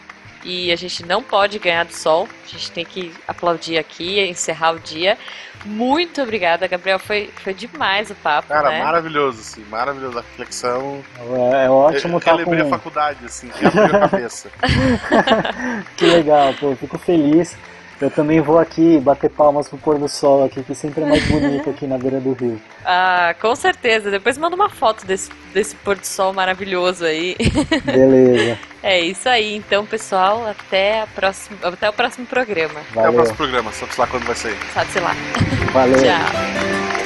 e 0.47 0.71
a 0.71 0.77
gente 0.77 1.05
não 1.05 1.25
pode 1.25 1.59
ganhar 1.59 1.85
do 1.85 1.93
sol. 1.93 2.29
A 2.45 2.49
gente 2.49 2.71
tem 2.71 2.85
que 2.85 3.13
aplaudir 3.27 3.79
aqui, 3.79 4.21
encerrar 4.21 4.71
o 4.71 4.79
dia. 4.79 5.19
Muito 5.65 6.23
obrigada, 6.23 6.69
Gabriel. 6.69 7.01
Foi, 7.01 7.29
foi 7.43 7.53
demais 7.53 8.11
o 8.11 8.15
papo, 8.15 8.47
Cara, 8.49 8.71
né? 8.71 8.85
maravilhoso, 8.85 9.41
assim, 9.41 9.65
maravilhoso 9.69 10.21
a 10.21 10.23
reflexão. 10.23 11.03
É, 11.53 11.65
é 11.65 11.69
ótimo 11.71 12.15
eu 12.15 12.19
estar 12.19 12.35
lembrei 12.35 12.61
a 12.61 12.65
com... 12.65 12.71
faculdade, 12.71 13.19
assim, 13.25 13.49
que 13.49 13.67
abriu 13.67 13.85
a 13.85 14.09
cabeça. 14.09 14.49
Que 15.97 16.07
legal, 16.07 16.55
pô, 16.55 16.77
fico 16.77 16.97
feliz. 16.97 17.57
Eu 18.01 18.11
também 18.11 18.41
vou 18.41 18.59
aqui 18.59 19.01
bater 19.01 19.31
palmas 19.31 19.69
pro 19.69 19.79
pôr 19.79 19.99
do 19.99 20.09
sol 20.09 20.45
aqui, 20.45 20.63
que 20.63 20.75
sempre 20.75 21.03
é 21.03 21.07
mais 21.07 21.25
bonito 21.27 21.71
aqui 21.71 21.87
na 21.87 21.97
beira 21.97 22.21
do 22.21 22.33
rio. 22.33 22.61
Ah, 22.89 23.35
com 23.41 23.53
certeza. 23.57 24.13
Depois 24.13 24.39
manda 24.39 24.55
uma 24.55 24.71
foto 24.71 25.05
desse, 25.05 25.29
desse 25.53 25.75
pôr 25.75 25.97
do 25.97 26.07
sol 26.07 26.33
maravilhoso 26.33 27.05
aí. 27.05 27.35
Beleza, 27.85 28.57
É 28.81 29.01
isso 29.01 29.29
aí, 29.29 29.57
então, 29.57 29.85
pessoal. 29.85 30.47
Até, 30.47 31.01
a 31.01 31.07
próxima, 31.09 31.59
até 31.65 31.91
o 31.91 31.93
próximo 31.93 32.27
programa. 32.27 32.79
Até 32.79 32.93
o 32.93 32.95
valeu, 32.95 33.13
próximo 33.15 33.37
programa, 33.37 33.73
sabe 33.73 33.93
lá 33.99 34.07
quando 34.07 34.25
vai 34.25 34.37
sair. 34.37 34.57
Sabe, 34.73 34.93
sei 34.93 35.03
lá. 35.03 35.17
valeu. 35.73 35.99
Tchau. 35.99 37.06